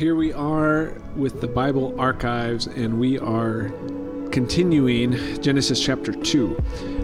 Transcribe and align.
Here 0.00 0.14
we 0.14 0.32
are 0.32 0.94
with 1.14 1.42
the 1.42 1.46
Bible 1.46 1.94
archives, 2.00 2.66
and 2.66 2.98
we 2.98 3.18
are 3.18 3.70
continuing 4.32 5.12
Genesis 5.42 5.78
chapter 5.78 6.10
2. 6.10 6.56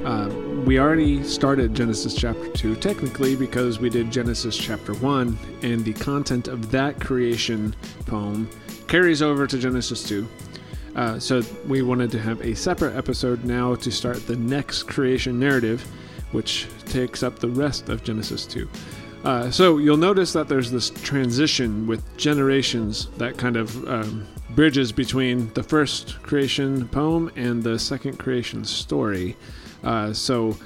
Uh, 0.02 0.28
we 0.64 0.78
already 0.78 1.22
started 1.22 1.74
Genesis 1.74 2.14
chapter 2.14 2.48
2, 2.52 2.76
technically, 2.76 3.36
because 3.36 3.78
we 3.78 3.90
did 3.90 4.10
Genesis 4.10 4.56
chapter 4.56 4.94
1, 4.94 5.38
and 5.60 5.84
the 5.84 5.92
content 5.92 6.48
of 6.48 6.70
that 6.70 6.98
creation 6.98 7.76
poem 8.06 8.48
carries 8.88 9.20
over 9.20 9.46
to 9.46 9.58
Genesis 9.58 10.02
2. 10.08 10.26
Uh, 10.94 11.18
so 11.18 11.42
we 11.66 11.82
wanted 11.82 12.10
to 12.12 12.18
have 12.18 12.40
a 12.40 12.56
separate 12.56 12.96
episode 12.96 13.44
now 13.44 13.74
to 13.74 13.92
start 13.92 14.26
the 14.26 14.36
next 14.36 14.84
creation 14.84 15.38
narrative, 15.38 15.82
which 16.32 16.66
takes 16.86 17.22
up 17.22 17.40
the 17.40 17.50
rest 17.50 17.90
of 17.90 18.02
Genesis 18.02 18.46
2. 18.46 18.66
Uh, 19.26 19.50
so 19.50 19.78
you'll 19.78 19.96
notice 19.96 20.32
that 20.32 20.46
there's 20.46 20.70
this 20.70 20.90
transition 20.90 21.84
with 21.88 22.16
generations 22.16 23.08
that 23.16 23.36
kind 23.36 23.56
of 23.56 23.88
um, 23.88 24.24
bridges 24.50 24.92
between 24.92 25.52
the 25.54 25.64
first 25.64 26.22
creation 26.22 26.86
poem 26.90 27.28
and 27.34 27.60
the 27.64 27.76
second 27.76 28.18
creation 28.20 28.64
story. 28.64 29.36
Uh, 29.82 30.12
so 30.12 30.56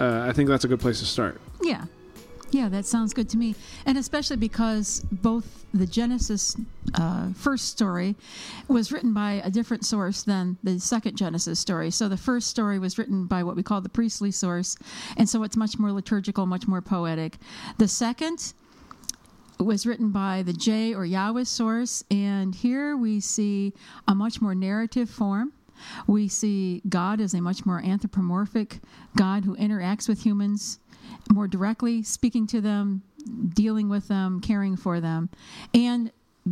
uh, 0.00 0.26
I 0.28 0.32
think 0.32 0.48
that's 0.48 0.64
a 0.64 0.68
good 0.68 0.80
place 0.80 0.98
to 0.98 1.06
start. 1.06 1.40
Yeah. 1.62 1.84
Yeah, 2.50 2.70
that 2.70 2.86
sounds 2.86 3.12
good 3.12 3.28
to 3.30 3.36
me. 3.36 3.54
And 3.84 3.98
especially 3.98 4.36
because 4.36 5.04
both 5.12 5.66
the 5.74 5.86
Genesis 5.86 6.56
uh, 6.94 7.32
first 7.34 7.68
story 7.68 8.16
was 8.68 8.90
written 8.90 9.12
by 9.12 9.42
a 9.44 9.50
different 9.50 9.84
source 9.84 10.22
than 10.22 10.56
the 10.62 10.80
second 10.80 11.16
Genesis 11.16 11.60
story. 11.60 11.90
So 11.90 12.08
the 12.08 12.16
first 12.16 12.48
story 12.48 12.78
was 12.78 12.96
written 12.96 13.26
by 13.26 13.42
what 13.42 13.54
we 13.54 13.62
call 13.62 13.82
the 13.82 13.90
priestly 13.90 14.30
source, 14.30 14.76
and 15.18 15.28
so 15.28 15.42
it's 15.42 15.56
much 15.56 15.78
more 15.78 15.92
liturgical, 15.92 16.46
much 16.46 16.66
more 16.66 16.80
poetic. 16.80 17.36
The 17.76 17.88
second 17.88 18.54
was 19.60 19.86
written 19.86 20.10
by 20.10 20.42
the 20.42 20.52
J 20.52 20.94
or 20.94 21.04
Yahweh 21.04 21.44
source, 21.44 22.02
and 22.10 22.54
here 22.54 22.96
we 22.96 23.20
see 23.20 23.74
a 24.06 24.14
much 24.14 24.40
more 24.40 24.54
narrative 24.54 25.10
form. 25.10 25.52
We 26.06 26.28
see 26.28 26.82
God 26.88 27.20
as 27.20 27.34
a 27.34 27.40
much 27.40 27.64
more 27.66 27.80
anthropomorphic 27.84 28.80
God 29.16 29.44
who 29.44 29.56
interacts 29.56 30.08
with 30.08 30.24
humans 30.24 30.78
more 31.32 31.48
directly, 31.48 32.02
speaking 32.02 32.46
to 32.48 32.60
them, 32.60 33.02
dealing 33.54 33.88
with 33.88 34.08
them, 34.08 34.40
caring 34.40 34.76
for 34.76 35.00
them. 35.00 35.28
And 35.74 36.10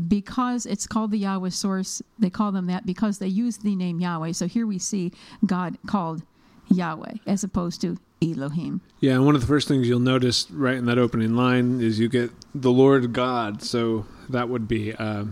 because 0.09 0.67
it's 0.67 0.87
called 0.87 1.11
the 1.11 1.19
Yahweh 1.19 1.51
source, 1.51 2.03
they 2.19 2.31
call 2.31 2.53
them 2.53 2.67
that 2.67 2.85
because 2.85 3.19
they 3.19 3.29
use 3.29 3.59
the 3.59 3.75
name 3.75 4.01
Yahweh. 4.01 4.33
So 4.33 4.47
here 4.47 4.67
we 4.67 4.79
see 4.79 5.13
God 5.45 5.79
called 5.87 6.23
Yahweh 6.69 7.15
as 7.27 7.45
opposed 7.45 7.81
to 7.83 7.97
Elohim. 8.23 8.81
Yeah, 9.01 9.15
and 9.15 9.27
one 9.27 9.35
of 9.35 9.41
the 9.41 9.47
first 9.47 9.69
things 9.69 9.89
you'll 9.89 10.01
notice 10.01 10.51
right 10.51 10.77
in 10.77 10.87
that 10.87 10.99
opening 10.99 11.35
line 11.35 11.81
is 11.81 11.99
you 11.99 12.09
get 12.09 12.31
the 12.55 12.71
Lord 12.71 13.13
God. 13.13 13.63
So 13.63 14.07
that 14.29 14.49
would 14.49 14.67
be 14.67 14.95
uh, 14.95 15.27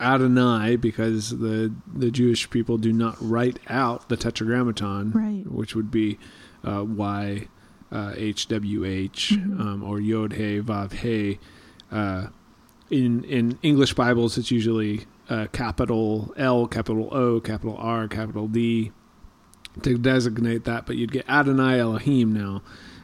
Adonai 0.00 0.76
because 0.76 1.38
the 1.38 1.72
the 1.92 2.10
Jewish 2.10 2.48
people 2.50 2.78
do 2.78 2.92
not 2.92 3.16
write 3.20 3.58
out 3.68 4.08
the 4.08 4.16
Tetragrammaton, 4.16 5.12
right. 5.12 5.50
which 5.50 5.74
would 5.74 5.90
be 5.90 6.18
uh, 6.64 6.84
Y 6.84 7.48
uh, 7.92 8.12
HWH 8.16 9.36
Mhm. 9.36 9.60
um, 9.60 9.82
or 9.82 10.00
Yod 10.00 10.32
He 10.34 10.60
Vav 10.60 10.92
He. 10.92 11.38
Uh, 11.90 12.28
in 12.90 13.24
in 13.24 13.58
English 13.62 13.94
Bibles, 13.94 14.38
it's 14.38 14.50
usually 14.50 15.06
uh, 15.28 15.46
capital 15.52 16.32
L, 16.36 16.66
capital 16.66 17.08
O, 17.12 17.40
capital 17.40 17.76
R, 17.78 18.06
capital 18.08 18.46
D 18.48 18.92
to 19.82 19.98
designate 19.98 20.64
that. 20.64 20.86
But 20.86 20.96
you'd 20.96 21.12
get 21.12 21.28
Adonai 21.28 21.80
Elohim 21.80 22.32
now 22.32 22.62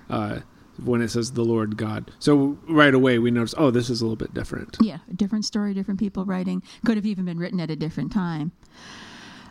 uh, 0.08 0.41
when 0.83 1.03
it 1.03 1.08
says 1.08 1.33
the 1.33 1.44
Lord 1.44 1.77
God. 1.77 2.10
So 2.19 2.58
right 2.69 2.94
away 2.94 3.19
we 3.19 3.30
notice, 3.30 3.55
oh, 3.58 3.70
this 3.70 3.91
is 3.91 4.00
a 4.00 4.05
little 4.05 4.16
bit 4.16 4.33
different. 4.34 4.77
Yeah, 4.80 4.98
different 5.14 5.44
story, 5.44 5.75
different 5.75 6.00
people 6.00 6.25
writing. 6.25 6.62
Could 6.86 6.97
have 6.97 7.06
even 7.06 7.25
been 7.25 7.38
written 7.38 7.60
at 7.60 7.70
a 7.70 7.77
different 7.77 8.12
time. 8.12 8.53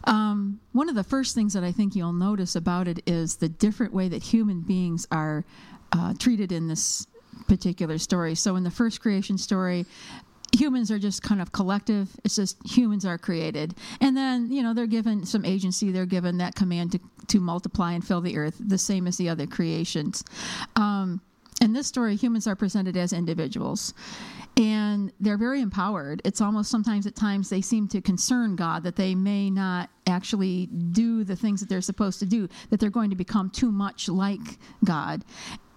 Um, 0.05 0.59
one 0.71 0.89
of 0.89 0.95
the 0.95 1.03
first 1.03 1.35
things 1.35 1.53
that 1.53 1.63
I 1.63 1.71
think 1.71 1.95
you'll 1.95 2.13
notice 2.13 2.55
about 2.55 2.87
it 2.87 3.01
is 3.05 3.35
the 3.35 3.49
different 3.49 3.93
way 3.93 4.07
that 4.09 4.23
human 4.23 4.61
beings 4.61 5.07
are 5.11 5.45
uh, 5.91 6.13
treated 6.17 6.51
in 6.51 6.67
this 6.67 7.07
particular 7.47 7.97
story. 7.97 8.35
So, 8.35 8.55
in 8.55 8.63
the 8.63 8.71
first 8.71 9.01
creation 9.01 9.37
story, 9.37 9.85
humans 10.57 10.91
are 10.91 10.99
just 10.99 11.23
kind 11.23 11.41
of 11.41 11.51
collective. 11.51 12.09
It's 12.23 12.35
just 12.35 12.57
humans 12.65 13.05
are 13.05 13.17
created. 13.17 13.75
And 13.99 14.15
then, 14.15 14.51
you 14.51 14.63
know, 14.63 14.73
they're 14.73 14.87
given 14.87 15.25
some 15.25 15.45
agency, 15.45 15.91
they're 15.91 16.05
given 16.05 16.37
that 16.37 16.55
command 16.55 16.93
to, 16.93 16.99
to 17.27 17.39
multiply 17.39 17.93
and 17.93 18.05
fill 18.05 18.21
the 18.21 18.37
earth, 18.37 18.55
the 18.59 18.77
same 18.77 19.07
as 19.07 19.17
the 19.17 19.29
other 19.29 19.47
creations. 19.47 20.23
Um, 20.75 21.21
in 21.61 21.73
this 21.73 21.87
story, 21.87 22.15
humans 22.15 22.47
are 22.47 22.55
presented 22.55 22.97
as 22.97 23.13
individuals 23.13 23.93
and 24.57 25.11
they're 25.19 25.37
very 25.37 25.61
empowered. 25.61 26.21
It's 26.25 26.41
almost 26.41 26.69
sometimes 26.69 27.07
at 27.07 27.15
times 27.15 27.49
they 27.49 27.61
seem 27.61 27.87
to 27.89 28.01
concern 28.01 28.55
God 28.55 28.83
that 28.83 28.95
they 28.95 29.15
may 29.15 29.49
not 29.49 29.89
actually 30.07 30.67
do 30.67 31.23
the 31.23 31.35
things 31.35 31.59
that 31.61 31.69
they're 31.69 31.81
supposed 31.81 32.19
to 32.19 32.25
do, 32.25 32.47
that 32.69 32.79
they're 32.79 32.89
going 32.89 33.09
to 33.09 33.15
become 33.15 33.49
too 33.49 33.71
much 33.71 34.09
like 34.09 34.59
God. 34.83 35.23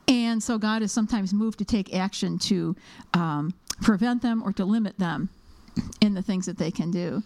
And 0.09 0.43
so 0.43 0.59
God 0.59 0.83
is 0.83 0.93
sometimes 0.93 1.33
moved 1.33 1.59
to 1.59 1.65
take 1.65 1.95
action 1.95 2.39
to 2.41 2.77
um, 3.15 3.55
prevent 3.83 4.23
them 4.23 4.43
or 4.43 4.53
to 4.53 4.65
limit 4.65 4.99
them 4.99 5.31
in 6.01 6.15
the 6.15 6.23
things 6.23 6.47
that 6.47 6.59
they 6.59 6.71
can 6.71 6.91
do. 6.91 7.23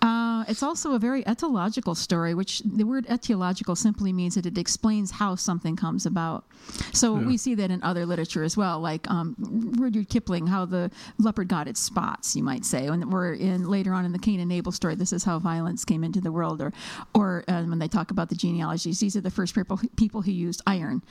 Uh, 0.00 0.44
it's 0.48 0.62
also 0.62 0.94
a 0.94 0.98
very 0.98 1.22
etiological 1.24 1.96
story, 1.96 2.34
which 2.34 2.60
the 2.60 2.84
word 2.84 3.06
etiological 3.06 3.76
simply 3.76 4.12
means 4.12 4.34
that 4.34 4.46
it 4.46 4.56
explains 4.58 5.10
how 5.10 5.34
something 5.34 5.76
comes 5.76 6.06
about. 6.06 6.44
So 6.92 7.18
Yeah. 7.18 7.26
we 7.26 7.36
see 7.36 7.54
that 7.56 7.70
in 7.70 7.82
other 7.82 8.06
literature 8.06 8.42
as 8.44 8.56
well, 8.56 8.80
like 8.80 9.08
um, 9.10 9.36
Rudyard 9.78 10.08
Kipling, 10.08 10.46
how 10.46 10.64
the 10.64 10.90
leopard 11.18 11.48
got 11.48 11.68
its 11.68 11.80
spots, 11.80 12.34
you 12.36 12.42
might 12.42 12.64
say. 12.64 12.86
And 12.86 13.12
we're 13.12 13.34
in 13.34 13.64
later 13.68 13.92
on 13.92 14.04
in 14.04 14.12
the 14.12 14.18
Cain 14.18 14.40
and 14.40 14.52
Abel 14.52 14.72
story, 14.72 14.94
this 14.94 15.12
is 15.12 15.24
how 15.24 15.38
violence 15.38 15.84
came 15.84 16.02
into 16.04 16.20
the 16.20 16.32
world, 16.32 16.60
or 16.62 16.72
or 17.14 17.44
uh, 17.48 17.62
when 17.64 17.78
they 17.78 17.88
talk 17.88 18.10
about 18.10 18.28
the 18.28 18.34
genealogies, 18.36 19.00
these 19.00 19.16
are 19.16 19.20
the 19.20 19.30
first 19.30 19.54
people 19.54 19.78
people 19.96 20.22
who 20.22 20.30
used 20.32 20.62
iron, 20.66 21.02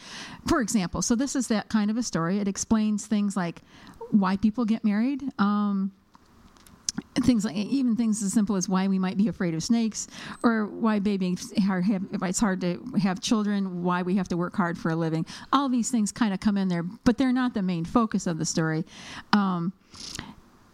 for 0.48 0.62
example. 0.62 1.02
So 1.02 1.16
this 1.16 1.36
is 1.36 1.48
that 1.50 1.70
kind 1.70 1.92
of 1.92 1.98
a 1.98 2.04
story. 2.04 2.40
It 2.40 2.48
explains 2.48 3.06
things 3.06 3.36
like 3.38 3.62
why 4.12 4.38
people 4.38 4.66
get 4.66 4.84
married. 4.84 5.24
Um, 5.40 5.92
things 7.24 7.46
like 7.46 7.56
even 7.56 7.96
things 7.96 8.22
as 8.24 8.34
simple 8.34 8.56
as 8.56 8.68
why 8.68 8.88
we 8.88 9.00
might 9.00 9.18
be 9.18 9.28
afraid 9.28 9.54
of 9.54 9.64
snakes 9.64 10.08
or 10.44 10.66
why 10.66 10.98
are 10.98 11.84
it's 12.24 12.40
hard 12.40 12.62
to 12.62 12.84
have 13.02 13.20
children 13.20 13.84
why 13.84 14.02
we 14.02 14.16
have 14.16 14.28
to 14.28 14.38
work 14.38 14.56
hard 14.56 14.78
for 14.78 14.92
a 14.92 14.96
living. 14.96 15.26
All 15.52 15.70
these 15.70 15.92
things 15.92 16.12
kind 16.12 16.34
of 16.34 16.40
come 16.40 16.58
in 16.58 16.68
there 16.68 16.84
but 16.84 17.18
they're 17.18 17.34
not 17.34 17.54
the 17.54 17.62
main 17.62 17.86
focus 17.86 18.28
of 18.28 18.38
the 18.38 18.46
story. 18.46 18.86
Um, 19.34 19.74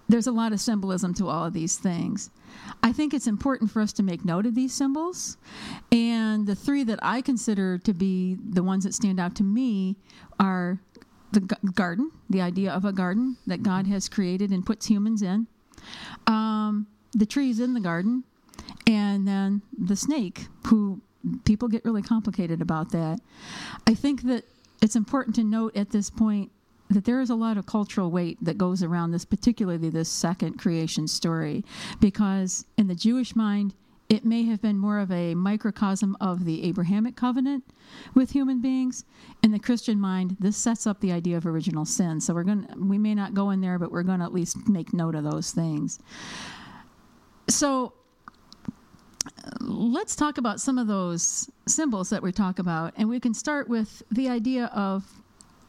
there's 0.10 0.28
a 0.28 0.32
lot 0.32 0.54
of 0.54 0.62
symbolism 0.62 1.14
to 1.16 1.28
all 1.28 1.46
of 1.46 1.54
these 1.54 1.78
things. 1.78 2.30
I 2.82 2.94
think 2.94 3.14
it's 3.14 3.28
important 3.28 3.70
for 3.72 3.82
us 3.82 3.92
to 3.94 4.04
make 4.04 4.24
note 4.24 4.46
of 4.46 4.56
these 4.56 4.74
symbols 4.74 5.38
and 5.92 6.48
the 6.48 6.56
three 6.56 6.84
that 6.84 7.00
i 7.02 7.22
consider 7.22 7.78
to 7.78 7.94
be 7.94 8.38
the 8.50 8.64
ones 8.64 8.84
that 8.84 8.94
stand 8.94 9.20
out 9.20 9.36
to 9.36 9.44
me 9.44 9.96
are 10.40 10.80
the 11.32 11.42
garden 11.42 12.12
the 12.30 12.42
idea 12.42 12.72
of 12.72 12.86
a 12.86 12.92
garden 12.92 13.38
that 13.46 13.64
god 13.64 13.86
has 13.88 14.08
created 14.10 14.52
and 14.52 14.66
puts 14.66 14.86
humans 14.88 15.22
in 15.22 15.48
um, 16.28 16.88
the 17.14 17.26
trees 17.26 17.60
in 17.60 17.74
the 17.74 17.80
garden, 17.80 18.24
and 18.86 19.28
then 19.28 19.62
the 19.78 19.96
snake, 19.96 20.48
who 20.68 21.02
people 21.46 21.68
get 21.68 21.84
really 21.84 22.02
complicated 22.02 22.62
about 22.62 22.92
that. 22.92 23.20
I 23.86 23.94
think 23.94 24.24
that 24.24 24.46
it's 24.82 24.96
important 24.96 25.36
to 25.38 25.44
note 25.44 25.76
at 25.76 25.90
this 25.90 26.10
point 26.10 26.52
that 26.90 27.06
there 27.06 27.20
is 27.20 27.30
a 27.30 27.36
lot 27.36 27.58
of 27.58 27.66
cultural 27.66 28.12
weight 28.12 28.38
that 28.42 28.58
goes 28.58 28.82
around 28.82 29.12
this, 29.12 29.26
particularly 29.26 29.90
this 29.90 30.10
second 30.10 30.58
creation 30.58 31.08
story, 31.08 31.66
because 32.00 32.66
in 32.78 32.88
the 32.88 32.96
Jewish 32.96 33.36
mind, 33.36 33.74
it 34.09 34.25
may 34.25 34.44
have 34.44 34.62
been 34.62 34.78
more 34.78 35.00
of 35.00 35.12
a 35.12 35.35
microcosm 35.35 36.16
of 36.22 36.45
the 36.45 36.63
Abrahamic 36.63 37.16
covenant 37.16 37.63
with 38.13 38.31
human 38.31 38.62
beings. 38.62 39.03
In 39.44 39.51
the 39.51 39.59
Christian 39.59 40.00
mind, 40.00 40.38
this 40.40 40.56
sets 40.56 40.88
up 40.88 41.01
the 41.01 41.12
idea 41.12 41.38
of 41.38 41.45
original 41.45 41.85
sin. 41.85 42.22
So 42.22 42.34
we're 42.34 42.44
going 42.44 42.68
we 42.78 42.97
may 42.97 43.13
not 43.13 43.34
go 43.34 43.50
in 43.50 43.62
there, 43.62 43.78
but 43.78 43.91
we're 43.91 44.03
going 44.03 44.19
to 44.19 44.25
at 44.25 44.34
least 44.34 44.68
make 44.69 44.94
note 44.94 45.15
of 45.15 45.24
those 45.24 45.51
things. 45.51 46.00
So 47.50 47.94
let's 49.59 50.15
talk 50.15 50.38
about 50.38 50.62
some 50.62 50.77
of 50.77 50.88
those 50.88 51.50
symbols 51.68 52.10
that 52.10 52.24
we 52.24 52.31
talk 52.31 52.60
about, 52.60 52.94
and 52.98 53.10
we 53.10 53.19
can 53.19 53.33
start 53.33 53.68
with 53.68 54.03
the 54.12 54.30
idea 54.30 54.65
of 54.68 55.06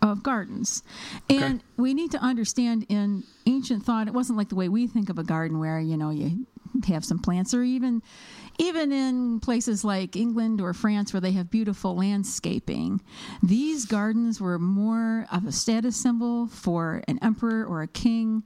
of 0.01 0.23
gardens. 0.23 0.83
And 1.29 1.63
we 1.77 1.93
need 1.93 2.13
to 2.13 2.19
understand 2.19 2.87
in 2.89 3.25
ancient 3.47 3.85
thought, 3.85 4.07
it 4.07 4.15
wasn't 4.15 4.39
like 4.39 4.49
the 4.49 4.55
way 4.55 4.69
we 4.69 4.87
think 4.87 5.09
of 5.09 5.19
a 5.19 5.25
garden 5.25 5.59
where, 5.59 5.81
you 5.81 5.97
know, 5.97 6.11
you 6.11 6.47
have 6.87 7.05
some 7.05 7.19
plants 7.19 7.55
or 7.55 7.63
even 7.63 8.03
even 8.59 8.91
in 8.91 9.39
places 9.39 9.85
like 9.85 10.17
England 10.17 10.61
or 10.61 10.75
France 10.75 11.13
where 11.13 11.21
they 11.21 11.31
have 11.33 11.49
beautiful 11.49 11.97
landscaping. 11.97 13.01
These 13.41 13.85
gardens 13.85 14.41
were 14.41 14.59
more 14.59 15.27
of 15.31 15.47
a 15.47 15.53
status 15.53 15.97
symbol 15.97 16.49
for 16.49 17.03
an 17.07 17.21
emperor 17.23 17.65
or 17.65 17.83
a 17.83 17.87
king, 17.87 18.43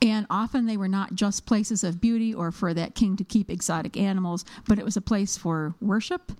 and 0.00 0.26
often 0.30 0.66
they 0.66 0.76
were 0.76 0.88
not 0.88 1.16
just 1.16 1.44
places 1.44 1.82
of 1.82 2.00
beauty 2.00 2.32
or 2.32 2.52
for 2.52 2.72
that 2.72 2.94
king 2.94 3.16
to 3.16 3.24
keep 3.24 3.50
exotic 3.50 3.96
animals, 3.96 4.44
but 4.68 4.78
it 4.78 4.84
was 4.84 4.96
a 4.96 5.00
place 5.00 5.36
for 5.36 5.74
worship. 5.80 6.30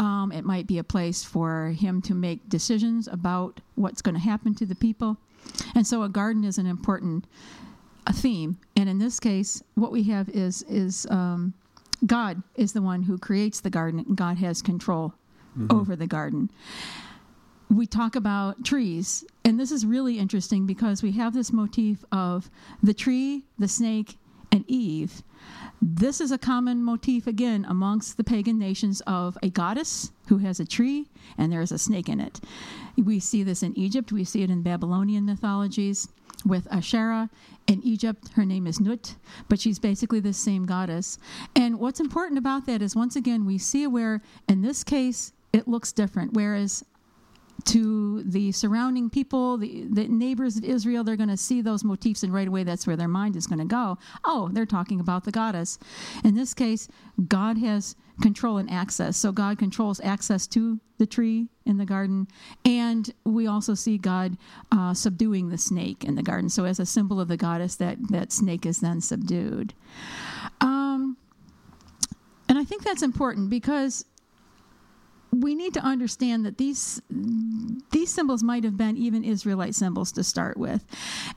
Um, 0.00 0.32
it 0.32 0.44
might 0.44 0.66
be 0.66 0.78
a 0.78 0.84
place 0.84 1.22
for 1.22 1.68
him 1.68 2.02
to 2.02 2.14
make 2.14 2.48
decisions 2.48 3.06
about 3.06 3.60
what's 3.76 4.02
going 4.02 4.16
to 4.16 4.20
happen 4.20 4.54
to 4.56 4.66
the 4.66 4.74
people. 4.74 5.16
And 5.74 5.86
so 5.86 6.02
a 6.02 6.08
garden 6.08 6.42
is 6.42 6.58
an 6.58 6.66
important 6.66 7.26
a 8.06 8.12
theme, 8.12 8.58
and 8.76 8.88
in 8.88 8.98
this 8.98 9.18
case, 9.18 9.62
what 9.74 9.92
we 9.92 10.02
have 10.04 10.28
is 10.28 10.62
is 10.68 11.06
um, 11.10 11.54
God 12.06 12.42
is 12.56 12.72
the 12.72 12.82
one 12.82 13.02
who 13.02 13.18
creates 13.18 13.60
the 13.60 13.70
garden. 13.70 14.00
And 14.00 14.16
God 14.16 14.38
has 14.38 14.62
control 14.62 15.14
over 15.70 15.96
the 15.96 16.06
garden. 16.06 16.50
We 17.70 17.86
talk 17.86 18.14
about 18.14 18.64
trees, 18.64 19.24
and 19.44 19.58
this 19.58 19.72
is 19.72 19.86
really 19.86 20.18
interesting 20.18 20.66
because 20.66 21.02
we 21.02 21.12
have 21.12 21.32
this 21.32 21.52
motif 21.52 22.04
of 22.12 22.50
the 22.82 22.94
tree, 22.94 23.44
the 23.58 23.68
snake, 23.68 24.18
and 24.52 24.64
Eve. 24.68 25.22
This 25.82 26.20
is 26.20 26.30
a 26.30 26.38
common 26.38 26.82
motif 26.82 27.26
again 27.26 27.66
amongst 27.68 28.16
the 28.16 28.24
pagan 28.24 28.58
nations 28.58 29.00
of 29.06 29.36
a 29.42 29.50
goddess 29.50 30.12
who 30.28 30.38
has 30.38 30.60
a 30.60 30.64
tree 30.64 31.06
and 31.36 31.52
there 31.52 31.60
is 31.60 31.72
a 31.72 31.78
snake 31.78 32.08
in 32.08 32.20
it. 32.20 32.40
We 32.96 33.18
see 33.18 33.42
this 33.42 33.62
in 33.62 33.76
Egypt, 33.76 34.12
we 34.12 34.24
see 34.24 34.42
it 34.42 34.50
in 34.50 34.62
Babylonian 34.62 35.26
mythologies 35.26 36.08
with 36.44 36.66
Asherah. 36.70 37.30
In 37.66 37.82
Egypt, 37.82 38.28
her 38.34 38.44
name 38.44 38.66
is 38.66 38.78
Nut, 38.78 39.14
but 39.48 39.58
she's 39.58 39.78
basically 39.78 40.20
the 40.20 40.32
same 40.32 40.66
goddess. 40.66 41.18
And 41.56 41.78
what's 41.78 42.00
important 42.00 42.38
about 42.38 42.66
that 42.66 42.82
is 42.82 42.94
once 42.94 43.16
again, 43.16 43.46
we 43.46 43.56
see 43.58 43.86
where 43.86 44.20
in 44.48 44.60
this 44.60 44.84
case 44.84 45.32
it 45.52 45.66
looks 45.66 45.92
different, 45.92 46.34
whereas 46.34 46.84
to 47.66 48.22
the 48.24 48.52
surrounding 48.52 49.10
people, 49.10 49.56
the, 49.56 49.86
the 49.90 50.08
neighbors 50.08 50.56
of 50.56 50.64
Israel, 50.64 51.04
they're 51.04 51.16
going 51.16 51.28
to 51.28 51.36
see 51.36 51.60
those 51.60 51.84
motifs, 51.84 52.22
and 52.22 52.32
right 52.32 52.48
away 52.48 52.64
that's 52.64 52.86
where 52.86 52.96
their 52.96 53.08
mind 53.08 53.36
is 53.36 53.46
going 53.46 53.58
to 53.58 53.64
go. 53.64 53.98
Oh, 54.24 54.50
they're 54.52 54.66
talking 54.66 55.00
about 55.00 55.24
the 55.24 55.32
goddess. 55.32 55.78
In 56.24 56.34
this 56.34 56.54
case, 56.54 56.88
God 57.28 57.58
has 57.58 57.96
control 58.20 58.58
and 58.58 58.70
access. 58.70 59.16
So 59.16 59.32
God 59.32 59.58
controls 59.58 60.00
access 60.00 60.46
to 60.48 60.80
the 60.98 61.06
tree 61.06 61.48
in 61.66 61.78
the 61.78 61.84
garden, 61.84 62.28
and 62.64 63.12
we 63.24 63.46
also 63.46 63.74
see 63.74 63.98
God 63.98 64.36
uh, 64.70 64.94
subduing 64.94 65.48
the 65.48 65.58
snake 65.58 66.04
in 66.04 66.14
the 66.14 66.22
garden. 66.22 66.48
So 66.48 66.64
as 66.64 66.78
a 66.78 66.86
symbol 66.86 67.20
of 67.20 67.28
the 67.28 67.36
goddess, 67.36 67.76
that 67.76 67.98
that 68.10 68.30
snake 68.32 68.66
is 68.66 68.80
then 68.80 69.00
subdued. 69.00 69.74
Um, 70.60 71.16
and 72.48 72.58
I 72.58 72.64
think 72.64 72.84
that's 72.84 73.02
important 73.02 73.50
because 73.50 74.04
we 75.34 75.54
need 75.54 75.74
to 75.74 75.80
understand 75.80 76.46
that 76.46 76.58
these 76.58 77.02
these 77.90 78.12
symbols 78.12 78.42
might 78.42 78.62
have 78.64 78.76
been 78.76 78.96
even 78.96 79.24
Israelite 79.24 79.74
symbols 79.74 80.12
to 80.12 80.22
start 80.22 80.56
with. 80.56 80.84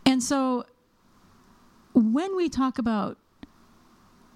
And 0.05 0.21
so 0.21 0.65
when 1.93 2.35
we 2.35 2.49
talk 2.49 2.77
about 2.77 3.17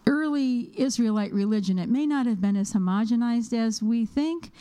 early 0.07 0.71
Israelite 0.77 1.31
religion, 1.33 1.77
it 1.77 1.89
may 1.89 2.05
not 2.07 2.25
have 2.25 2.41
been 2.41 2.55
as 2.55 2.73
homogenized 2.73 3.53
as 3.53 3.81
we 3.81 4.05
think. 4.05 4.51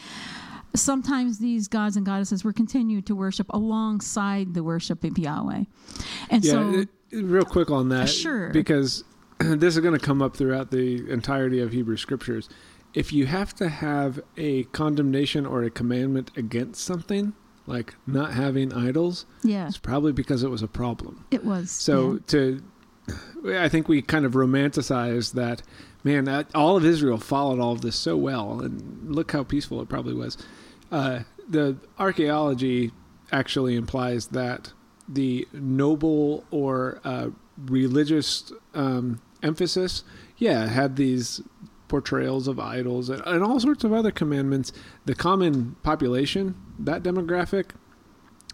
Sometimes 0.75 1.39
these 1.39 1.67
gods 1.67 1.97
and 1.97 2.07
goddesses 2.07 2.45
were 2.45 2.53
continued 2.53 3.07
to 3.07 3.15
worship 3.17 3.47
alongside 3.51 4.55
the 4.55 4.63
worship 4.63 5.03
of 5.03 5.19
Yahweh. 5.19 5.65
And 6.31 6.45
yeah, 6.45 6.51
so 6.53 6.71
it- 6.81 6.89
real 7.25 7.45
quick 7.45 7.71
on 7.71 7.89
that, 7.89 8.09
Sure. 8.09 8.51
because 8.51 9.03
this 9.39 9.75
is 9.75 9.81
going 9.81 9.99
to 9.99 10.05
come 10.05 10.23
up 10.23 10.37
throughout 10.37 10.71
the 10.71 11.11
entirety 11.11 11.61
of 11.61 11.73
Hebrew 11.73 11.97
scriptures. 11.97 12.49
If 12.95 13.13
you 13.13 13.27
have 13.27 13.55
to 13.57 13.69
have 13.69 14.21
a 14.37 14.65
condemnation 14.65 15.47
or 15.47 15.63
a 15.63 15.71
commandment 15.71 16.31
against 16.37 16.83
something, 16.83 17.35
like 17.67 17.95
not 18.07 18.33
having 18.33 18.73
idols, 18.73 19.27
yeah, 19.43 19.69
it's 19.69 19.79
probably 19.79 20.13
because 20.13 20.43
it 20.43 20.49
was 20.51 20.63
a 20.63 20.69
problem. 20.69 21.25
it 21.31 21.45
was 21.45 21.71
So 21.71 22.15
yeah. 22.15 22.19
to, 22.29 22.63
I 23.57 23.69
think 23.69 23.89
we 23.89 24.03
kind 24.03 24.25
of 24.25 24.33
romanticize 24.33 25.33
that. 25.35 25.63
Man, 26.03 26.25
that, 26.25 26.47
all 26.55 26.79
of 26.79 26.85
Israel 26.87 27.19
followed 27.19 27.61
all 27.61 27.73
of 27.73 27.83
this 27.83 27.95
so 27.95 28.17
well, 28.17 28.61
and 28.63 29.15
look 29.15 29.33
how 29.33 29.45
peaceful 29.45 29.83
it 29.83 29.89
probably 29.91 30.15
was. 30.15 30.39
Uh, 30.91 31.21
the 31.47 31.77
archaeology 31.99 32.91
actually 33.31 33.77
implies 33.77 34.29
that 34.29 34.73
the 35.07 35.47
noble 35.53 36.45
or 36.51 37.01
uh, 37.05 37.29
religious 37.67 38.53
um, 38.75 39.21
emphasis, 39.43 40.05
yeah, 40.39 40.69
had 40.69 40.97
these 40.97 41.43
portrayals 41.91 42.49
of 42.49 42.59
idols 42.59 43.11
and, 43.11 43.21
and 43.27 43.43
all 43.43 43.61
sorts 43.61 43.85
of 43.85 43.93
other 43.93 44.13
commandments. 44.13 44.73
The 45.05 45.15
common 45.15 45.77
population, 45.83 46.55
that 46.79 47.03
demographic, 47.03 47.73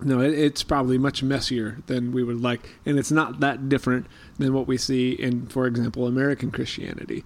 no, 0.00 0.20
it, 0.20 0.36
it's 0.36 0.62
probably 0.62 0.98
much 0.98 1.22
messier 1.22 1.78
than 1.86 2.12
we 2.12 2.24
would 2.24 2.40
like, 2.40 2.70
and 2.84 2.98
it's 2.98 3.12
not 3.12 3.40
that 3.40 3.68
different 3.68 4.06
than 4.38 4.52
what 4.52 4.66
we 4.66 4.76
see 4.76 5.12
in, 5.12 5.46
for 5.46 5.66
example, 5.66 6.06
American 6.06 6.50
Christianity, 6.50 7.24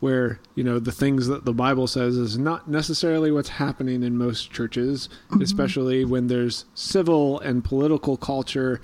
where 0.00 0.40
you 0.54 0.64
know 0.64 0.78
the 0.78 0.92
things 0.92 1.28
that 1.28 1.44
the 1.44 1.52
Bible 1.52 1.86
says 1.86 2.16
is 2.16 2.38
not 2.38 2.68
necessarily 2.68 3.30
what's 3.30 3.50
happening 3.50 4.02
in 4.02 4.16
most 4.16 4.50
churches, 4.50 5.10
especially 5.40 6.04
when 6.04 6.26
there's 6.26 6.64
civil 6.74 7.38
and 7.40 7.62
political 7.62 8.16
culture, 8.16 8.80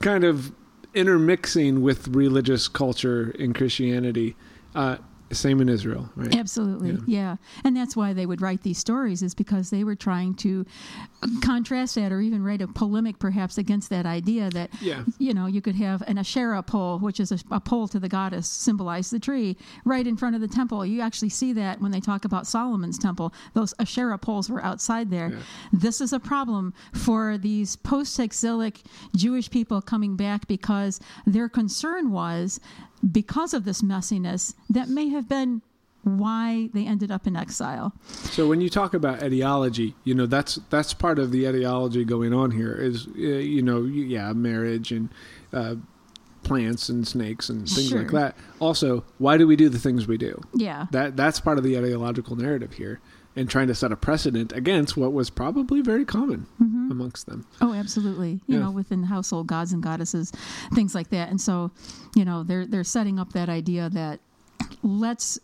kind 0.00 0.24
of 0.24 0.52
intermixing 0.94 1.80
with 1.82 2.08
religious 2.08 2.68
culture 2.68 3.30
in 3.38 3.54
Christianity. 3.54 4.36
Uh, 4.74 4.98
same 5.32 5.60
in 5.60 5.68
Israel, 5.68 6.10
right? 6.16 6.34
Absolutely, 6.36 6.90
Yeah. 6.90 6.98
yeah. 7.06 7.36
And 7.64 7.76
that's 7.76 7.96
why 7.96 8.12
they 8.12 8.26
would 8.26 8.40
write 8.40 8.62
these 8.62 8.78
stories, 8.78 9.22
is 9.22 9.34
because 9.34 9.70
they 9.70 9.84
were 9.84 9.94
trying 9.96 10.34
to 10.36 10.66
contrast 11.42 11.94
that 11.94 12.12
or 12.12 12.20
even 12.20 12.42
write 12.42 12.62
a 12.62 12.68
polemic 12.68 13.18
perhaps 13.18 13.58
against 13.58 13.90
that 13.90 14.06
idea 14.06 14.50
that, 14.50 14.70
Yeah. 14.80 15.04
you 15.18 15.34
know, 15.34 15.46
you 15.46 15.60
could 15.60 15.76
have 15.76 16.02
an 16.08 16.18
Asherah 16.18 16.62
pole, 16.62 16.98
which 16.98 17.20
is 17.20 17.30
a, 17.32 17.38
a 17.50 17.60
pole 17.60 17.88
to 17.88 17.98
the 18.00 18.08
goddess, 18.08 18.48
symbolize 18.48 19.10
the 19.10 19.18
tree, 19.20 19.56
right 19.84 20.06
in 20.06 20.16
front 20.16 20.34
of 20.34 20.40
the 20.40 20.48
temple. 20.48 20.84
You 20.84 21.00
actually 21.00 21.28
see 21.28 21.52
that 21.54 21.80
when 21.80 21.92
they 21.92 22.00
talk 22.00 22.24
about 22.24 22.46
Solomon's 22.46 22.98
temple. 22.98 23.32
Those 23.54 23.74
Asherah 23.78 24.18
poles 24.18 24.48
were 24.50 24.64
outside 24.64 25.10
there. 25.10 25.30
Yeah. 25.30 25.38
This 25.72 26.00
is 26.00 26.12
a 26.12 26.20
problem 26.20 26.72
for 26.92 27.38
these 27.38 27.76
post 27.76 28.18
exilic 28.18 28.80
Jewish 29.14 29.50
people 29.50 29.80
coming 29.82 30.16
back 30.16 30.46
because 30.48 31.00
their 31.26 31.48
concern 31.48 32.10
was 32.10 32.60
because 33.08 33.54
of 33.54 33.64
this 33.64 33.82
messiness 33.82 34.54
that 34.68 34.88
may 34.88 35.08
have 35.08 35.28
been 35.28 35.62
why 36.02 36.70
they 36.72 36.86
ended 36.86 37.10
up 37.10 37.26
in 37.26 37.36
exile. 37.36 37.92
So 38.06 38.48
when 38.48 38.60
you 38.60 38.70
talk 38.70 38.94
about 38.94 39.22
etiology, 39.22 39.94
you 40.04 40.14
know 40.14 40.26
that's 40.26 40.56
that's 40.70 40.94
part 40.94 41.18
of 41.18 41.30
the 41.30 41.46
etiology 41.46 42.04
going 42.04 42.32
on 42.32 42.52
here. 42.52 42.72
Is 42.72 43.06
uh, 43.06 43.20
you 43.20 43.62
know 43.62 43.82
yeah 43.82 44.32
marriage 44.32 44.92
and 44.92 45.10
uh, 45.52 45.74
plants 46.42 46.88
and 46.88 47.06
snakes 47.06 47.48
and 47.48 47.68
things 47.68 47.92
like 47.92 48.10
that. 48.10 48.36
Also, 48.60 49.04
why 49.18 49.36
do 49.36 49.46
we 49.46 49.56
do 49.56 49.68
the 49.68 49.78
things 49.78 50.06
we 50.06 50.16
do? 50.16 50.40
Yeah. 50.54 50.86
That 50.90 51.16
that's 51.16 51.40
part 51.40 51.58
of 51.58 51.64
the 51.64 51.74
etiological 51.74 52.36
narrative 52.36 52.72
here, 52.72 53.00
and 53.36 53.48
trying 53.48 53.68
to 53.68 53.74
set 53.74 53.92
a 53.92 53.96
precedent 53.96 54.52
against 54.52 54.96
what 54.96 55.12
was 55.12 55.30
probably 55.30 55.80
very 55.80 56.04
common 56.04 56.46
Mm-hmm. 56.60 56.90
amongst 56.90 57.26
them. 57.26 57.46
Oh, 57.60 57.72
absolutely. 57.72 58.40
You 58.46 58.56
Yeah. 58.58 58.64
know, 58.64 58.70
within 58.72 59.04
household 59.04 59.46
gods 59.46 59.72
and 59.72 59.82
goddesses, 59.82 60.32
things 60.74 60.94
like 60.94 61.10
that. 61.10 61.30
And 61.30 61.40
so, 61.40 61.70
you 62.16 62.24
know, 62.24 62.42
they're 62.42 62.66
they're 62.66 62.84
setting 62.84 63.18
up 63.20 63.32
that 63.34 63.48
idea 63.48 63.88
that 63.90 64.20
let's 64.82 65.38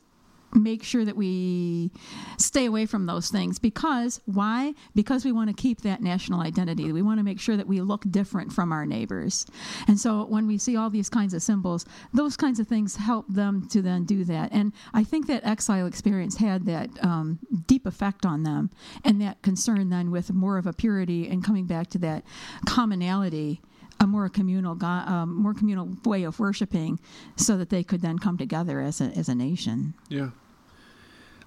make 0.55 0.83
sure 0.83 1.05
that 1.05 1.17
we 1.17 1.91
stay 2.39 2.67
away 2.67 2.87
from 2.87 3.07
those 3.07 3.29
things. 3.29 3.59
Because 3.59 4.21
why? 4.25 4.75
Because 4.95 5.25
we 5.25 5.33
want 5.33 5.51
to 5.51 5.63
keep 5.63 5.83
that 5.83 6.03
national 6.03 6.41
identity. 6.41 6.93
We 6.93 7.03
want 7.03 7.19
to 7.19 7.25
make 7.25 7.41
sure 7.41 7.57
that 7.57 7.67
we 7.67 7.81
look 7.81 8.05
different 8.11 8.53
from 8.53 8.73
our 8.73 8.87
neighbors. 8.87 9.47
And 9.89 9.99
so 9.99 10.25
when 10.25 10.47
we 10.47 10.59
see 10.59 10.77
all 10.77 10.91
these 10.91 11.09
kinds 11.09 11.35
of 11.35 11.43
symbols 11.43 11.87
those 12.13 12.37
kinds 12.37 12.61
of 12.61 12.67
things 12.67 12.97
help 12.97 13.27
them 13.29 13.69
to 13.69 13.83
then 13.83 14.05
do 14.05 14.25
that. 14.25 14.53
And 14.53 14.73
i 14.95 15.05
think 15.05 15.27
that 15.27 15.45
exile 15.45 15.87
experience 15.87 16.37
had 16.37 16.67
that 16.67 16.91
um, 17.05 17.39
deep 17.67 17.87
effect 17.87 18.25
on 18.27 18.43
them 18.43 18.71
and 19.05 19.21
that 19.21 19.43
concern 19.43 19.91
then 19.91 20.11
with 20.11 20.33
more 20.33 20.59
of 20.59 20.67
a 20.67 20.73
purity 20.73 21.29
and 21.29 21.45
coming 21.45 21.67
back 21.67 21.89
to 21.91 21.99
that 21.99 22.25
commonality 22.67 23.61
a 24.01 24.07
more 24.07 24.29
communal, 24.29 24.75
go- 24.75 24.87
um, 24.87 25.35
more 25.35 25.55
communal 25.55 25.89
way 26.05 26.25
of 26.25 26.39
worshiping, 26.39 26.99
so 27.37 27.57
that 27.57 27.71
they 27.71 27.83
could 27.83 28.03
then 28.03 28.19
come 28.19 28.37
together 28.37 28.81
as 28.81 29.01
a 29.01 29.05
as 29.05 29.29
a 29.29 29.35
nation. 29.35 29.95
Yeah. 30.09 30.31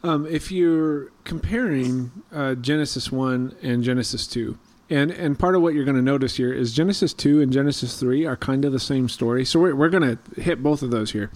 Um, 0.02 0.26
if 0.26 0.52
you're 0.52 1.12
comparing 1.26 2.12
uh, 2.32 2.56
Genesis 2.56 3.12
one 3.12 3.56
and 3.62 3.84
Genesis 3.84 4.28
two, 4.28 4.58
and 4.90 5.12
and 5.12 5.38
part 5.38 5.56
of 5.56 5.62
what 5.62 5.74
you're 5.74 5.86
going 5.86 5.98
to 5.98 6.02
notice 6.02 6.38
here 6.38 6.54
is 6.54 6.74
Genesis 6.74 7.14
two 7.14 7.42
and 7.42 7.52
Genesis 7.52 8.00
three 8.00 8.26
are 8.26 8.38
kind 8.38 8.66
of 8.66 8.72
the 8.72 8.80
same 8.80 9.10
story. 9.10 9.44
So 9.46 9.60
we're 9.60 9.76
we're 9.76 9.90
going 9.90 10.18
to 10.18 10.42
hit 10.42 10.64
both 10.64 10.82
of 10.82 10.92
those 10.92 11.12
here, 11.12 11.32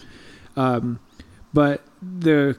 um, 0.55 0.99
but 1.53 1.83
the 2.01 2.57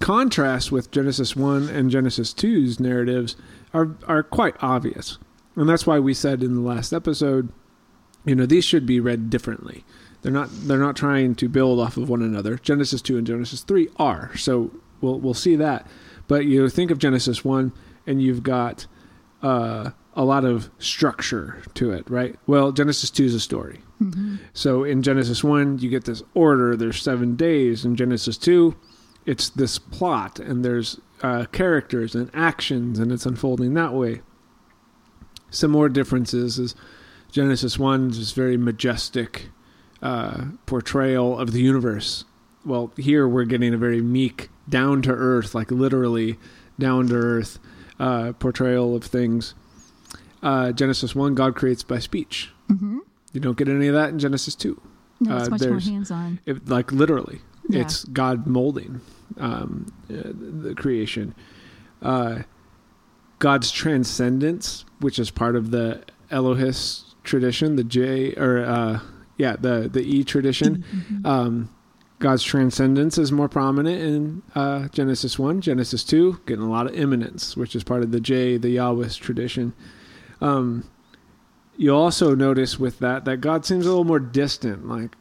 contrast 0.00 0.70
with 0.70 0.90
Genesis 0.90 1.34
one 1.34 1.68
and 1.68 1.90
Genesis 1.90 2.32
2's 2.32 2.78
narratives 2.78 3.36
are 3.74 3.96
are 4.06 4.22
quite 4.22 4.54
obvious, 4.60 5.18
and 5.56 5.68
that's 5.68 5.86
why 5.86 5.98
we 5.98 6.14
said 6.14 6.42
in 6.42 6.54
the 6.54 6.60
last 6.60 6.92
episode, 6.92 7.50
you 8.24 8.34
know, 8.34 8.46
these 8.46 8.64
should 8.64 8.86
be 8.86 9.00
read 9.00 9.30
differently. 9.30 9.84
They're 10.22 10.32
not 10.32 10.48
they're 10.50 10.78
not 10.78 10.96
trying 10.96 11.34
to 11.36 11.48
build 11.48 11.78
off 11.80 11.96
of 11.96 12.08
one 12.08 12.22
another. 12.22 12.56
Genesis 12.58 13.00
2 13.02 13.18
and 13.18 13.26
Genesis 13.26 13.62
3 13.62 13.88
are. 13.96 14.36
So 14.36 14.70
we'll 15.00 15.18
we'll 15.20 15.34
see 15.34 15.56
that. 15.56 15.86
But 16.26 16.44
you 16.44 16.68
think 16.68 16.90
of 16.90 16.98
Genesis 16.98 17.44
1 17.44 17.72
and 18.06 18.20
you've 18.20 18.42
got 18.42 18.86
uh, 19.42 19.90
a 20.14 20.24
lot 20.24 20.44
of 20.44 20.70
structure 20.78 21.62
to 21.74 21.92
it, 21.92 22.08
right? 22.10 22.36
Well, 22.46 22.72
Genesis 22.72 23.10
2 23.10 23.24
is 23.24 23.34
a 23.34 23.40
story. 23.40 23.80
So 24.52 24.84
in 24.84 25.02
Genesis 25.02 25.42
1, 25.42 25.78
you 25.78 25.88
get 25.88 26.04
this 26.04 26.22
order, 26.34 26.76
there's 26.76 27.02
7 27.02 27.36
days. 27.36 27.84
In 27.84 27.96
Genesis 27.96 28.36
2, 28.38 28.76
it's 29.26 29.48
this 29.50 29.78
plot 29.78 30.38
and 30.38 30.64
there's 30.64 31.00
uh, 31.22 31.46
characters 31.52 32.14
and 32.14 32.30
actions 32.34 32.98
and 32.98 33.12
it's 33.12 33.26
unfolding 33.26 33.74
that 33.74 33.94
way. 33.94 34.22
Some 35.50 35.70
more 35.70 35.88
differences 35.88 36.58
is 36.58 36.74
Genesis 37.30 37.78
1 37.78 38.10
is 38.10 38.18
this 38.18 38.32
very 38.32 38.56
majestic 38.56 39.48
uh, 40.02 40.46
portrayal 40.66 41.38
of 41.38 41.52
the 41.52 41.60
universe. 41.60 42.24
Well, 42.64 42.92
here 42.96 43.28
we're 43.28 43.44
getting 43.44 43.74
a 43.74 43.78
very 43.78 44.00
meek, 44.00 44.48
down 44.68 45.02
to 45.02 45.10
earth, 45.12 45.54
like 45.54 45.70
literally 45.70 46.38
down 46.78 47.08
to 47.08 47.14
earth 47.14 47.58
uh, 47.98 48.32
portrayal 48.38 48.94
of 48.94 49.04
things. 49.04 49.54
Uh, 50.42 50.72
Genesis 50.72 51.14
1, 51.14 51.34
God 51.34 51.54
creates 51.54 51.82
by 51.82 51.98
speech. 51.98 52.50
hmm 52.68 52.98
You 53.32 53.40
don't 53.40 53.56
get 53.56 53.68
any 53.68 53.88
of 53.88 53.94
that 53.94 54.10
in 54.10 54.18
Genesis 54.18 54.54
2. 54.54 54.80
No, 55.20 55.36
it's 55.36 55.48
Uh, 55.48 55.50
much 55.50 55.62
more 55.66 55.80
hands 55.80 56.10
on. 56.10 56.40
Like 56.66 56.92
literally, 56.92 57.40
Yeah. 57.68 57.80
it's 57.80 58.04
God 58.04 58.46
molding 58.46 59.00
um, 59.38 59.86
uh, 60.10 60.14
the 60.32 60.74
creation. 60.76 61.34
Uh, 62.00 62.40
God's 63.40 63.70
transcendence, 63.70 64.84
which 65.00 65.18
is 65.18 65.30
part 65.30 65.56
of 65.56 65.70
the 65.70 66.02
Elohist 66.30 67.07
tradition, 67.28 67.76
the 67.76 67.84
J 67.84 68.34
or 68.34 68.64
uh, 68.64 69.00
yeah, 69.36 69.56
the 69.58 69.88
the 69.92 70.02
E 70.02 70.24
tradition. 70.24 70.84
Mhm. 70.92 71.26
Um, 71.26 71.70
God's 72.20 72.42
transcendence 72.42 73.16
is 73.16 73.30
more 73.30 73.48
prominent 73.48 74.02
in 74.02 74.42
uh, 74.56 74.88
Genesis 74.88 75.38
1. 75.38 75.60
Genesis 75.60 76.02
2, 76.02 76.40
getting 76.46 76.64
a 76.64 76.68
lot 76.68 76.88
of 76.88 76.94
immanence, 76.94 77.56
which 77.56 77.76
is 77.76 77.84
part 77.84 78.02
of 78.02 78.10
the 78.10 78.18
J, 78.20 78.56
the 78.56 78.74
Yahwist 78.74 79.20
tradition. 79.20 79.72
Um, 80.40 80.82
you'll 81.76 81.96
also 81.96 82.34
notice 82.34 82.76
with 82.76 82.98
that 82.98 83.24
that 83.24 83.36
God 83.36 83.64
seems 83.64 83.86
a 83.86 83.88
little 83.88 84.02
more 84.02 84.18
distant, 84.18 84.88
like 84.88 85.14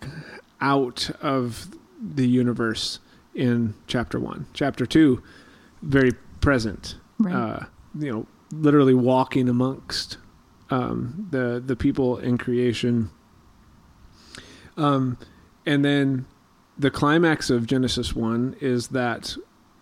out 0.60 1.12
of 1.22 1.68
the 2.02 2.28
universe 2.28 3.00
in 3.36 3.76
chapter 3.86 4.20
1. 4.20 4.48
Chapter 4.54 4.88
2, 4.88 5.22
very 5.84 6.14
present. 6.42 6.96
Right. 7.20 7.36
Uh, 7.36 7.60
you 8.00 8.12
know, 8.12 8.26
literally 8.52 8.96
walking 8.96 9.50
amongst 9.50 10.18
um, 10.70 11.28
the 11.32 11.62
the 11.66 11.76
people 11.76 12.18
in 12.18 12.38
creation. 12.38 13.10
Um, 14.76 15.18
and 15.66 15.84
then 15.84 16.26
the 16.78 16.92
climax 16.92 17.50
of 17.50 17.66
Genesis 17.66 18.16
one 18.16 18.56
is 18.62 18.90
that 18.90 19.36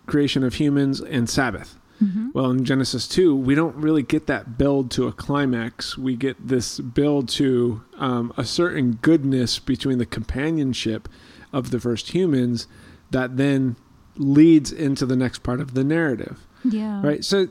creation 0.06 0.42
of 0.42 0.54
humans 0.54 1.00
and 1.00 1.28
Sabbath. 1.28 1.78
Mhm. 2.02 2.34
Well, 2.34 2.50
in 2.50 2.64
Genesis 2.64 3.08
2, 3.08 3.34
we 3.34 3.54
don't 3.54 3.76
really 3.76 4.02
get 4.02 4.26
that 4.26 4.58
build 4.58 4.90
to 4.92 5.06
a 5.06 5.12
climax. 5.12 5.96
We 5.96 6.14
get 6.14 6.48
this 6.48 6.78
build 6.78 7.28
to 7.30 7.82
um, 7.98 8.32
a 8.36 8.44
certain 8.44 8.98
goodness 9.00 9.58
between 9.58 9.96
the 9.98 10.06
companionship 10.06 11.08
of 11.52 11.70
the 11.70 11.80
first 11.80 12.10
humans 12.10 12.66
that 13.10 13.36
then 13.38 13.76
leads 14.16 14.72
into 14.72 15.06
the 15.06 15.16
next 15.16 15.42
part 15.42 15.60
of 15.60 15.72
the 15.74 15.84
narrative. 15.84 16.46
yeah. 16.64 17.00
Right? 17.02 17.24
So 17.24 17.48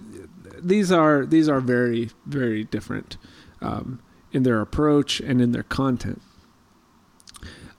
these 0.61 0.91
are 0.91 1.25
these 1.25 1.49
are 1.49 1.59
very 1.59 2.09
very 2.25 2.63
different 2.63 3.17
um, 3.61 3.99
in 4.31 4.43
their 4.43 4.61
approach 4.61 5.19
and 5.19 5.41
in 5.41 5.51
their 5.51 5.63
content. 5.63 6.21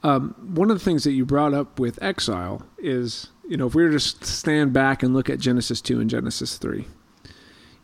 Um, 0.02 0.35
one 0.54 0.71
of 0.71 0.78
the 0.78 0.85
things 0.85 1.04
that 1.04 1.12
you 1.12 1.25
brought 1.25 1.52
up 1.52 1.80
with 1.80 2.00
exile 2.02 2.62
is, 2.78 3.28
you 3.49 3.56
know, 3.56 3.66
if 3.66 3.75
we 3.75 3.83
were 3.83 3.90
to 3.90 3.99
stand 3.99 4.73
back 4.73 5.02
and 5.02 5.12
look 5.12 5.28
at 5.28 5.40
Genesis 5.40 5.80
2 5.80 6.00
and 6.00 6.09
Genesis 6.09 6.59
3, 6.59 6.87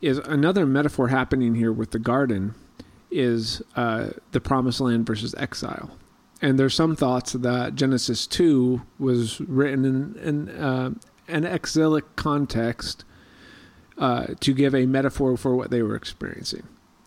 is 0.01 0.19
another 0.19 0.65
metaphor 0.65 1.09
happening 1.09 1.55
here 1.55 1.71
with 1.71 1.91
the 1.91 1.99
garden 1.99 2.55
is 3.11 3.61
uh, 3.75 4.09
the 4.31 4.41
promised 4.41 4.79
land 4.79 5.05
versus 5.05 5.35
exile. 5.37 5.91
And 6.41 6.59
there's 6.59 6.73
some 6.73 6.95
thoughts 6.95 7.33
that 7.33 7.75
Genesis 7.75 8.25
2 8.27 8.81
was 8.99 9.39
written 9.41 9.85
in, 9.85 10.15
in 10.17 10.49
uh, 10.49 10.91
an 11.27 11.45
exilic 11.45 12.15
context 12.15 13.05
uh, 13.97 14.27
to 14.39 14.53
give 14.53 14.73
a 14.73 14.85
metaphor 14.85 15.37
for 15.37 15.55
what 15.55 15.69
they 15.69 15.81
were 15.81 15.95
experiencing. 15.95 16.63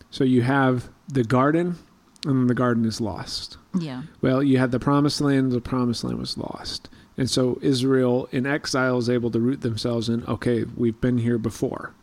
So 0.09 0.23
you 0.23 0.41
have 0.41 0.89
the 1.07 1.23
garden, 1.23 1.77
and 2.25 2.49
the 2.49 2.53
garden 2.53 2.85
is 2.85 3.01
lost. 3.01 3.57
Yeah. 3.77 4.03
Well, 4.21 4.41
you 4.41 4.57
had 4.57 4.71
the 4.71 4.79
promised 4.79 5.21
land, 5.21 5.51
the 5.51 5.61
promised 5.61 6.03
land 6.03 6.17
was 6.19 6.37
lost. 6.37 6.89
And 7.17 7.29
so 7.29 7.57
Israel 7.61 8.29
in 8.31 8.45
exile 8.45 8.97
is 8.97 9.09
able 9.09 9.31
to 9.31 9.39
root 9.39 9.61
themselves 9.61 10.07
in, 10.07 10.23
okay, 10.25 10.65
we've 10.75 10.99
been 11.01 11.17
here 11.17 11.37
before, 11.37 11.93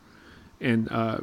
and 0.61 0.89
uh, 0.91 1.19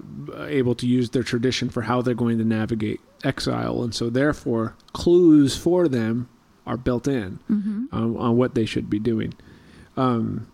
able 0.47 0.75
to 0.75 0.87
use 0.87 1.09
their 1.09 1.23
tradition 1.23 1.69
for 1.69 1.81
how 1.81 2.01
they're 2.01 2.13
going 2.13 2.37
to 2.37 2.45
navigate 2.45 3.01
exile. 3.23 3.83
And 3.83 3.93
so, 3.93 4.09
therefore, 4.09 4.75
clues 4.93 5.57
for 5.57 5.87
them 5.87 6.29
are 6.65 6.77
built 6.77 7.07
in 7.07 7.39
hmm 7.47 7.85
on, 7.91 8.15
on 8.17 8.37
what 8.37 8.55
they 8.55 8.65
should 8.65 8.89
be 8.89 8.99
doing. 8.99 9.33
Um, 9.97 10.47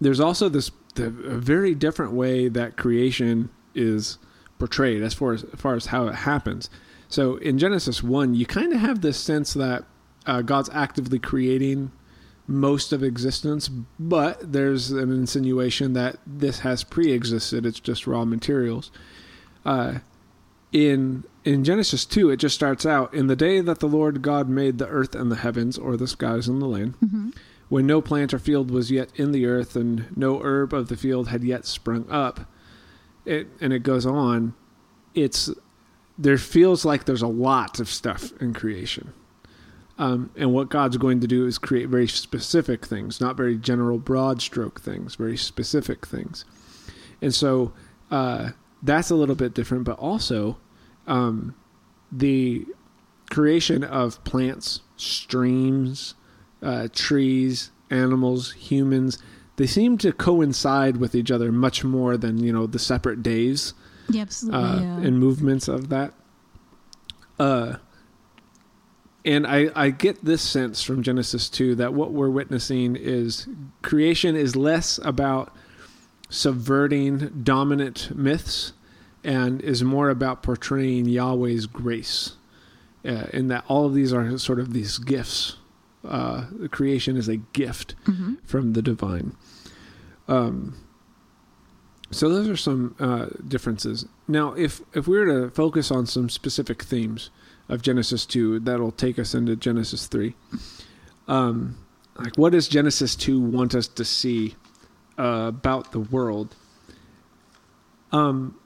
there's 0.00 0.20
also 0.20 0.48
this 0.48 0.70
the, 0.96 1.06
a 1.06 1.38
very 1.38 1.74
different 1.74 2.12
way 2.12 2.48
that 2.48 2.76
creation 2.76 3.50
is 3.74 4.18
portrayed 4.58 5.02
as 5.02 5.14
far 5.14 5.32
as, 5.32 5.44
as 5.44 5.60
far 5.60 5.74
as 5.74 5.86
how 5.86 6.06
it 6.06 6.14
happens. 6.14 6.70
So 7.08 7.36
in 7.36 7.58
Genesis 7.58 8.02
one, 8.02 8.34
you 8.34 8.46
kind 8.46 8.72
of 8.72 8.80
have 8.80 9.00
this 9.00 9.18
sense 9.18 9.54
that 9.54 9.84
uh, 10.26 10.42
God's 10.42 10.70
actively 10.72 11.18
creating 11.18 11.92
most 12.48 12.92
of 12.92 13.02
existence, 13.02 13.68
but 13.68 14.52
there's 14.52 14.90
an 14.90 15.10
insinuation 15.10 15.92
that 15.94 16.16
this 16.26 16.60
has 16.60 16.84
pre-existed. 16.84 17.66
It's 17.66 17.80
just 17.80 18.06
raw 18.06 18.24
materials. 18.24 18.90
Uh, 19.64 19.98
in 20.72 21.24
in 21.44 21.62
Genesis 21.64 22.04
2 22.04 22.28
it 22.30 22.38
just 22.38 22.54
starts 22.54 22.84
out 22.84 23.14
in 23.14 23.28
the 23.28 23.36
day 23.36 23.60
that 23.60 23.78
the 23.78 23.86
Lord 23.86 24.20
God 24.20 24.48
made 24.48 24.78
the 24.78 24.88
earth 24.88 25.14
and 25.14 25.30
the 25.30 25.36
heavens 25.36 25.78
or 25.78 25.96
the 25.96 26.08
skies 26.08 26.48
and 26.48 26.60
the 26.60 26.66
land 26.66 26.94
hmm 26.94 27.30
when 27.68 27.86
no 27.86 28.00
plant 28.00 28.32
or 28.32 28.38
field 28.38 28.70
was 28.70 28.90
yet 28.90 29.10
in 29.16 29.32
the 29.32 29.46
earth 29.46 29.76
and 29.76 30.16
no 30.16 30.40
herb 30.42 30.72
of 30.72 30.88
the 30.88 30.96
field 30.96 31.28
had 31.28 31.42
yet 31.42 31.66
sprung 31.66 32.08
up 32.10 32.40
it 33.24 33.48
and 33.60 33.72
it 33.72 33.82
goes 33.82 34.06
on 34.06 34.54
it's 35.14 35.50
there 36.18 36.38
feels 36.38 36.84
like 36.84 37.04
there's 37.04 37.22
a 37.22 37.26
lot 37.26 37.78
of 37.78 37.88
stuff 37.88 38.32
in 38.40 38.54
creation. 38.54 39.12
Um, 39.98 40.30
and 40.36 40.52
what 40.52 40.68
god's 40.68 40.98
going 40.98 41.20
to 41.20 41.26
do 41.26 41.46
is 41.46 41.56
create 41.56 41.88
very 41.88 42.06
specific 42.06 42.84
things 42.84 43.18
not 43.18 43.34
very 43.34 43.56
general 43.56 43.98
broad 43.98 44.42
stroke 44.42 44.80
things 44.80 45.14
very 45.14 45.38
specific 45.38 46.06
things. 46.06 46.44
And 47.22 47.34
so 47.34 47.72
uh, 48.10 48.50
that's 48.82 49.10
a 49.10 49.14
little 49.14 49.34
bit 49.34 49.54
different 49.54 49.84
but 49.84 49.98
also 49.98 50.58
um, 51.06 51.54
the 52.12 52.66
creation 53.30 53.82
of 53.82 54.22
plants 54.24 54.80
streams 54.96 56.14
uh, 56.62 56.88
trees, 56.92 57.70
animals, 57.90 58.52
humans, 58.52 59.18
they 59.56 59.66
seem 59.66 59.96
to 59.98 60.12
coincide 60.12 60.96
with 60.98 61.14
each 61.14 61.30
other 61.30 61.50
much 61.52 61.82
more 61.84 62.16
than 62.16 62.38
you 62.42 62.52
know 62.52 62.66
the 62.66 62.78
separate 62.78 63.22
days 63.22 63.72
Yeah, 64.10 64.22
absolutely. 64.22 64.60
uh, 64.60 64.80
yeah. 64.80 64.96
and 65.00 65.18
movements 65.18 65.68
of 65.68 65.88
that. 65.90 66.12
Uh, 67.38 67.76
and 69.24 69.46
I, 69.46 69.68
I 69.74 69.90
get 69.90 70.24
this 70.24 70.40
sense 70.42 70.82
from 70.82 71.02
Genesis 71.02 71.48
2 71.50 71.74
that 71.76 71.92
what 71.94 72.12
we're 72.12 72.30
witnessing 72.30 72.94
is 72.96 73.48
creation 73.82 74.36
is 74.36 74.54
less 74.54 74.98
about 75.02 75.52
subverting 76.28 77.42
dominant 77.42 78.14
myths 78.16 78.72
and 79.24 79.60
is 79.62 79.82
more 79.82 80.10
about 80.10 80.42
portraying 80.42 81.06
Yahweh's 81.06 81.66
grace. 81.66 82.36
Uh, 83.04 83.26
in 83.32 83.48
that 83.48 83.64
all 83.68 83.84
of 83.86 83.94
these 83.94 84.12
are 84.12 84.36
sort 84.38 84.58
of 84.58 84.72
these 84.72 84.98
gifts. 84.98 85.56
Uh, 86.08 86.46
creation 86.70 87.16
is 87.16 87.28
a 87.28 87.36
gift 87.36 87.94
hmm 88.04 88.34
from 88.44 88.72
the 88.72 88.82
divine. 88.82 89.36
Um, 90.28 90.82
so 92.10 92.28
those 92.28 92.48
are 92.48 92.56
some 92.56 92.94
uh, 92.98 93.26
differences. 93.46 94.06
Now, 94.28 94.52
if 94.54 94.80
if 94.94 95.08
we 95.08 95.18
were 95.18 95.26
to 95.26 95.50
focus 95.50 95.90
on 95.90 96.06
some 96.06 96.28
specific 96.28 96.82
themes 96.82 97.30
of 97.68 97.82
Genesis 97.82 98.24
two, 98.26 98.60
that'll 98.60 98.92
take 98.92 99.18
us 99.18 99.34
into 99.34 99.56
Genesis 99.56 100.06
three. 100.06 100.34
Um, 101.26 101.76
like, 102.16 102.38
what 102.38 102.52
does 102.52 102.68
Genesis 102.68 103.16
two 103.16 103.40
want 103.40 103.74
us 103.74 103.88
to 103.88 104.04
see 104.04 104.54
uh, 105.18 105.46
about 105.48 105.92
the 105.92 106.00
world? 106.00 106.54
Um, 108.12 108.56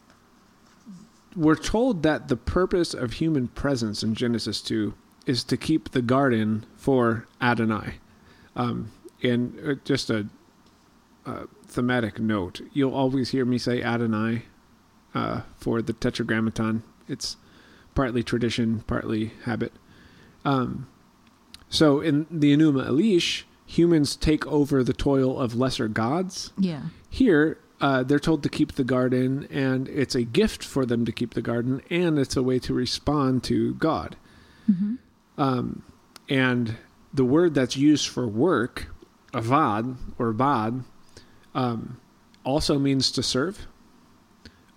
we're 1.35 1.57
told 1.57 2.03
that 2.03 2.29
the 2.29 2.37
purpose 2.37 2.93
of 2.93 3.15
human 3.15 3.49
presence 3.49 4.03
in 4.03 4.15
Genesis 4.15 4.61
two 4.61 4.95
is 5.31 5.45
to 5.45 5.57
keep 5.57 5.91
the 5.91 6.03
garden 6.03 6.67
for 6.77 7.25
Adonai. 7.41 7.95
Um, 8.57 8.91
and 9.23 9.57
uh, 9.65 9.75
just 9.85 10.11
a, 10.11 10.27
a 11.25 11.47
thematic 11.69 12.19
note, 12.19 12.61
you'll 12.73 12.95
always 12.95 13.31
hear 13.31 13.45
me 13.45 13.57
say 13.57 13.81
Adonai 13.81 14.43
uh, 15.15 15.43
for 15.57 15.83
the 15.83 15.93
Tetragrammaton. 15.93 16.83
It's 17.09 17.37
partly 17.95 18.25
tradition, 18.25 18.83
partly 18.89 19.33
habit. 19.45 19.73
Um, 20.45 20.89
so 21.69 22.01
in 22.01 22.27
the 22.29 22.53
Enuma 22.57 22.89
Elish, 22.89 23.45
humans 23.65 24.17
take 24.17 24.45
over 24.49 24.83
the 24.83 24.93
toil 24.93 25.39
of 25.39 25.55
lesser 25.55 25.87
gods. 25.87 26.53
Yeah. 26.59 26.83
Here, 27.09 27.59
uh, 27.81 28.03
they're 28.03 28.19
told 28.19 28.43
to 28.43 28.49
keep 28.49 28.73
the 28.73 28.83
garden, 28.83 29.47
and 29.49 29.87
it's 29.89 30.17
a 30.17 30.25
gift 30.25 30.65
for 30.65 30.85
them 30.85 31.05
to 31.05 31.13
keep 31.13 31.35
the 31.35 31.43
garden, 31.43 31.83
and 31.89 32.19
it's 32.19 32.37
a 32.37 32.43
way 32.43 32.59
to 32.59 32.75
respond 32.75 33.45
to 33.45 33.75
God. 33.75 34.17
hmm 34.67 34.97
Um, 35.41 35.83
and 36.29 36.77
the 37.15 37.25
word 37.25 37.55
that's 37.55 37.77
used 37.77 38.09
for 38.09 38.27
work, 38.29 38.87
avad 39.33 39.97
or 40.19 40.33
bad, 40.33 40.85
um, 41.55 41.99
also 42.45 42.79
means 42.79 43.11
to 43.13 43.23
serve 43.23 43.67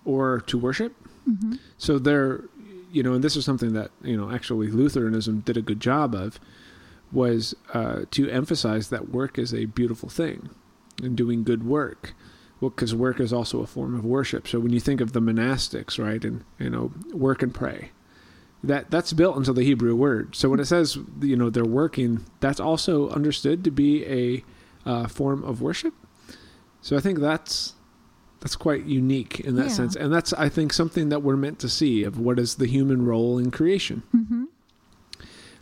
or 0.04 0.40
to 0.46 0.58
worship. 0.58 0.94
hmm 1.24 1.56
So 1.78 1.98
they're 1.98 2.44
you 2.94 3.02
know, 3.02 3.14
and 3.14 3.24
this 3.24 3.34
is 3.34 3.44
something 3.44 3.72
that 3.72 3.90
you 4.02 4.16
know 4.16 4.30
actually 4.30 4.68
Lutheranism 4.68 5.40
did 5.40 5.56
a 5.56 5.62
good 5.62 5.80
job 5.80 6.14
of, 6.14 6.38
was 7.12 7.54
uh, 7.74 8.02
to 8.12 8.30
emphasize 8.30 8.88
that 8.88 9.10
work 9.10 9.36
is 9.38 9.52
a 9.52 9.66
beautiful 9.66 10.08
thing, 10.08 10.48
and 11.02 11.16
doing 11.16 11.44
good 11.44 11.66
work. 11.66 12.14
Well, 12.60 12.70
because 12.70 12.94
work 12.94 13.18
is 13.20 13.32
also 13.32 13.60
a 13.60 13.66
form 13.66 13.94
of 13.96 14.04
worship. 14.04 14.46
So 14.46 14.60
when 14.60 14.72
you 14.72 14.80
think 14.80 15.00
of 15.00 15.12
the 15.12 15.20
monastics, 15.20 15.98
right, 16.02 16.24
and 16.24 16.44
you 16.58 16.70
know, 16.70 16.92
work 17.12 17.42
and 17.42 17.52
pray, 17.52 17.90
that 18.68 18.90
that's 18.90 19.12
built 19.12 19.36
into 19.36 19.52
the 19.52 19.62
Hebrew 19.64 19.94
word. 19.94 20.34
So 20.36 20.48
when 20.48 20.60
it 20.60 20.66
says 20.66 20.98
you 21.20 21.36
know 21.36 21.50
they're 21.50 21.64
working, 21.64 22.24
that's 22.40 22.60
also 22.60 23.08
understood 23.10 23.64
to 23.64 23.70
be 23.70 24.04
a 24.06 24.44
uh, 24.88 25.06
form 25.08 25.42
of 25.44 25.60
worship. 25.62 25.94
So 26.82 26.96
I 26.96 27.00
think 27.00 27.18
that's 27.18 27.74
that's 28.40 28.56
quite 28.56 28.84
unique 28.84 29.40
in 29.40 29.56
that 29.56 29.66
Yeah. 29.68 29.68
sense, 29.72 29.96
and 29.96 30.12
that's 30.12 30.32
I 30.34 30.48
think 30.50 30.72
something 30.72 31.08
that 31.08 31.22
we're 31.22 31.36
meant 31.36 31.58
to 31.60 31.68
see 31.68 32.04
of 32.04 32.18
what 32.18 32.38
is 32.38 32.56
the 32.56 32.66
human 32.66 33.04
role 33.04 33.38
in 33.38 33.50
creation. 33.50 34.02
hmm 34.12 34.44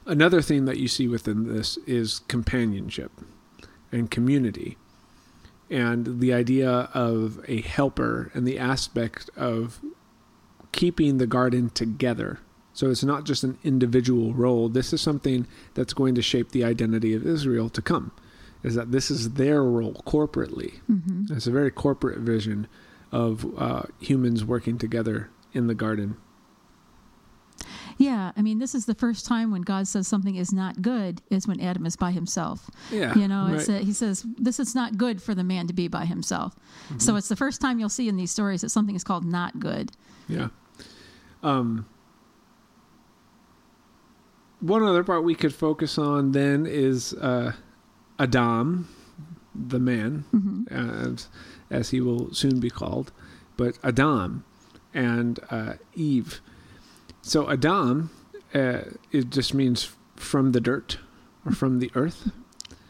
Another 0.04 0.42
thing 0.42 0.64
that 0.64 0.78
you 0.78 0.88
see 0.88 1.06
within 1.06 1.47
this 1.54 1.76
is 1.87 2.23
companionship 2.26 3.12
and 3.92 4.11
community, 4.11 4.76
and 5.71 6.18
the 6.18 6.32
idea 6.32 6.88
of 6.92 7.38
a 7.47 7.61
helper 7.61 8.30
and 8.35 8.44
the 8.44 8.59
aspect 8.59 9.30
of 9.37 9.80
keeping 10.73 11.18
the 11.18 11.26
garden 11.28 11.71
together. 11.71 12.40
So 12.75 12.91
it's 12.91 13.05
not 13.05 13.25
just 13.25 13.45
an 13.45 13.59
individual 13.64 14.33
role. 14.33 14.69
This 14.69 14.93
is 14.93 15.00
something 15.00 15.47
that's 15.75 15.93
going 15.93 16.14
to 16.14 16.23
shape 16.23 16.50
the 16.52 16.64
identity 16.64 17.14
of 17.14 17.26
Israel 17.26 17.69
to 17.71 17.83
come. 17.83 18.12
Is 18.62 18.75
that 18.76 18.93
this 18.93 19.11
is 19.11 19.33
their 19.33 19.62
role 19.62 20.02
corporately? 20.07 20.79
hmm 20.87 21.25
It's 21.31 21.47
a 21.47 21.50
very 21.50 21.71
corporate 21.71 22.19
vision 22.21 22.67
of 23.11 23.45
uh, 23.59 23.83
humans 24.00 24.45
working 24.45 24.79
together 24.79 25.29
in 25.52 25.67
the 25.67 25.75
garden. 25.75 26.17
Yeah, 27.99 28.33
I 28.37 28.43
mean, 28.43 28.59
this 28.59 28.75
is 28.75 28.87
the 28.87 28.95
first 28.95 29.26
time 29.26 29.50
when 29.50 29.62
God 29.62 29.87
says 29.87 30.09
something 30.09 30.35
is 30.37 30.52
not 30.52 30.81
good 30.81 31.21
is 31.31 31.47
when 31.47 31.61
Adam 31.61 31.85
is 31.85 31.95
by 31.95 32.11
himself. 32.11 32.71
Yeah, 32.91 33.14
You 33.17 33.29
know, 33.29 33.49
it's 33.52 33.69
right. 33.69 33.83
a, 33.83 33.85
he 33.85 33.93
says 33.93 34.25
this 34.38 34.59
is 34.59 34.75
not 34.75 34.97
good 34.97 35.23
for 35.23 35.35
the 35.35 35.45
man 35.45 35.67
to 35.67 35.75
be 35.75 35.88
by 35.88 36.07
himself. 36.07 36.55
Mm-hmm. 36.87 36.99
So 36.99 37.17
it's 37.17 37.29
the 37.29 37.37
first 37.37 37.61
time 37.61 37.79
you'll 37.79 37.91
see 37.91 38.09
in 38.09 38.17
these 38.17 38.31
stories 38.31 38.62
that 38.62 38.71
something 38.71 38.97
is 38.97 39.05
called 39.05 39.25
not 39.25 39.61
good. 39.61 39.93
Yeah. 40.26 40.49
Um, 41.43 41.87
one 44.62 44.83
other 44.83 45.04
part 45.04 45.25
we 45.25 45.35
could 45.35 45.54
focus 45.54 45.99
on 45.99 46.33
then 46.33 46.66
is 46.66 47.12
uh, 47.14 47.52
Adam, 48.19 48.88
the 49.54 49.78
man, 49.78 50.25
hmm 50.31 50.62
as, 50.71 51.28
as 51.71 51.90
he 51.90 52.00
will 52.00 52.33
soon 52.33 52.61
be 52.61 52.71
called, 52.71 53.12
but 53.57 53.78
Adam 53.83 54.45
and 54.95 55.40
uh, 55.50 55.75
Eve. 55.95 56.40
So 57.23 57.50
Adam, 57.50 58.11
uh, 58.54 58.83
it 59.11 59.31
just 59.31 59.52
means 59.52 59.90
from 60.16 60.52
the 60.52 60.61
dirt 60.61 60.99
or 61.45 61.52
from 61.52 61.78
the 61.81 61.90
earth. 61.95 62.31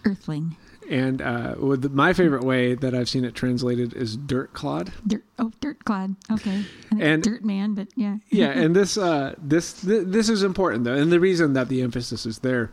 Earthling, 0.05 0.57
And 0.93 1.23
uh, 1.23 1.55
with 1.59 1.91
my 1.93 2.13
favorite 2.13 2.45
way 2.45 2.75
that 2.75 2.95
I've 2.95 3.09
seen 3.09 3.25
it 3.25 3.35
translated 3.35 3.95
is 3.95 4.15
dirt 4.17 4.53
clod. 4.53 4.93
dirt. 5.07 5.25
Oh, 5.39 5.51
dirt 5.61 5.83
clod. 5.87 6.17
Okay, 6.31 6.65
And- 7.01 7.23
dirt 7.23 7.43
man, 7.45 7.75
but 7.75 7.89
yeah, 7.97 8.19
yeah, 8.31 8.51
and 8.51 8.77
this 8.77 8.99
uh, 8.99 9.35
this 9.39 9.73
th- 9.81 10.05
this 10.09 10.29
is 10.29 10.43
important 10.43 10.85
though, 10.85 10.93
and 10.95 11.11
the 11.11 11.19
reason 11.21 11.55
that 11.55 11.69
the 11.71 11.81
emphasis 11.81 12.27
is 12.27 12.41
there, 12.41 12.73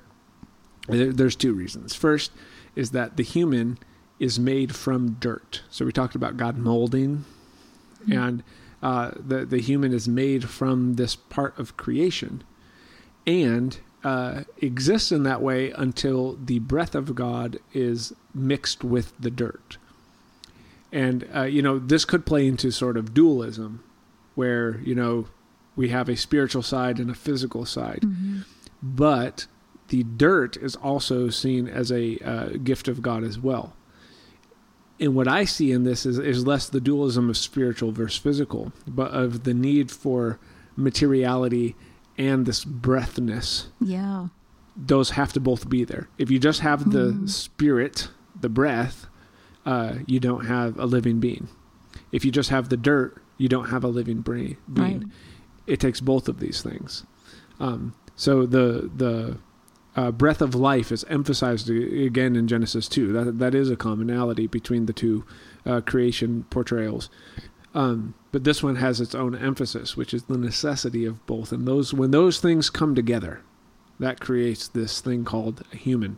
there, 0.89 1.13
there's 1.13 1.35
two 1.37 1.53
reasons. 1.53 1.95
First 1.95 2.31
is 2.75 2.91
that 2.91 3.15
the 3.15 3.23
human 3.23 3.77
is 4.19 4.37
made 4.37 4.75
from 4.75 5.13
dirt. 5.21 5.61
So 5.69 5.85
we 5.85 5.93
talked 5.93 6.15
about 6.15 6.35
God 6.35 6.57
molding, 6.57 7.23
Mhm. 8.05 8.17
and 8.27 8.43
uh, 8.83 9.11
the 9.15 9.45
the 9.45 9.61
human 9.61 9.93
is 9.93 10.09
made 10.09 10.49
from 10.49 10.95
this 10.95 11.15
part 11.15 11.57
of 11.57 11.77
creation, 11.77 12.43
and 13.25 13.79
uh, 14.03 14.43
exists 14.57 15.11
in 15.11 15.23
that 15.23 15.41
way 15.41 15.71
until 15.71 16.37
the 16.43 16.59
breath 16.59 16.95
of 16.95 17.15
God 17.15 17.59
is 17.73 18.13
mixed 18.33 18.83
with 18.83 19.13
the 19.19 19.29
dirt. 19.31 19.77
And 20.91 21.27
uh, 21.35 21.43
you 21.43 21.61
know 21.61 21.77
this 21.79 22.05
could 22.05 22.25
play 22.25 22.47
into 22.47 22.71
sort 22.71 22.97
of 22.97 23.13
dualism, 23.13 23.83
where 24.35 24.79
you 24.79 24.95
know 24.95 25.27
we 25.75 25.89
have 25.89 26.09
a 26.09 26.15
spiritual 26.15 26.63
side 26.63 26.99
and 26.99 27.09
a 27.11 27.15
physical 27.15 27.65
side, 27.65 28.01
Mhm. 28.01 28.43
but 28.81 29.45
the 29.89 30.03
dirt 30.03 30.57
is 30.57 30.75
also 30.75 31.29
seen 31.29 31.67
as 31.67 31.91
a 31.91 32.17
uh, 32.19 32.49
gift 32.63 32.87
of 32.87 33.01
God 33.01 33.23
as 33.23 33.39
well. 33.39 33.75
And 34.99 35.15
what 35.15 35.27
I 35.27 35.45
see 35.45 35.71
in 35.71 35.83
this 35.83 36.05
is, 36.05 36.19
is 36.19 36.45
less 36.45 36.67
the 36.67 36.81
dualism 36.81 37.29
of 37.29 37.37
spiritual 37.37 37.91
versus 37.91 38.19
physical, 38.19 38.73
but 38.87 39.11
of 39.11 39.45
the 39.45 39.53
need 39.53 39.89
for 39.91 40.37
materiality 40.75 41.75
and 42.19 42.45
this 42.45 42.63
breathness. 42.65 43.69
yeah, 43.81 44.27
Those 44.77 45.11
have 45.11 45.33
to 45.33 45.39
both 45.39 45.67
be 45.67 45.83
there. 45.83 46.07
If 46.17 46.29
you 46.31 46.37
just 46.39 46.59
have 46.61 46.91
the 46.91 47.11
Mhm. 47.11 47.29
spirit, 47.29 48.09
the 48.39 48.47
breath, 48.49 49.07
uh, 49.65 49.95
you 50.05 50.19
don't 50.19 50.45
have 50.45 50.77
a 50.79 50.85
living 50.85 51.19
being. 51.19 51.47
If 52.11 52.23
you 52.23 52.31
just 52.31 52.49
have 52.49 52.69
the 52.69 52.77
dirt, 52.77 53.21
you 53.37 53.49
don't 53.49 53.69
have 53.69 53.83
a 53.83 53.87
living 53.87 54.21
bre- 54.21 54.55
being 54.71 54.99
right. 54.99 55.03
it 55.67 55.79
takes 55.79 55.99
both 56.01 56.29
of 56.29 56.39
these 56.39 56.61
things. 56.61 57.05
Um, 57.59 57.93
so 58.15 58.45
the 58.45 58.89
the 58.95 59.37
uh, 59.95 60.11
breath 60.11 60.41
of 60.41 60.55
life 60.55 60.91
is 60.93 61.03
emphasized 61.09 61.69
again 61.69 62.35
in 62.37 62.47
Genesis 62.47 62.87
two. 62.87 63.11
That 63.11 63.39
that 63.39 63.53
is 63.55 63.69
a 63.69 63.75
commonality 63.75 64.47
between 64.47 64.85
the 64.85 64.93
two 64.93 65.25
uh, 65.65 65.81
creation 65.81 66.45
portrayals. 66.49 67.09
Um, 67.75 68.15
but 68.31 68.43
this 68.43 68.63
one 68.63 68.77
has 68.77 68.99
its 68.99 69.13
own 69.13 69.35
emphasis, 69.35 69.95
which 69.95 70.13
is 70.13 70.23
the 70.23 70.37
necessity 70.37 71.05
of 71.05 71.23
both. 71.27 71.51
And 71.51 71.67
those 71.67 71.93
when 71.93 72.11
those 72.11 72.39
things 72.39 72.69
come 72.69 72.95
together, 72.95 73.41
that 73.99 74.19
creates 74.19 74.67
this 74.67 75.01
thing 75.01 75.23
called 75.25 75.63
a 75.71 75.75
human. 75.77 76.17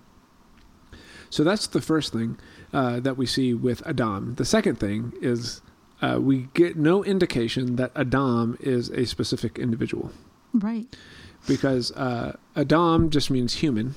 So 1.30 1.44
that's 1.44 1.68
the 1.68 1.82
first 1.82 2.12
thing 2.14 2.38
uh, 2.74 3.00
that 3.02 3.18
we 3.18 3.26
see 3.26 3.54
with 3.54 3.86
Adam. 3.88 4.36
The 4.36 4.46
second 4.46 4.80
thing 4.80 5.14
is 5.22 5.62
uh, 6.02 6.20
we 6.22 6.48
get 6.54 6.78
no 6.78 7.04
indication 7.04 7.76
that 7.78 7.92
Adam 7.96 8.58
is 8.60 8.90
a 8.90 9.06
specific 9.06 9.58
individual 9.60 10.12
Right. 10.54 10.88
because 11.48 11.92
uh, 11.94 12.36
Adam 12.56 13.10
just 13.10 13.30
means 13.32 13.56
human. 13.56 13.96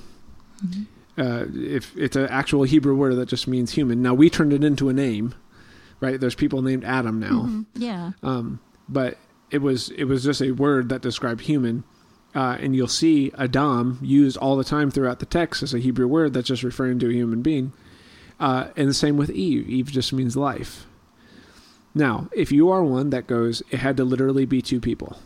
Mhm. 0.64 0.86
Uh, 1.16 1.46
if 1.54 1.96
it's 1.96 2.16
an 2.16 2.26
actual 2.26 2.64
Hebrew 2.64 2.94
word 2.96 3.14
that 3.16 3.28
just 3.28 3.46
means 3.46 3.72
human. 3.72 4.02
Now 4.02 4.14
we 4.14 4.28
turned 4.30 4.52
it 4.52 4.64
into 4.64 4.88
a 4.88 4.92
name, 4.92 5.34
right? 6.04 6.20
There's 6.20 6.34
people 6.34 6.62
named 6.62 6.84
Adam 6.84 7.18
now, 7.18 7.42
Mhm. 7.48 7.66
Yeah. 7.74 8.12
um, 8.22 8.60
but 8.88 9.16
it 9.50 9.62
was 9.62 9.88
it 9.90 10.04
was 10.04 10.24
just 10.24 10.40
a 10.42 10.50
word 10.52 10.88
that 10.90 11.02
described 11.02 11.42
human. 11.42 11.84
Uh, 12.34 12.56
and 12.60 12.74
you'll 12.74 12.88
see 12.88 13.30
Adam 13.38 13.98
used 14.02 14.36
all 14.38 14.56
the 14.56 14.64
time 14.64 14.90
throughout 14.90 15.20
the 15.20 15.26
text 15.26 15.62
as 15.62 15.72
a 15.72 15.78
Hebrew 15.78 16.08
word 16.08 16.32
that's 16.34 16.48
just 16.48 16.64
referring 16.64 16.98
to 16.98 17.08
a 17.08 17.12
human 17.12 17.42
being. 17.42 17.72
Uh, 18.40 18.66
and 18.76 18.88
the 18.88 18.94
same 18.94 19.16
with 19.16 19.30
Eve. 19.30 19.68
Eve 19.68 19.86
just 19.86 20.12
means 20.12 20.36
life. 20.36 20.84
Now, 21.94 22.28
if 22.32 22.50
you 22.50 22.70
are 22.70 22.82
one 22.82 23.10
that 23.10 23.28
goes, 23.28 23.62
it 23.70 23.78
had 23.78 23.96
to 23.98 24.04
literally 24.04 24.46
be 24.46 24.60
two 24.60 24.80
people 24.80 25.16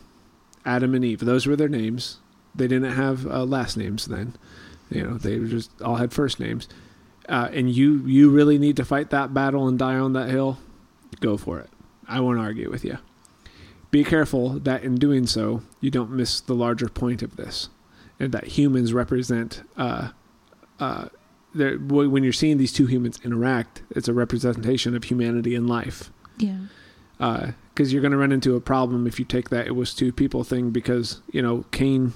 Adam 0.65 0.93
and 0.93 1.03
Eve. 1.03 1.21
Those 1.21 1.47
were 1.47 1.55
their 1.55 1.67
names. 1.69 2.19
They 2.53 2.67
didn't 2.67 2.91
have 2.93 3.25
uh, 3.25 3.43
last 3.43 3.75
names 3.75 4.05
then. 4.05 4.35
You 4.91 5.03
know, 5.03 5.17
they 5.17 5.39
just 5.39 5.81
all 5.81 5.95
had 5.95 6.13
first 6.13 6.39
names. 6.39 6.67
Uh, 7.27 7.49
and 7.51 7.71
you, 7.71 8.03
you 8.05 8.29
really 8.29 8.57
need 8.59 8.75
to 8.77 8.85
fight 8.85 9.09
that 9.11 9.33
battle 9.33 9.67
and 9.67 9.79
die 9.79 9.95
on 9.97 10.13
that 10.13 10.29
hill, 10.29 10.59
go 11.17 11.37
for 11.37 11.59
it. 11.59 11.69
I 12.07 12.19
won't 12.19 12.39
argue 12.39 12.69
with 12.69 12.83
you. 12.83 12.97
Be 13.91 14.03
careful 14.03 14.59
that 14.59 14.83
in 14.83 14.95
doing 14.95 15.25
so, 15.25 15.63
you 15.81 15.89
don't 15.89 16.11
miss 16.11 16.39
the 16.41 16.53
larger 16.53 16.89
point 16.89 17.21
of 17.21 17.35
this, 17.35 17.69
and 18.19 18.31
that 18.31 18.45
humans 18.45 18.93
represent. 18.93 19.63
Uh, 19.77 20.09
uh, 20.79 21.09
when 21.53 22.23
you're 22.23 22.31
seeing 22.31 22.57
these 22.57 22.71
two 22.71 22.85
humans 22.85 23.19
interact, 23.23 23.81
it's 23.89 24.07
a 24.07 24.13
representation 24.13 24.95
of 24.95 25.05
humanity 25.05 25.55
and 25.55 25.67
life. 25.67 26.11
Yeah. 26.37 26.57
Because 27.17 27.91
you're 27.91 28.01
going 28.01 28.11
to 28.11 28.17
run 28.17 28.31
into 28.31 28.55
a 28.55 28.61
problem 28.61 29.07
if 29.07 29.19
you 29.19 29.25
take 29.25 29.49
that 29.49 29.67
it 29.67 29.75
was 29.75 29.93
two 29.93 30.13
people 30.13 30.43
thing, 30.43 30.69
because 30.69 31.21
you 31.31 31.41
know 31.41 31.65
Cain 31.71 32.13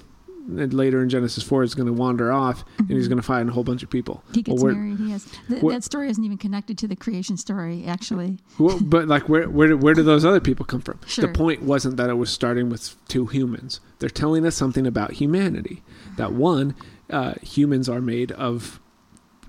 later 0.47 1.01
in 1.01 1.09
Genesis 1.09 1.43
four 1.43 1.63
is 1.63 1.73
going 1.75 1.87
to 1.87 1.93
wander 1.93 2.31
off 2.31 2.65
and 2.77 2.89
he's 2.89 3.05
Mhm. 3.05 3.09
going 3.09 3.17
to 3.17 3.23
find 3.23 3.49
a 3.49 3.51
whole 3.53 3.63
bunch 3.63 3.81
of 3.83 3.89
people. 3.89 4.23
He 4.33 4.41
gets 4.41 4.61
Well, 4.61 4.73
where- 4.73 4.81
married. 4.83 4.97
He 4.99 5.11
has 5.11 5.25
th- 5.47 5.61
that 5.61 5.83
story 5.83 6.09
isn't 6.09 6.23
even 6.23 6.37
connected 6.37 6.77
to 6.79 6.87
the 6.87 6.95
creation 6.95 7.37
story. 7.37 7.85
Actually, 7.85 8.39
Well, 8.59 8.79
but 8.81 9.07
like, 9.07 9.29
where 9.29 9.49
where 9.49 9.69
do, 9.69 9.77
where 9.77 9.93
do 9.93 10.03
those 10.03 10.25
other 10.25 10.39
people 10.41 10.65
come 10.65 10.81
from? 10.81 10.99
Sure. 11.05 11.27
The 11.27 11.33
point 11.33 11.63
wasn't 11.63 11.97
that 11.97 12.09
it 12.09 12.17
was 12.17 12.29
starting 12.29 12.69
with 12.69 12.95
two 13.07 13.25
humans. 13.27 13.79
They're 13.99 14.09
telling 14.09 14.45
us 14.45 14.55
something 14.55 14.85
about 14.85 15.13
humanity. 15.13 15.81
That 16.17 16.33
one, 16.33 16.75
uh, 17.09 17.33
humans 17.41 17.87
are 17.87 18.01
made 18.01 18.31
of 18.33 18.79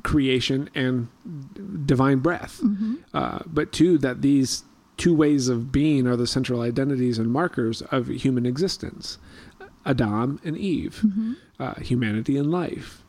creation 0.03 0.69
and 0.75 1.09
divine 1.87 2.19
breath. 2.19 2.61
hmm 2.61 2.95
Uh, 3.13 3.41
but 3.47 3.73
two, 3.73 3.97
that 3.99 4.23
these 4.23 4.65
two 4.97 5.15
ways 5.15 5.49
of 5.49 5.73
being 5.73 6.07
are 6.07 6.15
the 6.17 6.27
central 6.27 6.61
identities 6.61 7.19
and 7.19 7.31
markers 7.33 7.83
of 7.91 8.07
human 8.09 8.47
existence: 8.47 9.19
Adam 9.87 10.41
and 10.45 10.57
Eve, 10.57 10.99
hmm 10.99 11.33
uh, 11.61 11.75
humanity 11.75 12.37
and 12.37 12.51
life. 12.51 13.01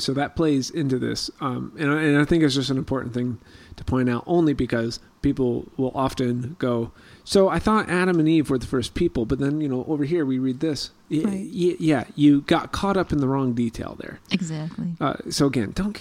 so 0.00 0.12
that 0.12 0.36
plays 0.36 0.70
into 0.70 0.96
this, 0.98 1.28
um, 1.40 1.72
and, 1.78 1.90
I- 1.90 2.02
and 2.02 2.18
I 2.18 2.24
think 2.24 2.44
it's 2.44 2.54
just 2.54 2.70
an 2.70 2.78
important 2.78 3.14
thing 3.14 3.38
to 3.76 3.84
point 3.84 4.08
out, 4.08 4.22
only 4.26 4.52
because 4.52 5.00
people 5.22 5.66
will 5.76 5.90
often 5.94 6.54
go. 6.60 6.92
So 7.24 7.48
I 7.48 7.58
thought 7.58 7.88
Adam 7.90 8.20
and 8.20 8.28
Eve 8.28 8.48
were 8.50 8.58
the 8.58 8.66
first 8.66 8.94
people, 8.94 9.24
but 9.26 9.38
then 9.40 9.60
you 9.60 9.68
know 9.68 9.84
over 9.88 10.04
here 10.04 10.24
we 10.24 10.38
read 10.38 10.60
this. 10.60 10.90
Y- 11.10 11.22
Right. 11.24 11.50
y- 11.52 11.76
yeah, 11.80 12.04
you 12.14 12.42
got 12.42 12.70
caught 12.70 12.96
up 12.96 13.10
in 13.12 13.18
the 13.18 13.26
wrong 13.28 13.54
detail 13.54 13.96
there. 13.98 14.20
Exactly. 14.30 14.94
Uh, 15.00 15.14
so 15.30 15.46
again, 15.46 15.72
don't 15.74 15.98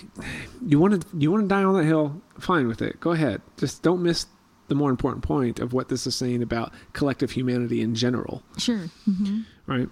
you 0.67 0.79
want 0.79 1.01
to 1.01 1.07
you 1.17 1.31
want 1.31 1.43
to 1.45 1.47
die 1.47 1.63
on 1.63 1.73
that 1.75 1.85
hill? 1.85 2.21
Fine 2.39 2.67
with 2.67 2.81
it. 2.83 2.99
Go 2.99 3.11
ahead. 3.11 3.41
Just 3.57 3.81
don't 3.81 4.03
miss 4.03 4.27
the 4.67 4.75
more 4.75 4.91
important 4.91 5.23
point 5.23 5.59
of 5.59 5.71
what 5.73 5.87
this 5.89 6.05
is 6.05 6.13
saying 6.15 6.43
about 6.43 6.71
collective 6.93 7.31
humanity 7.31 7.81
in 7.81 7.95
general, 7.95 8.43
Sure. 8.57 8.89
hmm 9.05 9.41
right? 9.67 9.89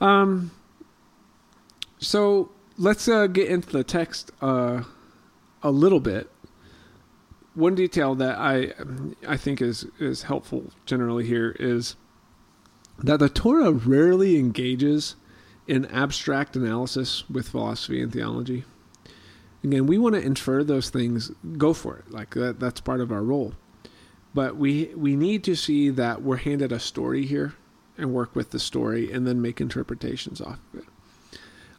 Um. 0.00 0.50
So 1.98 2.50
let's 2.76 3.08
uh, 3.08 3.26
get 3.26 3.48
into 3.48 3.70
the 3.70 3.84
text 3.84 4.30
uh, 4.42 4.82
a 5.62 5.70
little 5.70 6.00
bit. 6.00 6.30
One 7.54 7.74
detail 7.74 8.14
that 8.16 8.36
I 8.38 8.72
I 9.26 9.36
think 9.36 9.62
is 9.62 9.86
is 9.98 10.22
helpful 10.22 10.72
generally 10.84 11.26
here 11.26 11.56
is 11.58 11.96
that 12.98 13.18
the 13.18 13.28
Torah 13.28 13.72
rarely 13.72 14.38
engages 14.38 15.16
in 15.66 15.84
abstract 15.86 16.56
analysis 16.56 17.28
with 17.28 17.48
philosophy 17.48 18.00
and 18.00 18.12
theology. 18.12 18.64
Again, 19.64 19.86
we 19.86 19.98
want 19.98 20.14
to 20.14 20.20
infer 20.20 20.62
those 20.62 20.90
things. 20.90 21.30
Go 21.56 21.72
for 21.72 21.96
it. 21.96 22.10
Like 22.10 22.34
that. 22.34 22.60
That's 22.60 22.80
part 22.80 23.00
of 23.00 23.10
our 23.10 23.22
role. 23.22 23.54
But 24.34 24.56
we 24.56 24.92
we 24.94 25.16
need 25.16 25.42
to 25.44 25.56
see 25.56 25.88
that 25.90 26.22
we're 26.22 26.36
handed 26.36 26.72
a 26.72 26.78
story 26.78 27.24
here, 27.24 27.54
and 27.98 28.12
work 28.12 28.34
with 28.36 28.50
the 28.50 28.58
story, 28.58 29.10
and 29.12 29.26
then 29.26 29.40
make 29.40 29.60
interpretations 29.60 30.40
off 30.40 30.58
of 30.72 30.80
it. 30.80 30.84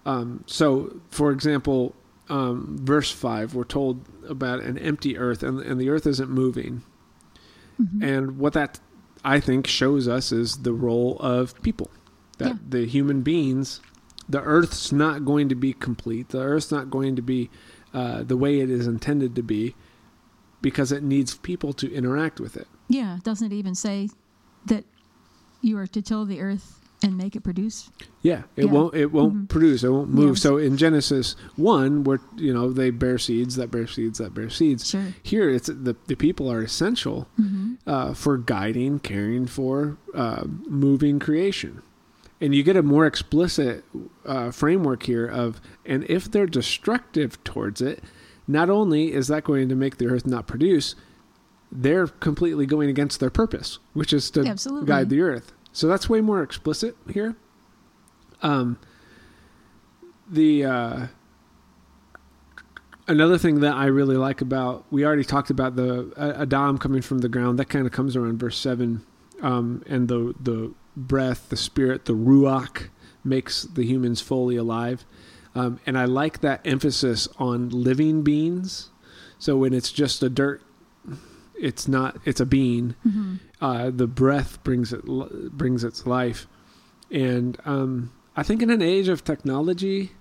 Um, 0.05 0.43
so, 0.47 0.99
for 1.09 1.31
example, 1.31 1.95
um, 2.29 2.77
verse 2.81 3.11
five, 3.11 3.53
we're 3.53 3.63
told 3.65 4.05
about 4.27 4.61
an 4.61 4.77
empty 4.77 5.17
earth, 5.17 5.43
and 5.43 5.59
and 5.59 5.79
the 5.79 5.89
earth 5.89 6.07
isn't 6.07 6.29
moving. 6.29 6.83
hmm 7.77 8.03
And 8.03 8.37
what 8.37 8.53
that 8.53 8.79
I 9.23 9.39
think 9.39 9.67
shows 9.67 10.07
us 10.07 10.31
is 10.31 10.57
the 10.63 10.73
role 10.73 11.17
of 11.19 11.59
people. 11.61 11.89
That 12.37 12.49
Yeah. 12.49 12.57
the 12.69 12.85
human 12.85 13.21
beings, 13.21 13.81
the 14.29 14.41
earth's 14.41 14.91
not 14.91 15.25
going 15.25 15.49
to 15.49 15.55
be 15.55 15.73
complete. 15.73 16.29
The 16.29 16.39
earth's 16.41 16.71
not 16.71 16.89
going 16.89 17.15
to 17.15 17.21
be 17.21 17.49
uh, 17.93 18.23
the 18.23 18.37
way 18.37 18.59
it 18.59 18.69
is 18.69 18.85
intended 18.87 19.35
to 19.35 19.43
be 19.43 19.75
because 20.61 20.91
it 20.91 21.03
needs 21.03 21.35
people 21.37 21.73
to 21.73 21.91
interact 21.93 22.39
with 22.39 22.55
it. 22.57 22.67
Yeah. 22.89 23.19
Doesn't 23.23 23.51
it 23.51 23.55
even 23.55 23.75
say 23.75 24.09
that 24.65 24.83
you 25.67 25.77
are 25.77 25.87
to 25.87 26.01
till 26.01 26.25
the 26.25 26.39
earth 26.41 26.79
and 27.03 27.15
make 27.17 27.35
it 27.35 27.41
produce? 27.43 27.89
Yeah, 28.23 28.43
it 28.55 28.65
Yeah. 28.65 28.71
won't 28.71 28.95
it 28.95 29.11
won't 29.11 29.33
Mhm. 29.35 29.49
produce, 29.49 29.83
it 29.83 29.89
won't 29.89 30.11
move. 30.11 30.29
Yeah. 30.37 30.41
So 30.41 30.57
in 30.57 30.77
Genesis 30.77 31.35
1 31.55 32.03
where 32.03 32.19
you 32.37 32.53
know 32.53 32.71
they 32.71 32.89
bear 32.89 33.17
seeds 33.19 33.55
that 33.55 33.69
bear 33.69 33.85
seeds 33.87 34.17
that 34.17 34.33
bear 34.33 34.49
seeds. 34.49 34.87
Sure. 34.89 35.13
Here 35.21 35.49
it's 35.49 35.67
the 35.67 35.95
the 36.07 36.15
people 36.15 36.51
are 36.51 36.61
essential 36.61 37.27
hmm 37.35 37.73
uh, 37.85 38.13
for 38.13 38.37
guiding, 38.37 38.99
caring 38.99 39.45
for, 39.45 39.95
uh, 40.13 40.43
moving 40.67 41.19
creation. 41.19 41.81
And 42.41 42.53
you 42.53 42.61
get 42.61 42.75
a 42.75 42.83
more 42.83 43.05
explicit 43.05 43.85
uh, 44.25 44.51
framework 44.51 45.03
here 45.03 45.25
of, 45.25 45.61
and 45.85 46.03
if 46.09 46.29
they're 46.29 46.47
destructive 46.47 47.41
towards 47.45 47.79
it, 47.81 48.03
not 48.45 48.69
only 48.69 49.13
is 49.13 49.27
that 49.29 49.43
going 49.45 49.69
to 49.69 49.75
make 49.75 49.97
the 49.97 50.07
earth 50.07 50.27
not 50.27 50.47
produce, 50.47 50.95
they're 51.71 52.07
completely 52.07 52.65
going 52.65 52.89
against 52.89 53.19
their 53.21 53.29
purpose, 53.29 53.79
which 53.93 54.11
is 54.13 54.29
to 54.31 54.41
Absolutely. 54.45 54.87
guide 54.87 55.09
the 55.09 55.21
earth. 55.21 55.53
So 55.77 55.87
that's 55.87 56.09
way 56.09 56.21
more 56.21 56.41
explicit 56.41 56.97
here. 57.07 57.35
Um, 58.41 58.79
the 60.27 60.65
uh, 60.65 61.07
another 63.07 63.37
thing 63.37 63.59
that 63.59 63.75
I 63.75 63.85
really 63.85 64.17
like 64.17 64.41
about 64.41 64.85
we 64.89 65.05
already 65.05 65.23
talked 65.23 65.51
about 65.51 65.75
the 65.75 66.11
uh, 66.17 66.41
Adam 66.41 66.79
coming 66.79 67.03
from 67.03 67.19
the 67.19 67.29
ground. 67.29 67.59
That 67.59 67.69
kind 67.69 67.85
of 67.85 67.91
comes 67.91 68.15
around 68.15 68.39
verse 68.39 68.57
seven, 68.57 69.05
um, 69.43 69.83
and 69.85 70.07
the 70.07 70.33
the 70.39 70.73
breath, 70.95 71.49
the 71.49 71.55
spirit, 71.55 72.05
the 72.05 72.15
ruach 72.15 72.89
makes 73.23 73.61
the 73.61 73.85
humans 73.85 74.19
fully 74.19 74.55
alive. 74.55 75.05
Um, 75.53 75.79
and 75.85 75.95
I 75.95 76.05
like 76.05 76.41
that 76.41 76.59
emphasis 76.65 77.27
on 77.37 77.69
living 77.69 78.23
beings. 78.23 78.89
So 79.37 79.57
when 79.57 79.75
it's 79.75 79.91
just 79.91 80.23
a 80.23 80.29
dirt, 80.29 80.63
it's 81.59 81.87
not. 81.87 82.17
It's 82.25 82.39
a 82.39 82.45
being. 82.45 82.95
hmm 83.03 83.35
Uh, 83.59 83.89
the 83.89 84.05
breath 84.07 84.63
brings 84.63 84.93
it 84.93 85.03
brings 85.57 85.83
its 85.83 86.05
life, 86.05 86.47
and 87.09 87.57
um, 87.65 88.11
I 88.35 88.43
think 88.43 88.61
in 88.61 88.69
an 88.69 88.81
age 88.83 89.07
of 89.07 89.23
technology 89.23 90.11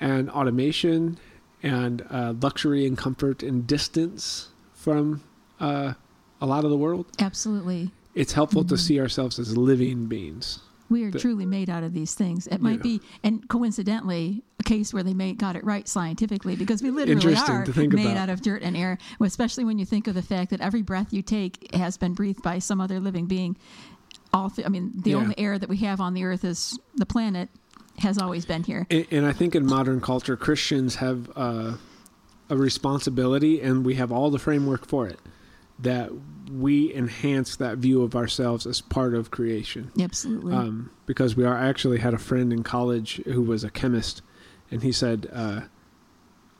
and 0.00 0.30
automation 0.30 1.18
and 1.62 2.02
uh, 2.10 2.32
luxury 2.40 2.86
and 2.86 2.96
comfort 2.96 3.42
and 3.42 3.66
distance 3.66 4.48
from 4.72 5.20
uh, 5.60 5.92
a 6.40 6.46
lot 6.46 6.64
of 6.64 6.70
the 6.70 6.76
world, 6.78 7.06
Absolutely. 7.18 7.90
it's 8.14 8.32
helpful 8.32 8.64
to 8.64 8.74
Mhm. 8.74 8.78
see 8.78 8.98
ourselves 9.00 9.38
as 9.38 9.56
living 9.56 10.06
beings. 10.06 10.58
We 10.90 11.04
are 11.04 11.10
The- 11.10 11.18
truly 11.18 11.46
made 11.46 11.70
out 11.70 11.82
of 11.82 11.94
these 11.94 12.14
things. 12.14 12.46
It 12.48 12.60
might 12.60 12.78
Yeah. 12.78 12.98
be, 12.98 13.00
and 13.24 13.48
coincidentally, 13.48 14.42
a 14.60 14.62
case 14.62 14.92
where 14.92 15.02
they 15.02 15.14
made, 15.14 15.38
got 15.38 15.56
it 15.56 15.64
right 15.64 15.88
scientifically 15.88 16.54
because 16.56 16.82
we 16.82 16.90
literally 16.90 17.34
are 17.34 17.64
made 17.66 17.92
about. 18.06 18.16
out 18.16 18.28
of 18.28 18.42
dirt 18.42 18.62
and 18.62 18.76
air. 18.76 18.98
Especially 19.20 19.64
when 19.64 19.78
you 19.78 19.84
think 19.86 20.06
of 20.06 20.14
the 20.14 20.22
fact 20.22 20.50
that 20.50 20.60
every 20.60 20.82
breath 20.82 21.12
you 21.12 21.22
take 21.22 21.74
has 21.74 21.96
been 21.96 22.12
breathed 22.14 22.42
by 22.42 22.58
some 22.58 22.80
other 22.80 23.00
living 23.00 23.26
being. 23.26 23.56
All, 24.34 24.50
th- 24.50 24.66
I 24.66 24.70
mean, 24.70 24.92
the 24.94 25.10
Yeah. 25.10 25.16
only 25.16 25.38
air 25.38 25.58
that 25.58 25.68
we 25.68 25.78
have 25.78 26.00
on 26.00 26.14
the 26.14 26.24
earth 26.24 26.44
is 26.44 26.78
the 26.96 27.06
planet 27.06 27.48
has 27.98 28.18
always 28.18 28.44
been 28.46 28.62
here. 28.62 28.86
And, 28.90 29.06
and 29.10 29.26
I 29.26 29.32
think 29.32 29.54
in 29.54 29.66
modern 29.66 30.00
culture, 30.00 30.36
Christians 30.36 30.96
have 30.96 31.30
uh, 31.36 31.72
a 32.48 32.56
responsibility, 32.56 33.60
and 33.60 33.84
we 33.84 33.94
have 33.96 34.10
all 34.12 34.30
the 34.30 34.38
framework 34.38 34.86
for 34.86 35.06
it, 35.06 35.18
that 35.78 36.10
we 36.50 36.94
enhance 36.94 37.56
that 37.56 37.78
view 37.78 38.02
of 38.02 38.14
ourselves 38.14 38.66
as 38.66 38.80
part 38.80 39.14
of 39.14 39.30
creation. 39.30 39.90
Absolutely. 39.98 40.54
um, 40.54 40.90
because 41.06 41.34
we 41.36 41.44
are 41.44 41.56
I 41.56 41.68
actually 41.68 41.98
had 41.98 42.14
a 42.14 42.18
friend 42.18 42.52
in 42.52 42.62
college 42.62 43.20
who 43.24 43.42
was 43.42 43.64
a 43.64 43.70
chemist, 43.70 44.22
and 44.70 44.82
he 44.82 44.92
said, 44.92 45.28
uh, 45.32 45.62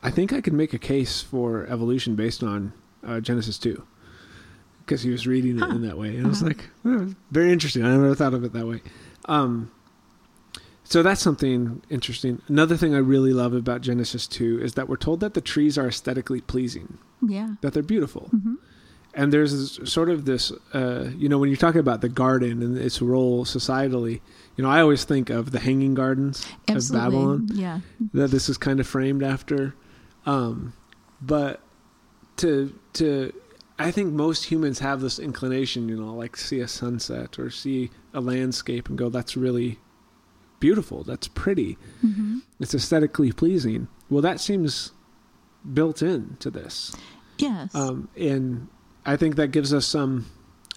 "I 0.02 0.10
think 0.10 0.32
I 0.32 0.40
could 0.40 0.54
make 0.54 0.72
a 0.72 0.78
case 0.78 1.20
for 1.22 1.66
evolution 1.66 2.14
based 2.16 2.42
on 2.42 2.72
uh, 3.06 3.20
Genesis 3.20 3.58
two, 3.58 3.84
because 4.80 5.02
he 5.02 5.10
was 5.10 5.26
reading 5.26 5.56
it 5.58 5.60
Huh. 5.64 5.70
in 5.74 5.82
that 5.82 5.98
way." 5.98 6.16
And 6.16 6.26
I 6.26 6.28
was 6.30 6.42
Uh-huh. 6.42 6.48
like, 6.48 6.70
"Oh, 6.84 7.14
"Very 7.30 7.52
interesting. 7.52 7.84
I 7.84 7.90
never 7.90 8.14
thought 8.14 8.34
of 8.34 8.44
it 8.44 8.52
that 8.54 8.66
way." 8.66 8.80
Um, 9.26 9.70
so 10.84 11.02
that's 11.02 11.20
something 11.22 11.82
interesting. 11.90 12.42
Another 12.48 12.76
thing 12.76 12.94
I 12.94 12.98
really 12.98 13.32
love 13.32 13.54
about 13.54 13.80
Genesis 13.82 14.26
two 14.26 14.60
is 14.60 14.74
that 14.74 14.88
we're 14.88 14.96
told 14.96 15.20
that 15.20 15.34
the 15.34 15.40
trees 15.40 15.78
are 15.78 15.86
aesthetically 15.88 16.40
pleasing, 16.40 16.98
yeah. 17.26 17.54
that 17.60 17.72
they're 17.74 17.82
beautiful 17.82 18.28
hmm 18.30 18.54
and 19.14 19.32
there's 19.32 19.76
this, 19.78 19.92
sort 19.92 20.08
of 20.08 20.24
this 20.24 20.52
uh, 20.74 21.10
you 21.16 21.28
know 21.28 21.38
when 21.38 21.48
you're 21.48 21.56
talking 21.56 21.80
about 21.80 22.00
the 22.00 22.08
garden 22.08 22.62
and 22.62 22.78
its 22.78 23.02
role 23.02 23.44
societally 23.44 24.20
you 24.56 24.64
know 24.64 24.70
i 24.70 24.80
always 24.80 25.04
think 25.04 25.30
of 25.30 25.50
the 25.50 25.60
hanging 25.60 25.94
gardens 25.94 26.46
Absolutely. 26.68 27.06
of 27.06 27.12
babylon. 27.12 27.48
Yeah. 27.52 27.80
that 28.14 28.30
this 28.30 28.48
is 28.48 28.58
kind 28.58 28.80
of 28.80 28.86
framed 28.86 29.22
after. 29.22 29.74
Um, 30.24 30.72
but 31.20 31.60
to 32.36 32.72
to 32.94 33.32
i 33.78 33.90
think 33.90 34.12
most 34.12 34.44
humans 34.44 34.78
have 34.78 35.00
this 35.00 35.18
inclination 35.18 35.88
you 35.88 35.96
know 35.96 36.14
like 36.14 36.36
see 36.36 36.60
a 36.60 36.68
sunset 36.68 37.38
or 37.38 37.50
see 37.50 37.90
a 38.14 38.20
landscape 38.20 38.88
and 38.88 38.96
go 38.96 39.08
that's 39.08 39.36
really 39.36 39.78
beautiful. 40.60 41.02
That's 41.02 41.26
pretty. 41.28 41.76
Hmm 42.00 42.38
it's 42.60 42.74
aesthetically 42.74 43.32
pleasing. 43.32 43.88
Well 44.08 44.22
that 44.22 44.38
seems 44.40 44.92
built 45.74 46.00
in 46.02 46.36
to 46.38 46.50
this. 46.50 46.94
Yes. 47.38 47.74
um, 47.74 48.08
and 48.16 48.68
I 49.04 49.16
think 49.16 49.36
that 49.36 49.48
gives 49.48 49.72
us 49.74 49.86
some 49.86 50.26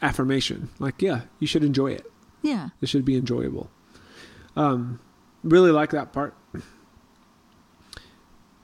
affirmation. 0.01 0.69
Like, 0.79 1.01
yeah, 1.01 1.21
you 1.39 1.47
should 1.47 1.63
enjoy 1.63 1.91
it. 1.91 2.05
yeah. 2.41 2.69
It 2.81 2.89
should 2.89 3.05
be 3.05 3.15
enjoyable. 3.15 3.69
Um, 4.55 4.99
really 5.43 5.71
like 5.71 5.91
that 5.91 6.11
part. 6.13 6.33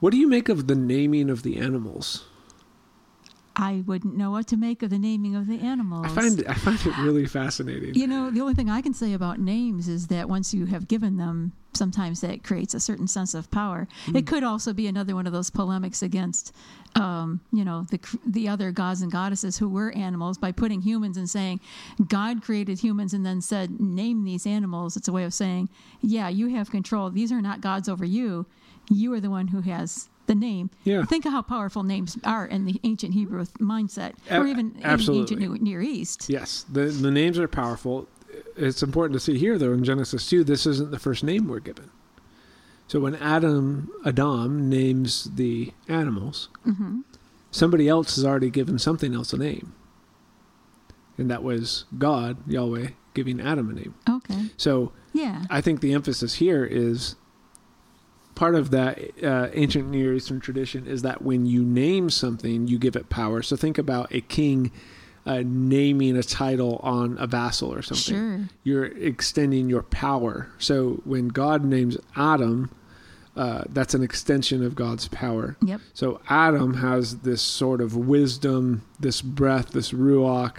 What 0.00 0.10
do 0.10 0.16
you 0.16 0.26
make 0.26 0.48
of 0.48 0.66
the 0.66 0.74
naming 0.74 1.30
of 1.30 1.42
the 1.44 1.58
animals? 1.58 2.24
I 3.56 3.82
wouldn't 3.86 4.16
know 4.16 4.30
what 4.30 4.46
to 4.48 4.56
make 4.56 4.82
of 4.82 4.90
the 4.90 4.98
naming 4.98 5.36
of 5.36 5.46
the 5.46 5.58
animals. 5.60 6.06
I 6.06 6.08
find 6.08 6.44
I 6.48 6.54
find 6.54 6.78
it 6.80 6.96
really 6.98 7.26
fascinating. 7.26 7.94
You 7.94 8.06
know, 8.06 8.30
the 8.30 8.40
only 8.40 8.54
thing 8.54 8.70
I 8.70 8.80
can 8.80 8.94
say 8.94 9.12
about 9.12 9.40
names 9.40 9.88
is 9.88 10.06
that 10.08 10.28
once 10.28 10.54
you 10.54 10.66
have 10.66 10.88
given 10.88 11.16
them, 11.18 11.52
sometimes 11.74 12.20
that 12.20 12.44
creates 12.44 12.74
a 12.74 12.80
certain 12.80 13.06
sense 13.06 13.34
of 13.34 13.50
power. 13.50 13.88
Hmm. 14.06 14.16
It 14.16 14.26
could 14.26 14.42
also 14.42 14.72
be 14.72 14.86
another 14.86 15.14
one 15.14 15.26
of 15.26 15.32
those 15.32 15.50
polemics 15.50 16.02
against, 16.02 16.54
um, 16.94 17.40
you 17.52 17.64
know, 17.64 17.86
the 17.90 18.00
the 18.26 18.48
other 18.48 18.70
gods 18.70 19.02
and 19.02 19.12
goddesses 19.12 19.58
who 19.58 19.68
were 19.68 19.92
animals 19.92 20.38
by 20.38 20.52
putting 20.52 20.80
humans 20.80 21.16
and 21.16 21.28
saying 21.28 21.60
God 22.08 22.42
created 22.42 22.78
humans 22.80 23.12
and 23.12 23.24
then 23.24 23.40
said 23.40 23.80
name 23.80 24.24
these 24.24 24.46
animals. 24.46 24.96
It's 24.96 25.08
a 25.08 25.12
way 25.12 25.24
of 25.24 25.34
saying, 25.34 25.68
yeah, 26.00 26.28
you 26.28 26.48
have 26.48 26.70
control. 26.70 27.10
These 27.10 27.32
are 27.32 27.42
not 27.42 27.60
gods 27.60 27.88
over 27.88 28.04
you. 28.04 28.46
You 28.90 29.12
are 29.12 29.20
the 29.20 29.30
one 29.30 29.48
who 29.48 29.60
has 29.60 30.08
the 30.32 30.46
name. 30.46 30.70
Yeah. 30.84 31.04
Think 31.04 31.24
of 31.26 31.32
how 31.32 31.42
powerful 31.42 31.82
names 31.82 32.18
are 32.24 32.46
in 32.46 32.64
the 32.64 32.80
ancient 32.84 33.14
Hebrew 33.14 33.44
mindset, 33.60 34.12
A- 34.30 34.38
or 34.40 34.46
even 34.46 34.74
in 34.76 34.84
absolutely. 34.84 35.34
ancient 35.44 35.62
Near 35.62 35.82
East. 35.82 36.28
Yes, 36.28 36.64
the 36.70 36.84
the 36.86 37.10
names 37.10 37.38
are 37.38 37.48
powerful. 37.48 38.08
It's 38.56 38.82
important 38.82 39.12
to 39.14 39.20
see 39.20 39.36
here, 39.38 39.58
though, 39.58 39.72
in 39.72 39.84
Genesis 39.84 40.26
two, 40.28 40.42
this 40.44 40.66
isn't 40.66 40.90
the 40.90 40.98
first 40.98 41.22
name 41.24 41.48
we're 41.48 41.60
given. 41.60 41.90
So 42.88 43.00
when 43.00 43.14
Adam 43.16 43.90
Adam 44.04 44.68
names 44.68 45.28
the 45.34 45.72
animals, 45.88 46.48
hmm 46.64 47.00
somebody 47.54 47.86
else 47.86 48.16
has 48.16 48.24
already 48.24 48.48
given 48.48 48.78
something 48.78 49.14
else 49.14 49.34
a 49.34 49.36
name. 49.38 49.74
And 51.18 51.30
that 51.30 51.42
was 51.42 51.84
God, 51.98 52.38
Yahweh, 52.46 52.88
giving 53.12 53.40
Adam 53.42 53.68
a 53.68 53.74
name. 53.74 53.94
Okay. 54.08 54.46
So 54.56 54.92
Yeah. 55.12 55.44
I 55.50 55.60
think 55.60 55.80
the 55.82 55.92
emphasis 55.92 56.34
here 56.36 56.64
is 56.64 57.14
part 58.42 58.56
of 58.56 58.72
that 58.72 58.98
uh, 59.22 59.50
ancient 59.52 59.88
Near 59.88 60.14
Eastern 60.14 60.40
tradition 60.40 60.84
is 60.84 61.02
that 61.02 61.22
when 61.22 61.46
you 61.46 61.62
name 61.62 62.10
something, 62.10 62.66
you 62.66 62.76
give 62.76 62.96
it 62.96 63.08
power. 63.08 63.40
So 63.40 63.54
think 63.54 63.78
about 63.78 64.12
a 64.12 64.20
king 64.20 64.72
uh, 65.24 65.44
naming 65.46 66.16
a 66.16 66.24
title 66.24 66.80
on 66.82 67.16
a 67.20 67.28
vassal 67.28 67.72
or 67.72 67.82
something. 67.82 68.16
Sure. 68.16 68.48
You're 68.64 68.86
extending 68.86 69.68
your 69.68 69.84
power. 69.84 70.50
So 70.58 71.00
when 71.04 71.28
God 71.28 71.64
names 71.64 71.96
Adam, 72.16 72.74
uh, 73.36 73.62
that's 73.68 73.94
an 73.94 74.02
extension 74.02 74.64
of 74.64 74.74
God's 74.74 75.06
power. 75.06 75.56
Yep. 75.64 75.80
So 75.94 76.20
Adam 76.28 76.74
has 76.74 77.18
this 77.18 77.42
sort 77.42 77.80
of 77.80 77.96
wisdom, 77.96 78.82
this 78.98 79.22
breath, 79.22 79.70
this 79.70 79.92
ruach, 79.92 80.56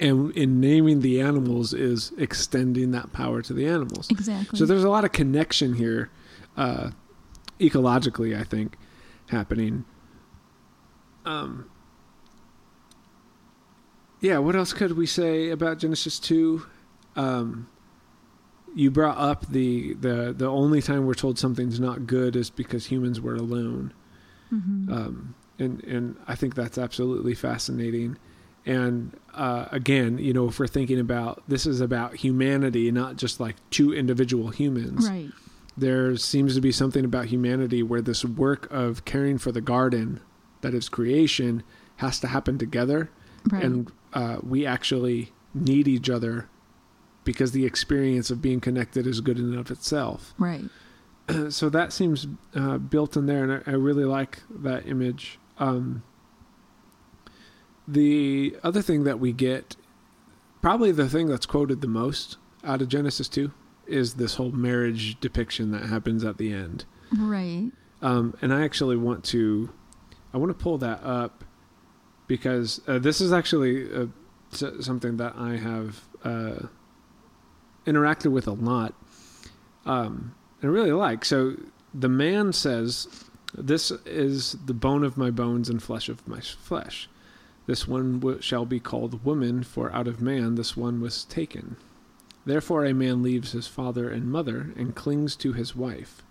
and 0.00 0.30
in 0.30 0.60
naming 0.60 1.02
the 1.02 1.20
animals 1.20 1.74
is 1.74 2.10
extending 2.16 2.92
that 2.92 3.12
power 3.12 3.42
to 3.42 3.52
the 3.52 3.66
animals. 3.66 4.08
Exactly. 4.10 4.58
So 4.58 4.64
there's 4.64 4.84
a 4.84 4.88
lot 4.88 5.04
of 5.04 5.12
connection 5.12 5.74
here, 5.74 6.10
uh, 6.56 6.90
ecologically, 7.60 8.38
I 8.38 8.44
think, 8.44 8.76
happening. 9.28 9.84
Um, 11.24 11.70
yeah, 14.20 14.38
what 14.38 14.56
else 14.56 14.72
could 14.72 14.96
we 14.96 15.06
say 15.06 15.50
about 15.50 15.78
Genesis 15.78 16.18
two? 16.18 16.66
Um, 17.16 17.68
you 18.74 18.90
brought 18.90 19.16
up 19.18 19.46
the, 19.46 19.94
the 19.94 20.34
the 20.36 20.46
only 20.46 20.82
time 20.82 21.06
we're 21.06 21.14
told 21.14 21.38
something's 21.38 21.78
not 21.78 22.06
good 22.06 22.34
is 22.34 22.50
because 22.50 22.86
humans 22.86 23.20
were 23.20 23.34
alone, 23.36 23.92
hmm 24.50 24.92
um, 24.92 25.34
and 25.58 25.82
and 25.84 26.16
I 26.26 26.34
think 26.34 26.54
that's 26.54 26.78
absolutely 26.78 27.34
fascinating. 27.34 28.16
And 28.66 29.14
uh, 29.34 29.66
again, 29.70 30.16
you 30.18 30.32
know, 30.32 30.48
if 30.48 30.58
we're 30.58 30.66
thinking 30.66 30.98
about 30.98 31.42
this 31.46 31.66
is 31.66 31.80
about 31.80 32.16
humanity, 32.16 32.90
not 32.90 33.16
just 33.16 33.38
like 33.38 33.56
two 33.70 33.92
individual 33.94 34.48
humans 34.48 35.08
right. 35.08 35.30
There 35.76 36.16
seems 36.16 36.54
to 36.54 36.60
be 36.60 36.70
something 36.72 37.04
about 37.04 37.26
humanity 37.26 37.82
where 37.82 38.00
this 38.02 38.24
work 38.24 38.70
of 38.70 39.04
caring 39.04 39.38
for 39.38 39.50
the 39.52 39.60
garden 39.60 40.20
that 40.60 40.72
is 40.74 40.88
creation 40.88 41.62
has 41.96 42.18
to 42.20 42.28
happen 42.28 42.58
together 42.58 43.10
Right. 43.52 43.62
and 43.64 43.92
uh, 44.14 44.38
we 44.42 44.64
actually 44.64 45.32
need 45.52 45.86
each 45.86 46.08
other 46.08 46.48
because 47.24 47.52
the 47.52 47.66
experience 47.66 48.30
of 48.30 48.40
being 48.40 48.60
connected 48.60 49.06
is 49.06 49.20
good 49.20 49.38
in 49.38 49.46
and 49.46 49.58
of 49.58 49.70
itself 49.70 50.32
right. 50.38 50.62
so 51.50 51.68
that 51.68 51.92
seems 51.92 52.26
uh, 52.54 52.78
built 52.78 53.16
in 53.16 53.26
there 53.26 53.42
and 53.44 53.62
I, 53.66 53.72
I 53.72 53.74
really 53.74 54.04
like 54.04 54.42
that 54.50 54.86
image 54.88 55.38
um, 55.58 56.02
the 57.86 58.56
other 58.62 58.80
thing 58.82 59.04
that 59.04 59.20
we 59.20 59.32
get 59.32 59.76
probably 60.62 60.90
the 60.92 61.08
thing 61.08 61.26
that's 61.28 61.46
quoted 61.46 61.80
the 61.80 61.88
most 61.88 62.38
out 62.62 62.80
of 62.80 62.88
genesis 62.88 63.28
2 63.28 63.52
is 63.86 64.14
this 64.14 64.34
whole 64.36 64.50
marriage 64.52 65.18
depiction 65.20 65.70
that 65.72 65.84
happens 65.86 66.24
at 66.24 66.38
the 66.38 66.52
end. 66.52 66.84
Right. 67.16 67.70
um, 68.02 68.36
and 68.42 68.52
i 68.52 68.64
actually 68.64 68.96
want 68.96 69.22
to 69.24 69.70
i 70.32 70.36
want 70.38 70.50
to 70.50 70.62
pull 70.62 70.78
that 70.78 71.00
up 71.04 71.44
because 72.26 72.80
uh, 72.88 72.98
this 72.98 73.20
is 73.20 73.32
actually 73.32 73.86
uh, 73.94 74.06
something 74.50 75.16
that 75.18 75.34
i 75.36 75.56
have 75.56 76.00
uh, 76.24 76.66
interacted 77.86 78.32
with 78.32 78.46
a 78.48 78.52
lot 78.52 78.94
um, 79.86 80.34
and 80.62 80.72
really 80.72 80.92
like. 80.92 81.24
So 81.26 81.56
the 81.92 82.08
man 82.08 82.52
says 82.54 83.06
this 83.52 83.90
is 84.06 84.56
the 84.64 84.72
bone 84.72 85.04
of 85.04 85.16
my 85.18 85.30
bones 85.30 85.68
and 85.68 85.82
flesh 85.82 86.08
of 86.08 86.26
my 86.26 86.40
flesh. 86.40 87.08
This 87.66 87.86
one 87.86 88.18
w- 88.20 88.40
shall 88.40 88.64
be 88.64 88.80
called 88.80 89.24
woman 89.24 89.62
for 89.62 89.92
out 89.92 90.08
of 90.08 90.20
man 90.22 90.54
this 90.54 90.74
one 90.76 91.00
was 91.02 91.24
taken 91.24 91.76
therefore 92.44 92.84
a 92.84 92.92
man 92.94 93.22
leaves 93.22 93.52
his 93.52 93.66
father 93.66 94.08
and 94.10 94.30
mother 94.30 94.72
and 94.76 94.94
clings 94.94 95.36
to 95.36 95.52
his 95.52 95.74
wife 95.74 96.22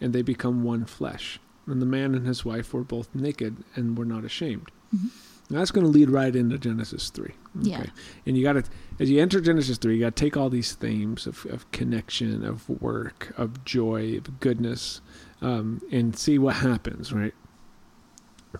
and 0.00 0.12
they 0.12 0.22
become 0.22 0.62
one 0.64 0.84
flesh. 0.84 1.38
And 1.66 1.80
the 1.80 1.86
man 1.86 2.14
and 2.16 2.26
his 2.26 2.44
wife 2.44 2.74
were 2.74 2.82
both 2.82 3.14
naked 3.14 3.58
and 3.76 3.96
were 3.96 4.04
not 4.04 4.24
ashamed. 4.24 4.70
Mhm. 4.94 5.10
Now 5.50 5.58
that's 5.58 5.70
going 5.70 5.84
to 5.86 5.90
lead 5.92 6.10
right 6.10 6.34
into 6.34 6.56
genesis 6.58 7.10
3 7.10 7.32
Yeah. 7.60 7.84
and 8.26 8.36
you 8.36 8.42
got 8.42 8.54
to 8.54 8.64
as 8.98 9.10
you 9.10 9.20
enter 9.20 9.40
genesis 9.40 9.76
3 9.78 9.94
you 9.94 10.00
got 10.00 10.16
to 10.16 10.20
take 10.24 10.36
all 10.36 10.48
these 10.48 10.72
themes 10.72 11.26
of, 11.26 11.44
of 11.50 11.70
connection 11.72 12.42
of 12.44 12.68
work 12.68 13.34
of 13.36 13.62
joy 13.64 14.16
of 14.16 14.40
goodness 14.40 15.00
um, 15.42 15.82
and 15.92 16.16
see 16.16 16.38
what 16.38 16.56
happens 16.56 17.12
right? 17.12 17.34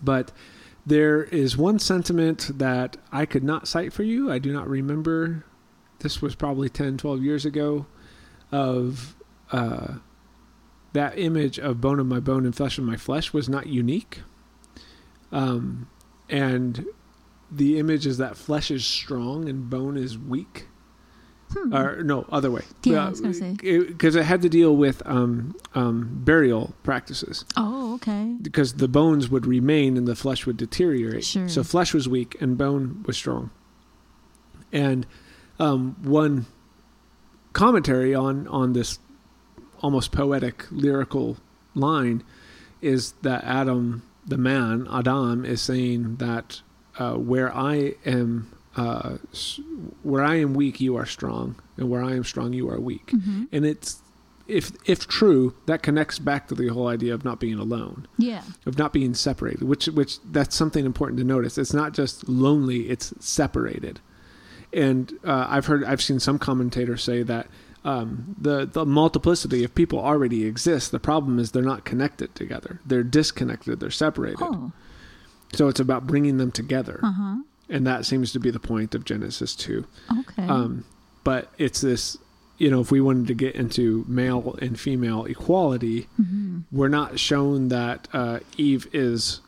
But 0.02 0.32
there 0.86 1.22
is 1.24 1.56
one 1.56 1.78
sentiment 1.78 2.50
that 2.58 2.96
i 3.10 3.24
could 3.24 3.44
not 3.44 3.68
cite 3.68 3.92
for 3.92 4.02
you. 4.02 4.30
I 4.30 4.38
do 4.38 4.52
not 4.52 4.68
remember 4.68 5.44
this 6.02 6.20
was 6.22 6.34
probably 6.34 6.68
10 6.68 6.98
12 6.98 7.22
years 7.22 7.44
ago 7.44 7.86
of 8.50 9.14
uh, 9.52 9.94
that 10.92 11.18
image 11.18 11.58
of 11.58 11.80
bone 11.80 11.98
of 11.98 12.06
my 12.06 12.20
bone 12.20 12.44
and 12.44 12.54
flesh 12.54 12.76
of 12.78 12.84
my 12.84 12.96
flesh 12.96 13.32
was 13.32 13.48
not 13.48 13.66
unique 13.66 14.20
um, 15.30 15.88
and 16.28 16.84
the 17.50 17.78
image 17.78 18.06
is 18.06 18.18
that 18.18 18.36
flesh 18.36 18.70
is 18.70 18.84
strong 18.84 19.48
and 19.48 19.68
bone 19.70 19.96
is 19.96 20.18
weak 20.18 20.66
Hmm. 21.54 21.74
or 21.74 22.02
no 22.02 22.24
other 22.32 22.50
way 22.50 22.62
Yeah, 22.82 23.06
I 23.08 23.10
was 23.10 23.20
gonna 23.20 23.34
say. 23.34 23.52
because 23.60 24.16
it, 24.16 24.24
had 24.24 24.40
to 24.40 24.48
deal 24.48 24.74
with 24.74 25.02
um, 25.04 25.54
um, 25.74 26.20
burial 26.24 26.72
practices 26.82 27.44
oh, 27.58 27.92
okay. 27.96 28.36
because 28.40 28.72
the 28.74 28.88
bones 28.88 29.28
would 29.28 29.44
remain 29.44 29.98
and 29.98 30.08
the 30.08 30.16
flesh 30.16 30.46
would 30.46 30.56
deteriorate 30.56 31.24
Sure. 31.26 31.50
so 31.50 31.62
flesh 31.62 31.92
was 31.92 32.08
weak 32.08 32.38
and 32.40 32.56
bone 32.56 33.02
was 33.06 33.18
strong 33.18 33.50
and 34.72 35.06
um, 35.58 35.96
one 36.02 36.46
commentary 37.52 38.14
on 38.14 38.46
on 38.48 38.72
this 38.72 38.98
almost 39.82 40.12
poetic 40.12 40.66
lyrical 40.70 41.36
line 41.74 42.22
is 42.80 43.12
that 43.22 43.44
Adam 43.44 44.02
the 44.26 44.38
man 44.38 44.86
Adam 44.90 45.44
is 45.44 45.60
saying 45.60 46.16
that 46.16 46.62
uh, 46.98 47.14
where 47.14 47.54
I 47.54 47.94
am 48.06 48.52
uh, 48.76 49.16
where 50.02 50.24
I 50.24 50.36
am 50.36 50.54
weak 50.54 50.80
you 50.80 50.96
are 50.96 51.06
strong 51.06 51.56
and 51.76 51.90
where 51.90 52.02
I 52.02 52.12
am 52.12 52.24
strong 52.24 52.52
you 52.52 52.68
are 52.70 52.80
weak. 52.80 53.10
Hmm 53.10 53.44
and 53.52 53.66
it's 53.66 54.00
if 54.48 54.72
if 54.86 55.06
true 55.06 55.54
that 55.66 55.82
connects 55.82 56.18
back 56.18 56.48
to 56.48 56.54
the 56.54 56.68
whole 56.68 56.88
idea 56.88 57.14
of 57.14 57.24
not 57.24 57.38
being 57.38 57.58
alone 57.58 58.06
Yeah. 58.18 58.42
of 58.66 58.76
not 58.78 58.92
being 58.92 59.14
separated 59.14 59.62
which 59.62 59.86
which 59.86 60.18
that's 60.30 60.56
something 60.56 60.84
important 60.86 61.18
to 61.18 61.24
notice. 61.24 61.58
It's 61.58 61.74
not 61.74 61.92
just 61.92 62.28
lonely 62.28 62.88
it's 62.88 63.12
separated 63.20 64.00
and 64.72 65.12
uh, 65.24 65.46
i've 65.48 65.66
heard 65.66 65.84
i've 65.84 66.02
seen 66.02 66.18
some 66.20 66.38
commentators 66.38 67.02
say 67.02 67.22
that 67.22 67.46
um, 67.84 68.36
the 68.40 68.64
the 68.64 68.86
multiplicity 68.86 69.64
of 69.64 69.74
people 69.74 69.98
already 69.98 70.44
exists 70.44 70.88
the 70.90 71.00
problem 71.00 71.38
is 71.40 71.50
they're 71.50 71.62
not 71.62 71.84
connected 71.84 72.34
together 72.34 72.80
they're 72.86 73.02
disconnected 73.02 73.80
they're 73.80 73.90
separated 73.90 74.38
Oh. 74.40 74.72
so 75.52 75.68
it's 75.68 75.80
about 75.80 76.06
bringing 76.06 76.36
them 76.38 76.52
together 76.52 77.00
Uh 77.02 77.12
huh. 77.12 77.36
and 77.68 77.86
that 77.86 78.06
seems 78.06 78.30
to 78.32 78.38
be 78.40 78.50
the 78.50 78.60
point 78.60 78.94
of 78.94 79.04
genesis 79.04 79.56
2 79.56 79.84
Okay. 80.20 80.46
um, 80.46 80.84
but 81.24 81.50
it's 81.58 81.80
this 81.80 82.16
you 82.58 82.70
know 82.70 82.80
if 82.80 82.92
we 82.92 83.00
wanted 83.00 83.26
to 83.26 83.34
get 83.34 83.56
into 83.56 84.04
male 84.06 84.56
and 84.62 84.78
female 84.78 85.24
equality 85.24 86.06
hmm 86.16 86.60
we're 86.70 86.88
not 86.88 87.18
shown 87.18 87.68
that 87.68 88.06
uh, 88.12 88.38
Eve 88.56 88.86
is 88.94 89.40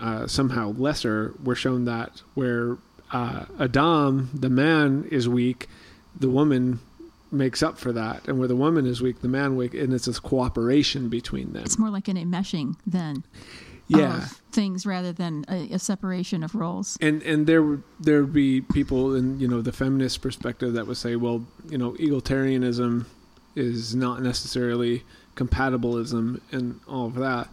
uh, 0.00 0.26
somehow 0.26 0.72
lesser. 0.72 1.32
We're 1.44 1.54
shown 1.54 1.84
that 1.84 2.22
where 2.34 2.76
uh, 3.12 3.44
Adam, 3.60 4.30
the 4.34 4.50
man, 4.50 5.06
is 5.10 5.28
weak, 5.28 5.68
the 6.18 6.28
woman 6.30 6.80
makes 7.30 7.62
up 7.62 7.78
for 7.78 7.92
that, 7.92 8.26
and 8.28 8.38
where 8.38 8.48
the 8.48 8.56
woman 8.56 8.86
is 8.86 9.00
weak, 9.00 9.20
the 9.22 9.28
man 9.28 9.56
weak, 9.56 9.74
and 9.74 9.92
it's 9.94 10.04
this 10.06 10.18
cooperation 10.18 11.08
between 11.08 11.52
them. 11.52 11.62
It's 11.64 11.78
more 11.78 11.90
like 11.90 12.08
an 12.08 12.16
enmeshing 12.16 12.76
then 12.86 13.24
Yeah, 13.88 14.18
of 14.18 14.30
things 14.52 14.84
rather 14.86 15.12
than 15.12 15.44
a, 15.48 15.68
a 15.74 15.78
separation 15.78 16.42
of 16.42 16.54
roles. 16.54 16.96
and 17.00 17.22
and 17.22 17.46
there 17.46 17.62
would 17.62 17.82
there 18.00 18.20
would 18.22 18.32
be 18.32 18.60
people 18.60 19.14
in 19.14 19.40
you 19.40 19.48
know 19.48 19.62
the 19.62 19.72
feminist 19.72 20.20
perspective 20.22 20.74
that 20.74 20.86
would 20.86 20.96
say, 20.98 21.16
well, 21.16 21.44
you 21.68 21.78
know, 21.78 21.92
egalitarianism 21.92 23.06
is 23.54 23.94
not 23.94 24.22
necessarily 24.22 25.02
compatibilism 25.36 26.40
and 26.52 26.80
all 26.88 27.06
of 27.06 27.14
that. 27.16 27.48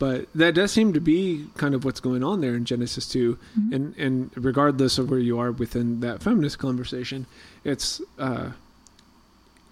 But 0.00 0.26
that 0.34 0.54
does 0.54 0.72
seem 0.72 0.94
to 0.94 1.00
be 1.00 1.46
kind 1.56 1.74
of 1.74 1.84
what's 1.84 2.00
going 2.00 2.24
on 2.24 2.40
there 2.40 2.54
in 2.54 2.64
Genesis 2.64 3.06
2. 3.06 3.38
Mhm. 3.56 3.72
And 3.72 3.94
and 3.96 4.30
regardless 4.34 4.98
of 4.98 5.10
where 5.10 5.20
you 5.20 5.38
are 5.38 5.52
within 5.52 6.00
that 6.00 6.22
feminist 6.22 6.58
conversation, 6.58 7.26
it's 7.64 8.00
uh, 8.18 8.50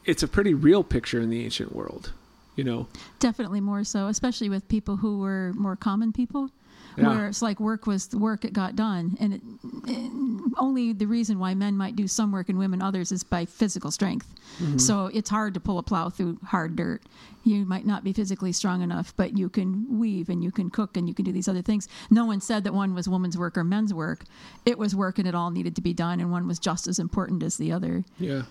it's 0.04 0.22
a 0.22 0.28
pretty 0.28 0.54
real 0.54 0.84
picture 0.84 1.18
in 1.20 1.30
the 1.30 1.42
ancient 1.44 1.74
world. 1.74 2.12
You 2.56 2.64
know, 2.64 2.88
Definitely 3.20 3.60
more 3.60 3.84
so, 3.84 4.08
especially 4.08 4.48
with 4.48 4.68
people 4.68 4.96
who 4.96 5.18
were 5.20 5.52
more 5.56 5.76
common 5.76 6.12
people 6.12 6.50
Yeah. 6.98 7.08
where 7.08 7.26
it's 7.28 7.42
like 7.42 7.60
work 7.60 7.86
was 7.86 8.08
the 8.08 8.18
work 8.18 8.44
it 8.44 8.52
got 8.52 8.76
done, 8.76 9.16
and 9.20 9.34
it, 9.34 9.42
it- 9.86 10.12
only 10.56 10.92
the 10.92 11.06
reason 11.06 11.38
why 11.38 11.54
men 11.54 11.76
might 11.76 11.94
do 11.94 12.08
some 12.08 12.32
work 12.32 12.48
and 12.48 12.58
women 12.58 12.82
others 12.82 13.12
is 13.12 13.22
by 13.22 13.44
physical 13.44 13.90
strength. 13.90 14.26
Mm-hmm. 14.60 14.78
So 14.78 15.06
it's 15.06 15.30
hard 15.30 15.54
to 15.54 15.60
pull 15.60 15.78
a 15.78 15.82
plow 15.82 16.08
through 16.10 16.38
hard 16.44 16.74
dirt. 16.74 17.02
You 17.44 17.64
might 17.64 17.86
not 17.86 18.02
be 18.02 18.12
physically 18.12 18.50
strong 18.52 18.82
enough, 18.82 19.14
but 19.16 19.38
you 19.38 19.48
can 19.48 19.98
weave 19.98 20.28
and 20.28 20.42
you 20.42 20.50
can 20.50 20.68
cook 20.70 20.96
and 20.96 21.06
you 21.08 21.14
can 21.14 21.24
do 21.24 21.32
these 21.32 21.46
other 21.48 21.62
things. 21.62 21.86
No 22.10 22.24
one 22.26 22.40
said 22.40 22.64
that 22.64 22.74
one 22.74 22.92
was 22.94 23.08
woman's 23.08 23.38
work 23.38 23.56
or 23.56 23.62
men's 23.62 23.94
work. 23.94 24.24
It 24.66 24.78
was 24.78 24.96
work 24.96 25.18
and 25.18 25.28
it 25.28 25.34
all 25.34 25.50
needed 25.50 25.76
to 25.76 25.82
be 25.82 25.92
done, 25.94 26.18
and 26.18 26.32
one 26.32 26.48
was 26.48 26.58
just 26.58 26.88
as 26.88 26.98
important 26.98 27.42
as 27.44 27.56
the 27.56 27.70
other. 27.70 28.04
Yeah. 28.18 28.42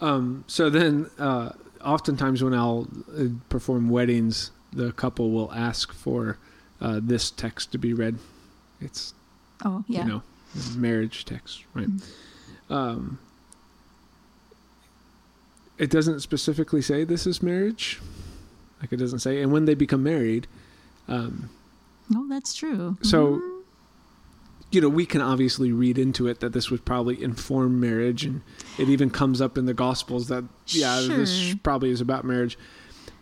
Um, 0.00 0.44
so 0.46 0.70
then, 0.70 1.10
uh, 1.18 1.50
oftentimes 1.84 2.42
when 2.42 2.54
I'll 2.54 2.86
uh, 3.18 3.24
perform 3.48 3.88
weddings, 3.88 4.50
the 4.72 4.92
couple 4.92 5.30
will 5.30 5.52
ask 5.52 5.92
for 5.92 6.38
uh, 6.84 7.00
this 7.02 7.30
text 7.30 7.72
to 7.72 7.78
be 7.78 7.92
read. 7.94 8.18
It's 8.80 9.14
Oh, 9.64 9.82
yeah. 9.88 10.04
you 10.04 10.08
know 10.12 10.22
marriage 10.76 11.24
text, 11.24 11.64
right? 11.74 11.88
Um, 12.70 13.18
it 15.78 15.90
doesn't 15.90 16.20
specifically 16.20 16.82
say 16.82 17.04
this 17.04 17.26
is 17.26 17.42
marriage, 17.42 18.00
like 18.80 18.92
it 18.92 18.96
doesn't 18.96 19.18
say. 19.20 19.42
And 19.42 19.52
when 19.52 19.64
they 19.64 19.74
become 19.74 20.02
married, 20.02 20.46
um, 21.08 21.50
Oh, 22.14 22.26
that's 22.28 22.54
true. 22.54 22.98
so 23.02 23.40
you 24.70 24.80
know 24.80 24.88
we 24.90 25.06
can 25.06 25.20
obviously 25.22 25.72
read 25.72 25.96
into 25.98 26.26
it 26.26 26.40
that 26.40 26.52
this 26.52 26.70
would 26.70 26.84
probably 26.84 27.22
inform 27.22 27.80
marriage 27.80 28.24
and 28.24 28.42
it 28.76 28.88
even 28.90 29.08
comes 29.08 29.40
up 29.40 29.56
in 29.56 29.66
the 29.66 29.72
gospels 29.74 30.26
that 30.28 30.42
yeah 30.66 31.00
this 31.08 31.54
probably 31.62 31.90
is 31.90 32.00
about 32.00 32.24
marriage 32.24 32.58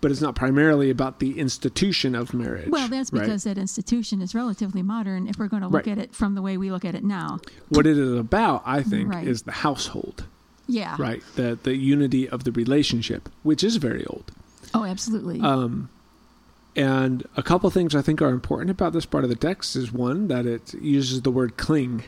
but 0.02 0.10
it's 0.10 0.20
not 0.20 0.34
primarily 0.34 0.90
about 0.90 1.18
the 1.20 1.38
institution 1.38 2.14
of 2.14 2.34
marriage 2.34 2.68
Well, 2.68 2.88
that's 2.88 3.10
right? 3.12 3.22
because 3.22 3.44
that 3.44 3.56
institution 3.56 4.20
is 4.20 4.34
relatively 4.34 4.82
modern 4.82 5.26
if 5.28 5.38
we're 5.38 5.48
going 5.48 5.62
to 5.62 5.68
look 5.68 5.86
Right. 5.86 5.96
at 5.96 5.98
it 5.98 6.14
from 6.14 6.34
the 6.34 6.42
way 6.42 6.58
we 6.58 6.70
look 6.70 6.84
at 6.84 6.94
it 6.94 7.04
now. 7.04 7.38
what 7.70 7.86
it 7.86 7.96
is 7.96 8.12
about 8.18 8.62
i 8.66 8.82
think 8.82 9.08
Right. 9.14 9.26
is 9.26 9.42
the 9.42 9.52
household 9.52 10.24
Yeah. 10.66 10.96
right 10.98 11.22
the 11.36 11.58
the 11.62 11.74
unity 11.76 12.28
of 12.28 12.44
the 12.44 12.52
relationship 12.52 13.30
which 13.42 13.64
is 13.64 13.76
very 13.76 14.04
old 14.06 14.30
Oh, 14.74 14.84
absolutely. 14.84 15.38
Um, 15.40 15.90
and 16.74 17.26
a 17.36 17.42
couple 17.42 17.68
things 17.68 17.94
I 17.94 18.00
think 18.00 18.22
are 18.22 18.30
important 18.30 18.70
about 18.70 18.94
this 18.94 19.04
part 19.04 19.22
of 19.22 19.28
the 19.28 19.36
text 19.36 19.76
is 19.76 19.92
one 19.92 20.28
that 20.28 20.46
it 20.46 20.72
uses 20.80 21.20
the 21.20 21.30
word 21.30 21.58
cling. 21.58 22.04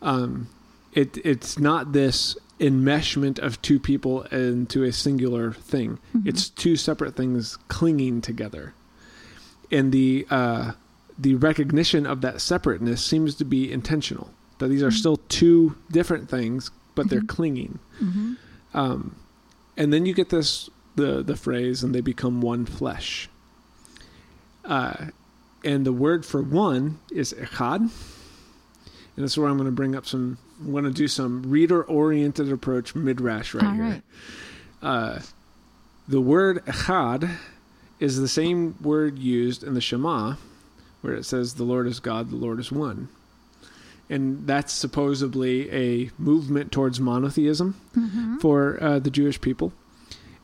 Um, 0.00 0.48
it 0.94 1.18
it's 1.24 1.58
not 1.58 1.92
this 1.92 2.36
enmeshment 2.68 3.38
of 3.38 3.60
two 3.62 3.78
people 3.78 4.22
into 4.24 4.82
a 4.84 4.92
singular 4.92 5.52
thing. 5.52 5.98
It's 6.24 6.48
two 6.48 6.76
separate 6.76 7.14
things 7.16 7.58
clinging 7.68 8.20
together, 8.22 8.74
and 9.70 9.92
the 9.92 10.26
uh, 10.30 10.72
the 11.18 11.34
recognition 11.36 12.06
of 12.06 12.20
that 12.22 12.40
separateness 12.40 13.04
seems 13.04 13.34
to 13.36 13.44
be 13.44 13.70
intentional. 13.70 14.30
That 14.58 14.68
these 14.68 14.82
are 14.82 14.90
still 14.90 15.16
two 15.28 15.76
different 15.90 16.28
things, 16.30 16.70
but 16.94 17.08
they're 17.10 17.20
clinging. 17.36 17.78
hmm 17.98 18.34
Um, 18.72 19.16
and 19.76 19.92
then 19.92 20.06
you 20.06 20.14
get 20.14 20.30
this 20.30 20.70
the 20.96 21.22
the 21.22 21.36
phrase, 21.36 21.82
and 21.84 21.94
they 21.94 22.00
become 22.00 22.40
one 22.40 22.64
flesh. 22.66 23.28
Uh, 24.64 25.06
and 25.64 25.84
the 25.84 25.92
word 25.92 26.24
for 26.24 26.40
one 26.42 26.98
is 27.10 27.32
echad, 27.34 27.80
and 27.80 27.90
this 29.24 29.32
is 29.32 29.38
where 29.38 29.48
I'm 29.48 29.56
going 29.56 29.66
to 29.68 29.72
bring 29.72 29.94
up 29.94 30.06
some. 30.06 30.38
I'm 30.64 30.72
going 30.72 30.84
to 30.84 30.90
do 30.90 31.08
some 31.08 31.42
reader-oriented 31.42 32.50
approach 32.50 32.94
midrash 32.94 33.54
right 33.54 33.64
All 33.66 33.72
here. 33.72 33.84
right. 33.84 34.02
Uh, 34.82 35.20
the 36.08 36.20
word 36.20 36.64
echad 36.66 37.36
is 38.00 38.20
the 38.20 38.28
same 38.28 38.76
word 38.82 39.18
used 39.18 39.62
in 39.62 39.74
the 39.74 39.80
Shema, 39.80 40.36
where 41.00 41.14
it 41.14 41.24
says, 41.24 41.54
"The 41.54 41.64
Lord 41.64 41.86
is 41.86 42.00
God, 42.00 42.30
the 42.30 42.36
Lord 42.36 42.58
is 42.60 42.70
one," 42.72 43.08
and 44.10 44.46
that's 44.46 44.72
supposedly 44.72 45.70
a 45.72 46.10
movement 46.18 46.72
towards 46.72 47.00
monotheism 47.00 47.74
hmm 47.94 48.36
for 48.38 48.82
uh, 48.82 48.98
the 48.98 49.10
Jewish 49.10 49.40
people. 49.40 49.72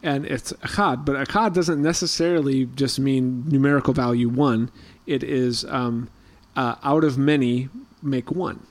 And 0.03 0.25
it's 0.25 0.53
echad, 0.55 1.05
but 1.05 1.17
echad 1.29 1.53
doesn't 1.53 1.83
necessarily 1.83 2.65
just 2.67 2.99
mean 2.99 3.45
numerical 3.49 3.93
value 3.93 4.29
one. 4.31 4.71
It 5.07 5.23
is 5.23 5.65
um, 5.67 6.09
uh, 6.57 6.77
out 6.83 7.05
of 7.05 7.19
many 7.19 7.69
make 8.03 8.31
one. 8.31 8.67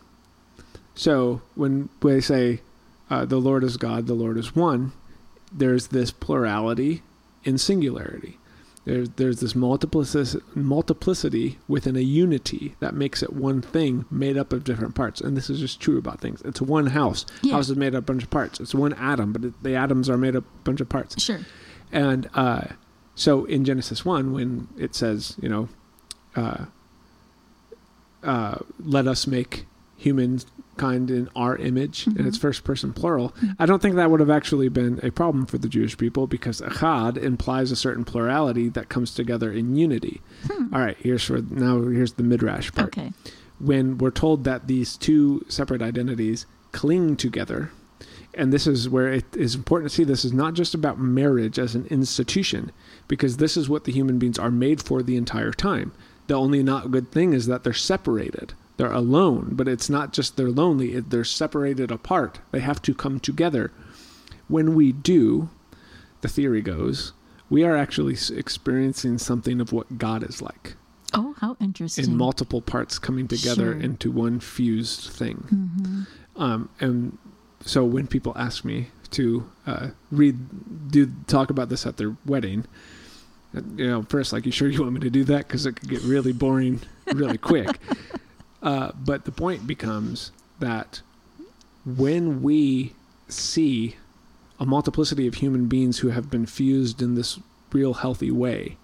So 1.00 1.42
when 1.56 1.88
we 2.02 2.20
say 2.20 2.60
uh, 3.10 3.24
the 3.24 3.38
Lord 3.38 3.64
is 3.64 3.78
God, 3.78 4.06
the 4.06 4.14
Lord 4.14 4.36
is 4.36 4.54
one, 4.54 4.92
there's 5.50 5.88
this 5.88 6.12
plurality 6.12 7.04
in 7.46 7.58
singularity. 7.58 8.38
There's 8.84 9.10
there's 9.12 9.40
this 9.40 9.56
multiplicity, 9.56 10.44
multiplicity 10.56 11.58
within 11.70 11.96
a 11.96 12.02
unity 12.02 12.76
that 12.82 12.96
makes 12.96 13.24
it 13.24 13.32
one 13.32 13.62
thing 13.62 14.04
made 14.12 14.36
up 14.36 14.52
of 14.52 14.66
different 14.66 14.94
parts. 14.94 15.22
And 15.22 15.38
this 15.38 15.50
is 15.50 15.62
just 15.62 15.80
true 15.80 15.98
about 15.98 16.20
things. 16.20 16.42
It's 16.44 16.60
one 16.60 16.88
house. 16.88 17.26
Yeah. 17.44 17.54
House 17.54 17.70
is 17.70 17.78
made 17.78 17.96
up 17.96 18.00
of 18.00 18.04
a 18.04 18.08
bunch 18.08 18.24
of 18.24 18.30
parts. 18.30 18.60
It's 18.60 18.76
one 18.76 18.92
atom, 18.96 19.32
but 19.32 19.46
it, 19.46 19.64
the 19.64 19.76
atoms 19.76 20.10
are 20.10 20.18
made 20.18 20.36
up 20.36 20.44
of 20.44 20.50
a 20.50 20.64
bunch 20.66 20.82
of 20.82 20.90
parts. 20.90 21.24
Sure. 21.24 21.40
And 21.94 22.30
uh, 22.34 22.64
so 23.16 23.46
in 23.46 23.64
Genesis 23.64 24.04
1, 24.04 24.34
when 24.34 24.68
it 24.78 24.96
says, 24.96 25.38
you 25.42 25.48
know, 25.48 25.70
uh, 26.36 26.66
uh, 28.22 28.58
let 28.84 29.08
us 29.08 29.28
make 29.28 29.66
humankind 30.80 31.12
in 31.12 31.30
our 31.36 31.56
image, 31.58 32.08
and 32.08 32.20
it's 32.22 32.38
mm-hmm. 32.38 32.48
first 32.48 32.64
person 32.64 32.94
plural, 32.94 33.32
mm. 33.42 33.56
I 33.60 33.66
don't 33.66 33.82
think 33.82 33.96
that 33.96 34.10
would 34.10 34.20
have 34.20 34.30
actually 34.30 34.70
been 34.70 35.00
a 35.04 35.12
problem 35.12 35.46
for 35.46 35.58
the 35.58 35.70
Jewish 35.70 35.98
people 35.98 36.28
because 36.28 36.62
echad 36.62 37.18
implies 37.18 37.72
a 37.72 37.76
certain 37.76 38.06
plurality 38.06 38.70
that 38.70 38.90
comes 38.90 39.14
together 39.14 39.52
in 39.52 39.76
unity. 39.76 40.22
Hmm. 40.48 40.74
All 40.74 40.82
right, 40.82 40.98
here's 41.00 41.24
for 41.24 41.42
now. 41.42 41.82
Here's 41.82 42.14
the 42.14 42.24
midrash 42.24 42.72
part 42.72 42.90
Okay. 42.90 43.12
when 43.60 43.98
we're 43.98 44.12
told 44.12 44.44
that 44.46 44.68
these 44.68 44.98
two 44.98 45.46
separate 45.48 45.82
identities 45.82 46.46
cling 46.72 47.18
together. 47.18 47.72
And 48.36 48.54
this 48.54 48.68
is 48.68 48.88
where 48.88 49.12
it 49.12 49.26
is 49.36 49.56
important 49.56 49.90
to 49.90 49.96
see 49.96 50.04
this 50.04 50.24
is 50.24 50.32
not 50.32 50.54
just 50.54 50.74
about 50.76 51.00
marriage 51.00 51.58
as 51.58 51.76
an 51.76 51.88
institution, 51.88 52.72
because 53.08 53.38
this 53.38 53.58
is 53.58 53.68
what 53.68 53.84
the 53.84 53.92
human 53.92 54.20
beings 54.20 54.40
are 54.40 54.52
made 54.52 54.82
for 54.82 55.02
the 55.02 55.18
entire 55.18 55.52
time. 55.52 55.92
The 56.28 56.36
only 56.36 56.62
not 56.62 56.92
good 56.92 57.12
thing 57.12 57.34
is 57.34 57.48
that 57.48 57.64
they're 57.64 57.74
separated. 57.74 58.54
They're 58.80 58.94
alone, 58.94 59.50
but 59.52 59.68
it's 59.68 59.90
not 59.90 60.14
just 60.14 60.38
they're 60.38 60.50
lonely, 60.50 60.94
it- 60.94 61.10
they're 61.10 61.26
separated 61.26 61.92
apart. 61.92 62.40
They 62.52 62.62
have 62.62 62.82
to 62.84 62.94
come 62.94 63.20
together. 63.20 63.72
When 64.48 64.74
we 64.74 64.94
do, 64.94 65.50
the 66.22 66.30
theory 66.30 66.62
goes, 66.62 67.12
we 67.50 67.66
are 67.66 67.76
actually 67.76 68.16
experiencing 68.34 69.18
something 69.18 69.60
of 69.60 69.74
what 69.74 69.98
God 69.98 70.24
is 70.24 70.42
like 70.42 70.76
Oh, 71.14 71.36
how 71.40 71.58
interesting. 71.60 72.06
in 72.06 72.16
multiple 72.16 72.62
parts 72.62 72.98
coming 73.00 73.28
together 73.28 73.74
Sure. 73.74 73.82
into 73.82 74.12
one 74.12 74.40
fused 74.40 75.10
thing. 75.10 75.36
hmm 75.50 76.04
Um, 76.42 76.70
and 76.80 77.18
so 77.66 77.84
when 77.84 78.08
people 78.08 78.32
ask 78.38 78.64
me 78.64 78.88
to 79.12 79.44
uh, 79.68 79.88
read, 80.10 80.38
do 80.90 81.12
talk 81.28 81.50
about 81.50 81.68
this 81.68 81.86
at 81.86 81.98
their 81.98 82.16
wedding, 82.26 82.64
uh, 83.54 83.60
you 83.76 83.88
know, 83.88 84.04
first, 84.04 84.32
like, 84.32 84.46
you 84.46 84.54
sure 84.54 84.70
you 84.70 84.80
want 84.84 84.94
me 84.94 85.02
to 85.02 85.10
do 85.10 85.26
that? 85.26 85.48
Because 85.50 85.66
it 85.66 85.74
could 85.76 85.90
get 85.90 86.02
really 86.04 86.32
boring 86.32 86.80
really 87.14 87.38
quick. 87.38 87.78
Uh, 88.62 88.92
but 88.96 89.26
the 89.26 89.32
point 89.32 89.66
becomes 89.68 90.32
that 90.60 91.02
when 91.86 92.42
we 92.42 92.94
see 93.28 93.96
a 94.60 94.66
multiplicity 94.66 95.28
of 95.28 95.36
human 95.36 95.68
beings 95.68 96.00
who 96.00 96.10
have 96.10 96.30
been 96.30 96.46
fused 96.46 97.02
in 97.02 97.16
this 97.16 97.40
real 97.72 97.94
healthy 97.96 98.32
way, 98.32 98.78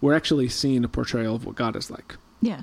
we're 0.00 0.14
actually 0.14 0.48
seeing 0.48 0.84
a 0.84 0.88
portrayal 0.88 1.34
of 1.34 1.44
what 1.44 1.56
God 1.56 1.76
is 1.76 1.90
like 1.90 2.16
Yeah. 2.40 2.62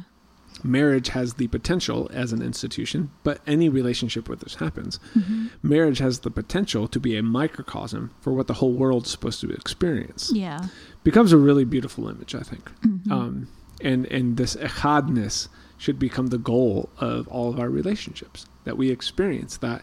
marriage 0.64 1.10
has 1.10 1.36
the 1.36 1.48
potential 1.48 2.10
as 2.14 2.32
an 2.32 2.42
institution, 2.42 3.12
but 3.24 3.42
any 3.46 3.70
relationship 3.70 4.28
where 4.30 4.36
this 4.38 4.56
happens, 4.56 5.00
hmm 5.14 5.48
marriage 5.62 6.00
has 6.00 6.20
the 6.20 6.32
potential 6.32 6.88
to 6.88 7.00
be 7.00 7.16
a 7.18 7.24
microcosm 7.24 8.12
for 8.22 8.34
what 8.34 8.48
the 8.48 8.56
whole 8.56 8.74
world's 8.74 9.10
supposed 9.12 9.40
to 9.42 9.50
experience. 9.52 10.32
Yeah. 10.34 10.68
Becomes 11.04 11.32
a 11.32 11.38
really 11.38 11.64
beautiful 11.66 12.08
image, 12.10 12.34
I 12.36 12.42
think. 12.42 12.72
Mhm. 12.82 13.12
Um, 13.12 13.48
and 13.82 14.06
and 14.08 14.38
this 14.38 14.56
echadness 14.56 15.48
should 15.84 16.00
become 16.00 16.28
the 16.28 16.38
goal 16.38 16.88
of 16.98 17.28
all 17.28 17.50
of 17.50 17.60
our 17.60 17.70
relationships 17.70 18.46
that 18.64 18.78
we 18.78 18.90
experience 18.90 19.58
that 19.58 19.82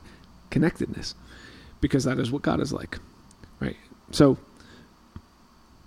connectedness 0.48 1.14
because 1.82 2.04
that 2.04 2.18
is 2.18 2.30
what 2.30 2.40
God 2.40 2.58
is 2.58 2.72
like, 2.72 2.96
right? 3.60 3.76
So 4.10 4.38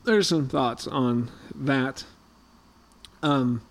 there's 0.06 0.28
some 0.28 0.47
thoughts 0.47 0.86
on 0.86 1.32
that. 1.56 2.04
Um, 3.23 3.63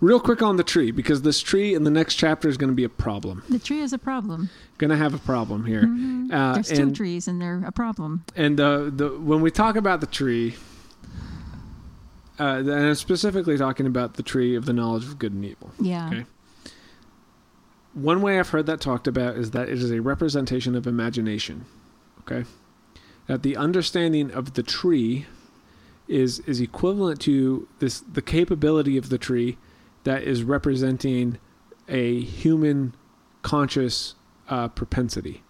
real 0.00 0.20
quick 0.20 0.42
on 0.42 0.56
the 0.58 0.64
tree 0.64 0.90
because 0.90 1.22
this 1.22 1.40
tree 1.40 1.72
in 1.74 1.84
the 1.84 1.90
next 1.90 2.16
chapter 2.16 2.48
is 2.50 2.58
going 2.58 2.68
to 2.70 2.74
be 2.76 2.84
a 2.84 2.88
problem. 2.90 3.42
the 3.48 3.58
tree 3.58 3.80
is 3.80 3.94
a 3.94 3.98
problem. 3.98 4.50
Going 4.76 4.90
to 4.90 4.96
have 4.96 5.14
a 5.14 5.18
problem 5.18 5.64
here. 5.64 5.84
Mhm. 5.84 6.30
Uh, 6.32 6.52
There's 6.54 6.68
two 6.68 6.90
trees 6.90 7.28
and 7.28 7.40
they're 7.40 7.62
a 7.64 7.72
problem. 7.72 8.24
and 8.36 8.60
uh, 8.60 8.90
the 8.90 9.08
when 9.18 9.40
we 9.40 9.50
talk 9.50 9.76
about 9.76 10.00
the 10.02 10.06
tree, 10.06 10.56
uh, 12.42 12.58
and 12.58 12.70
I'm 12.70 12.94
specifically 12.96 13.56
talking 13.56 13.86
about 13.86 14.14
the 14.14 14.22
tree 14.24 14.56
of 14.56 14.66
the 14.66 14.72
knowledge 14.72 15.04
of 15.04 15.16
good 15.16 15.32
and 15.32 15.44
evil. 15.44 15.70
Yeah. 15.80 16.08
Okay. 16.08 16.26
One 17.94 18.20
way 18.20 18.40
I've 18.40 18.48
heard 18.48 18.66
that 18.66 18.80
talked 18.80 19.06
about 19.06 19.36
is 19.36 19.52
that 19.52 19.68
it 19.68 19.78
is 19.78 19.92
a 19.92 20.00
representation 20.00 20.74
of 20.74 20.88
imagination. 20.88 21.66
Okay, 22.22 22.44
that 23.28 23.42
the 23.44 23.56
understanding 23.56 24.32
of 24.32 24.54
the 24.54 24.62
tree 24.64 25.26
is 26.08 26.40
is 26.40 26.60
equivalent 26.60 27.20
to 27.20 27.68
this 27.78 28.00
the 28.00 28.22
capability 28.22 28.96
of 28.96 29.08
the 29.08 29.18
tree 29.18 29.56
that 30.02 30.24
is 30.24 30.42
representing 30.42 31.38
a 31.88 32.22
human 32.22 32.92
conscious 33.42 34.16
uh, 34.48 34.66
propensity. 34.66 35.44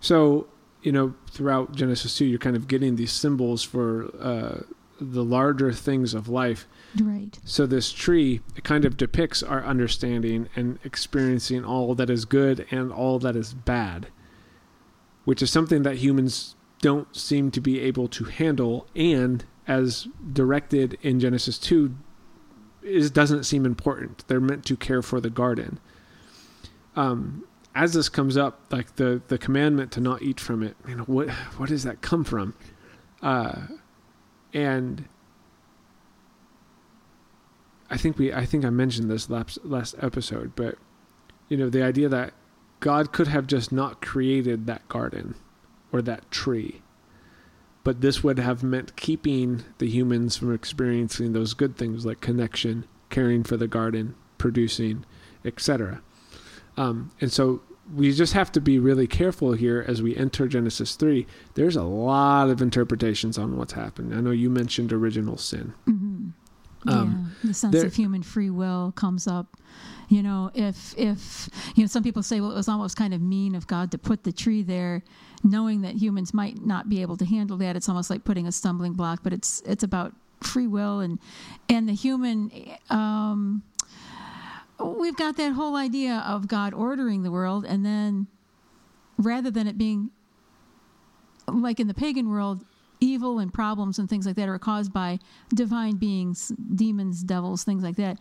So 0.00 0.46
you 0.82 0.92
know 0.92 1.14
throughout 1.30 1.74
Genesis 1.74 2.16
two, 2.16 2.24
you're 2.24 2.38
kind 2.38 2.56
of 2.56 2.66
getting 2.66 2.96
these 2.96 3.12
symbols 3.12 3.62
for 3.62 4.10
uh, 4.18 4.60
the 5.00 5.24
larger 5.24 5.72
things 5.72 6.14
of 6.14 6.28
life. 6.28 6.66
Right. 7.00 7.38
So 7.44 7.66
this 7.66 7.92
tree 7.92 8.40
it 8.56 8.64
kind 8.64 8.84
of 8.84 8.96
depicts 8.96 9.42
our 9.42 9.64
understanding 9.64 10.48
and 10.56 10.78
experiencing 10.84 11.64
all 11.64 11.94
that 11.94 12.10
is 12.10 12.24
good 12.24 12.66
and 12.70 12.92
all 12.92 13.18
that 13.18 13.36
is 13.36 13.54
bad, 13.54 14.08
which 15.24 15.42
is 15.42 15.50
something 15.50 15.82
that 15.82 15.96
humans 15.96 16.54
don't 16.80 17.14
seem 17.16 17.50
to 17.50 17.60
be 17.60 17.80
able 17.80 18.08
to 18.08 18.24
handle 18.24 18.86
and 18.94 19.44
as 19.66 20.06
directed 20.32 20.96
in 21.02 21.18
Genesis 21.18 21.58
2 21.58 21.94
is 22.82 23.10
doesn't 23.10 23.44
seem 23.44 23.66
important. 23.66 24.26
They're 24.28 24.40
meant 24.40 24.64
to 24.66 24.76
care 24.76 25.02
for 25.02 25.20
the 25.20 25.30
garden. 25.30 25.80
Um, 26.94 27.44
as 27.74 27.92
this 27.92 28.08
comes 28.08 28.36
up, 28.36 28.60
like 28.70 28.96
the 28.96 29.20
the 29.28 29.38
commandment 29.38 29.92
to 29.92 30.00
not 30.00 30.22
eat 30.22 30.40
from 30.40 30.62
it, 30.62 30.76
you 30.88 30.96
know, 30.96 31.04
what 31.04 31.30
what 31.58 31.68
does 31.68 31.82
that 31.82 32.00
come 32.00 32.24
from? 32.24 32.54
Uh, 33.22 33.62
and 34.52 35.08
I 37.90 37.96
think 37.96 38.18
we 38.18 38.32
I 38.32 38.44
think 38.44 38.64
I 38.64 38.70
mentioned 38.70 39.10
this 39.10 39.30
last 39.30 39.64
last 39.64 39.94
episode, 40.00 40.52
but 40.56 40.76
you 41.48 41.56
know, 41.56 41.68
the 41.68 41.82
idea 41.82 42.08
that 42.08 42.34
God 42.80 43.12
could 43.12 43.28
have 43.28 43.46
just 43.46 43.72
not 43.72 44.02
created 44.02 44.66
that 44.66 44.86
garden 44.88 45.34
or 45.92 46.02
that 46.02 46.30
tree. 46.30 46.82
But 47.84 48.00
this 48.00 48.24
would 48.24 48.40
have 48.40 48.64
meant 48.64 48.96
keeping 48.96 49.64
the 49.78 49.88
humans 49.88 50.36
from 50.36 50.52
experiencing 50.52 51.32
those 51.32 51.54
good 51.54 51.76
things 51.76 52.04
like 52.04 52.20
connection, 52.20 52.84
caring 53.10 53.44
for 53.44 53.56
the 53.56 53.68
garden, 53.68 54.16
producing, 54.38 55.04
etc. 55.44 56.02
Um, 56.76 57.12
and 57.20 57.32
so 57.32 57.62
we 57.94 58.12
just 58.12 58.32
have 58.32 58.50
to 58.52 58.60
be 58.60 58.78
really 58.78 59.06
careful 59.06 59.52
here 59.52 59.84
as 59.86 60.02
we 60.02 60.16
enter 60.16 60.48
Genesis 60.48 60.96
3. 60.96 61.26
There's 61.54 61.76
a 61.76 61.84
lot 61.84 62.50
of 62.50 62.60
interpretations 62.60 63.38
on 63.38 63.56
what's 63.56 63.74
happened. 63.74 64.14
I 64.14 64.20
know 64.20 64.32
you 64.32 64.50
mentioned 64.50 64.92
original 64.92 65.36
sin. 65.36 65.72
Mm-hmm. 65.86 66.88
Um, 66.88 67.32
yeah, 67.42 67.48
the 67.48 67.54
sense 67.54 67.72
there- 67.72 67.86
of 67.86 67.94
human 67.94 68.22
free 68.22 68.50
will 68.50 68.92
comes 68.92 69.26
up. 69.26 69.56
You 70.08 70.22
know, 70.22 70.52
if 70.54 70.94
if 70.96 71.48
you 71.74 71.82
know, 71.82 71.88
some 71.88 72.04
people 72.04 72.22
say, 72.22 72.40
well, 72.40 72.52
it 72.52 72.56
was 72.56 72.68
almost 72.68 72.96
kind 72.96 73.12
of 73.12 73.20
mean 73.20 73.56
of 73.56 73.66
God 73.66 73.90
to 73.90 73.98
put 73.98 74.22
the 74.22 74.30
tree 74.30 74.62
there, 74.62 75.02
knowing 75.42 75.82
that 75.82 75.96
humans 75.96 76.32
might 76.32 76.64
not 76.64 76.88
be 76.88 77.02
able 77.02 77.16
to 77.16 77.24
handle 77.24 77.56
that. 77.56 77.74
It's 77.74 77.88
almost 77.88 78.08
like 78.08 78.22
putting 78.22 78.46
a 78.46 78.52
stumbling 78.52 78.92
block. 78.92 79.24
But 79.24 79.32
it's 79.32 79.62
it's 79.66 79.82
about 79.82 80.14
free 80.42 80.68
will 80.68 81.00
and 81.00 81.18
and 81.68 81.88
the 81.88 81.92
human. 81.92 82.52
Um, 82.88 83.64
we've 84.78 85.16
got 85.16 85.36
that 85.36 85.52
whole 85.52 85.76
idea 85.76 86.24
of 86.26 86.48
God 86.48 86.74
ordering 86.74 87.22
the 87.22 87.30
world, 87.30 87.64
and 87.64 87.84
then 87.84 88.26
rather 89.18 89.50
than 89.50 89.66
it 89.66 89.78
being 89.78 90.10
like 91.48 91.80
in 91.80 91.86
the 91.86 91.94
pagan 91.94 92.28
world, 92.28 92.64
evil 93.00 93.38
and 93.38 93.52
problems 93.52 93.98
and 93.98 94.08
things 94.08 94.26
like 94.26 94.36
that 94.36 94.48
are 94.48 94.58
caused 94.58 94.92
by 94.92 95.18
divine 95.54 95.96
beings, 95.96 96.52
demons, 96.74 97.22
devils, 97.22 97.62
things 97.62 97.82
like 97.82 97.96
that. 97.96 98.18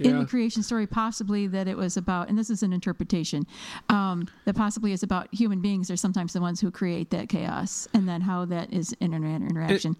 In 0.00 0.20
the 0.20 0.26
creation 0.26 0.62
story, 0.62 0.86
possibly 0.86 1.48
that 1.48 1.66
it 1.66 1.76
was 1.76 1.96
about, 1.96 2.28
and 2.28 2.38
this 2.38 2.50
is 2.50 2.62
an 2.62 2.72
interpretation, 2.72 3.44
um, 3.88 4.28
that 4.44 4.54
possibly 4.54 4.92
is 4.92 5.02
about 5.02 5.26
human 5.34 5.60
beings 5.60 5.90
are 5.90 5.96
sometimes 5.96 6.32
the 6.32 6.40
ones 6.40 6.60
who 6.60 6.70
create 6.70 7.10
that 7.10 7.28
chaos, 7.28 7.88
and 7.94 8.08
then 8.08 8.20
how 8.20 8.44
that 8.44 8.72
is 8.72 8.94
in 9.00 9.12
an 9.12 9.24
interaction. 9.24 9.96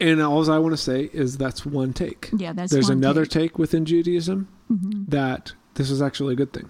And 0.00 0.20
all 0.22 0.48
I 0.50 0.58
want 0.58 0.72
to 0.74 0.76
say 0.82 1.10
is 1.12 1.36
that's 1.38 1.66
one 1.66 1.92
take. 1.92 2.30
yeah, 2.36 2.52
that's 2.52 2.72
There's 2.72 2.88
another 2.88 3.24
take. 3.26 3.52
take 3.52 3.58
within 3.58 3.84
Judaism 3.84 4.48
Mhm. 4.70 5.08
that 5.08 5.52
this 5.74 5.90
is 5.90 6.00
actually 6.02 6.34
a 6.34 6.36
good 6.36 6.52
thing. 6.52 6.68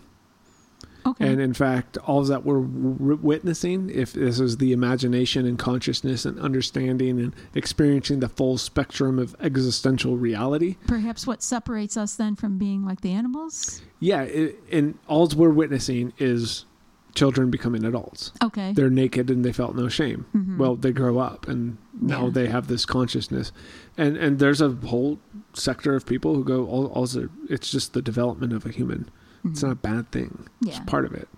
Okay. 1.07 1.26
And 1.33 1.41
in 1.41 1.55
fact, 1.55 1.97
all 1.99 2.22
that 2.24 2.45
we're 2.45 2.61
w- 2.61 3.18
witnessing, 3.22 3.89
if 3.89 4.12
this 4.12 4.41
is 4.41 4.59
the 4.59 4.72
imagination 4.72 5.47
and 5.47 5.59
consciousness 5.59 6.26
and 6.26 6.39
understanding 6.39 7.18
and 7.20 7.33
experiencing 7.55 8.20
the 8.20 8.29
full 8.29 8.59
spectrum 8.59 9.18
of 9.18 9.35
existential 9.41 10.18
reality, 10.18 10.76
Perhaps 10.87 11.26
what 11.26 11.43
separates 11.43 11.97
us 11.97 12.14
then 12.16 12.35
from 12.37 12.59
being 12.59 12.85
like 12.85 13.01
the 13.01 13.12
animals? 13.12 13.81
yeah, 14.01 14.22
it, 14.22 14.61
and 14.70 14.99
all 15.07 15.26
we're 15.35 15.49
witnessing 15.51 16.12
is 16.18 16.66
children 17.15 17.51
becoming 17.51 17.85
adults. 17.85 18.33
Okay. 18.43 18.73
They're 18.73 18.91
naked 18.91 19.31
and 19.31 19.45
they 19.45 19.53
felt 19.53 19.75
no 19.75 19.89
shame. 19.89 20.27
Mhm. 20.37 20.57
Well, 20.59 20.77
they 20.77 20.93
grow 20.93 21.19
up 21.19 21.49
and 21.49 21.77
now 22.01 22.25
Yeah. 22.27 22.31
they 22.31 22.47
have 22.49 22.69
this 22.69 22.85
consciousness, 22.87 23.51
and 23.97 24.17
and 24.17 24.39
there's 24.39 24.61
a 24.61 24.71
whole 24.71 25.19
sector 25.55 25.95
of 25.95 26.07
people 26.07 26.35
who 26.37 26.45
go, 26.45 26.67
all, 26.67 26.87
all 26.87 27.09
it's 27.49 27.71
just 27.71 27.93
the 27.95 28.03
development 28.03 28.53
of 28.53 28.65
a 28.67 28.71
human. 28.71 29.09
It's 29.45 29.61
Mhm. 29.61 29.67
not 29.69 29.73
a 29.73 29.77
bad 29.77 30.11
thing. 30.13 30.47
It's 30.63 30.77
Yeah. 30.79 30.85
part 30.85 31.05
of 31.05 31.13
it. 31.15 31.29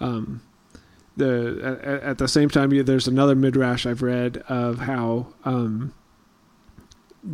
Um, 0.00 0.40
the 1.16 1.60
at, 1.82 2.02
at 2.02 2.18
the 2.18 2.28
same 2.28 2.50
time, 2.50 2.72
you- 2.72 2.82
there's 2.82 3.08
another 3.08 3.34
midrash 3.34 3.86
I've 3.86 4.02
read 4.02 4.38
of 4.48 4.80
how 4.80 5.28
um, 5.44 5.92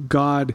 God 0.08 0.54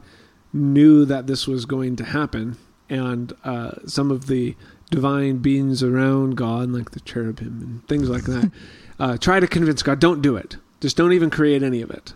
knew 0.53 1.05
that 1.05 1.28
this 1.28 1.47
was 1.47 1.65
going 1.65 1.95
to 1.97 2.03
happen, 2.05 2.55
and 2.89 3.34
uh, 3.43 3.72
some 3.86 4.11
of 4.11 4.28
the 4.28 4.55
divine 4.91 5.38
beings 5.38 5.83
around 5.83 6.35
God, 6.38 6.69
like 6.71 6.91
the 6.91 6.99
cherubim 7.01 7.59
and 7.61 7.88
things 7.88 8.09
like 8.09 8.23
that, 8.23 8.51
uh, 8.99 9.17
try 9.17 9.39
to 9.39 9.47
convince 9.47 9.83
God, 9.83 9.99
"Don't 9.99 10.21
do 10.21 10.35
it. 10.35 10.57
Just 10.79 10.97
don't 10.97 11.13
even 11.13 11.29
create 11.29 11.63
any 11.63 11.81
of 11.81 11.89
it." 11.91 12.13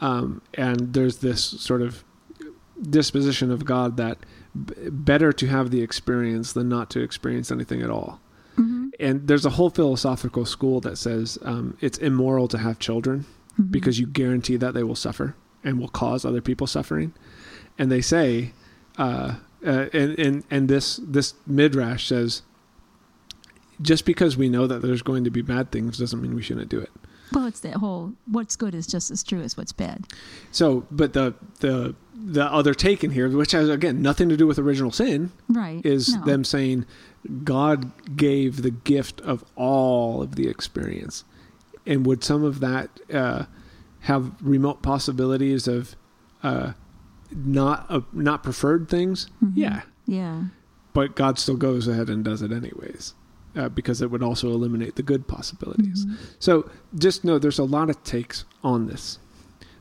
Um, 0.00 0.42
and 0.54 0.92
there's 0.94 1.18
this 1.18 1.42
sort 1.42 1.82
of 1.82 2.04
disposition 2.90 3.50
of 3.50 3.64
God 3.64 3.96
that 3.96 4.18
b- 4.54 4.74
better 4.90 5.32
to 5.32 5.46
have 5.48 5.70
the 5.70 5.82
experience 5.82 6.52
than 6.52 6.68
not 6.68 6.90
to 6.90 7.00
experience 7.00 7.50
anything 7.50 7.82
at 7.82 7.90
all. 7.90 8.20
Mhm. 8.56 8.90
And 9.00 9.26
there's 9.26 9.44
a 9.44 9.50
whole 9.50 9.70
philosophical 9.70 10.44
school 10.44 10.80
that 10.80 10.96
says 10.98 11.38
um, 11.42 11.76
it's 11.80 11.98
immoral 11.98 12.46
to 12.48 12.58
have 12.58 12.78
children 12.78 13.24
Mhm. 13.60 13.70
because 13.72 13.98
you 13.98 14.06
guarantee 14.06 14.56
that 14.56 14.74
they 14.74 14.84
will 14.84 14.94
suffer 14.94 15.34
and 15.64 15.78
will 15.80 15.88
cause 15.88 16.24
other 16.24 16.40
people 16.40 16.66
suffering. 16.68 17.12
And 17.78 17.90
they 17.90 18.00
say, 18.00 18.52
uh, 18.96 19.34
uh, 19.66 19.86
and, 19.92 20.18
and 20.18 20.44
and 20.50 20.68
this 20.68 21.00
this 21.02 21.34
midrash 21.46 22.06
says, 22.06 22.42
just 23.80 24.04
because 24.04 24.36
we 24.36 24.48
know 24.48 24.66
that 24.66 24.82
there's 24.82 25.02
going 25.02 25.24
to 25.24 25.30
be 25.30 25.42
bad 25.42 25.70
things 25.70 25.98
doesn't 25.98 26.20
mean 26.20 26.34
we 26.34 26.42
shouldn't 26.42 26.68
do 26.68 26.78
it. 26.80 26.90
Well, 27.32 27.46
it's 27.46 27.60
that 27.60 27.74
whole 27.74 28.14
what's 28.26 28.56
good 28.56 28.74
is 28.74 28.86
just 28.86 29.10
as 29.10 29.22
true 29.22 29.42
as 29.42 29.56
what's 29.56 29.72
bad. 29.72 30.06
So, 30.50 30.86
but 30.90 31.12
the 31.12 31.34
the 31.60 31.94
the 32.14 32.44
other 32.52 32.74
take 32.74 33.04
in 33.04 33.10
here, 33.12 33.28
which 33.28 33.52
has 33.52 33.68
again 33.68 34.00
nothing 34.02 34.28
to 34.30 34.36
do 34.36 34.46
with 34.46 34.58
original 34.58 34.90
sin, 34.90 35.30
Right. 35.48 35.84
is 35.84 36.16
No. 36.16 36.24
them 36.24 36.44
saying 36.44 36.86
God 37.44 37.92
gave 38.16 38.62
the 38.62 38.70
gift 38.70 39.20
of 39.20 39.44
all 39.56 40.22
of 40.22 40.36
the 40.36 40.48
experience, 40.48 41.24
and 41.86 42.06
would 42.06 42.24
some 42.24 42.42
of 42.44 42.60
that 42.60 42.88
uh, 43.12 43.44
have 44.00 44.32
remote 44.40 44.82
possibilities 44.82 45.68
of 45.68 45.94
uh, 46.42 46.72
not 47.34 47.86
uh, 47.88 48.00
not 48.12 48.42
preferred 48.42 48.88
things? 48.88 49.28
Mhm. 49.44 49.52
Yeah, 49.54 49.82
Yeah. 50.06 50.44
but 50.92 51.14
God 51.16 51.38
still 51.38 51.56
goes 51.56 51.86
ahead 51.88 52.08
and 52.08 52.24
does 52.24 52.42
it 52.42 52.52
anyways. 52.52 53.14
Uh, 53.56 53.68
because 53.68 54.00
it 54.02 54.10
would 54.10 54.22
also 54.22 54.50
eliminate 54.52 54.94
the 54.96 55.02
good 55.02 55.26
possibilities. 55.26 56.04
Mhm. 56.06 56.16
So 56.38 56.70
just 56.96 57.24
know 57.24 57.38
there's 57.38 57.58
a 57.58 57.64
lot 57.64 57.90
of 57.90 58.00
takes 58.04 58.44
on 58.62 58.86
this. 58.86 59.18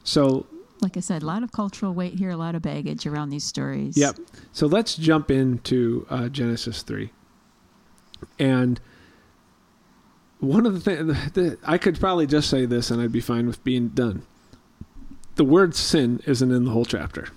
So 0.04 0.48
Like 0.82 0.96
I 0.96 1.00
said, 1.02 1.22
a 1.22 1.26
lot 1.26 1.44
of 1.44 1.52
cultural 1.52 1.94
weight 1.94 2.14
here, 2.16 2.30
a 2.30 2.38
lot 2.38 2.56
of 2.56 2.62
baggage 2.62 3.06
around 3.06 3.30
these 3.30 3.44
stories. 3.44 3.98
Yep. 3.98 4.18
So 4.52 4.68
let's 4.68 4.96
jump 4.96 5.30
into 5.30 6.06
uh, 6.10 6.30
Genesis 6.30 6.82
3. 6.82 7.12
And 8.40 8.80
one 10.40 10.66
of 10.66 10.74
the 10.74 10.80
things, 10.80 11.58
I 11.66 11.78
could 11.78 12.00
probably 12.00 12.26
just 12.28 12.50
say 12.50 12.66
this 12.66 12.90
and 12.92 13.02
I'd 13.02 13.12
be 13.12 13.22
fine 13.22 13.48
with 13.48 13.64
being 13.64 13.90
done. 13.90 14.22
The 15.36 15.44
word 15.46 15.76
sin 15.76 16.22
isn't 16.26 16.52
in 16.52 16.64
the 16.66 16.72
whole 16.72 16.86
chapter. 16.86 17.28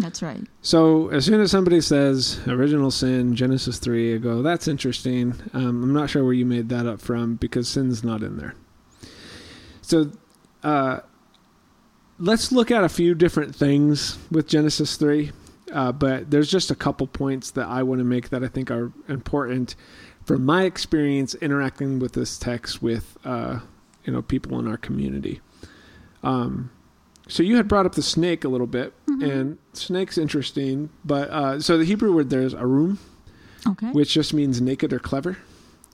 That's 0.00 0.22
right. 0.22 0.40
So 0.62 1.08
as 1.08 1.26
soon 1.26 1.40
as 1.40 1.50
somebody 1.50 1.80
says 1.82 2.40
original 2.48 2.90
sin, 2.90 3.36
Genesis 3.36 3.78
3, 3.78 4.14
I 4.14 4.18
go, 4.18 4.40
that's 4.40 4.66
interesting. 4.66 5.34
Um, 5.52 5.82
I'm 5.82 5.92
not 5.92 6.08
sure 6.08 6.24
where 6.24 6.32
you 6.32 6.46
made 6.46 6.70
that 6.70 6.86
up 6.86 7.00
from 7.00 7.34
because 7.36 7.68
sin's 7.68 8.02
not 8.02 8.22
in 8.22 8.38
there. 8.38 8.54
So 9.82 10.10
uh, 10.62 11.00
let's 12.18 12.50
look 12.50 12.70
at 12.70 12.82
a 12.82 12.88
few 12.88 13.14
different 13.14 13.54
things 13.54 14.16
with 14.30 14.48
Genesis 14.48 14.96
3. 14.96 15.32
Uh, 15.70 15.92
but 15.92 16.30
there's 16.30 16.50
just 16.50 16.70
a 16.70 16.74
couple 16.74 17.06
points 17.06 17.50
that 17.52 17.68
I 17.68 17.82
want 17.82 17.98
to 17.98 18.04
make 18.04 18.30
that 18.30 18.42
I 18.42 18.48
think 18.48 18.70
are 18.70 18.92
important 19.08 19.76
from 20.24 20.44
my 20.44 20.64
experience 20.64 21.34
interacting 21.36 21.98
with 21.98 22.12
this 22.12 22.38
text 22.38 22.82
with 22.82 23.16
uh, 23.24 23.60
you 24.04 24.12
know 24.12 24.22
people 24.22 24.58
in 24.58 24.66
our 24.66 24.76
community. 24.76 25.40
Um, 26.22 26.70
so 27.30 27.42
you 27.42 27.56
had 27.56 27.66
brought 27.68 27.86
up 27.86 27.94
the 27.94 28.02
snake 28.02 28.44
a 28.44 28.48
little 28.48 28.66
bit, 28.66 28.92
Mhm. 29.06 29.30
and 29.30 29.58
snake's 29.72 30.18
interesting. 30.18 30.90
But 31.04 31.30
uh, 31.30 31.60
so 31.60 31.78
the 31.78 31.84
Hebrew 31.84 32.14
word 32.14 32.28
there 32.30 32.42
is 32.42 32.52
arum, 32.54 32.98
Okay. 33.66 33.90
which 33.92 34.12
just 34.12 34.34
means 34.34 34.60
naked 34.60 34.92
or 34.92 34.98
clever. 34.98 35.38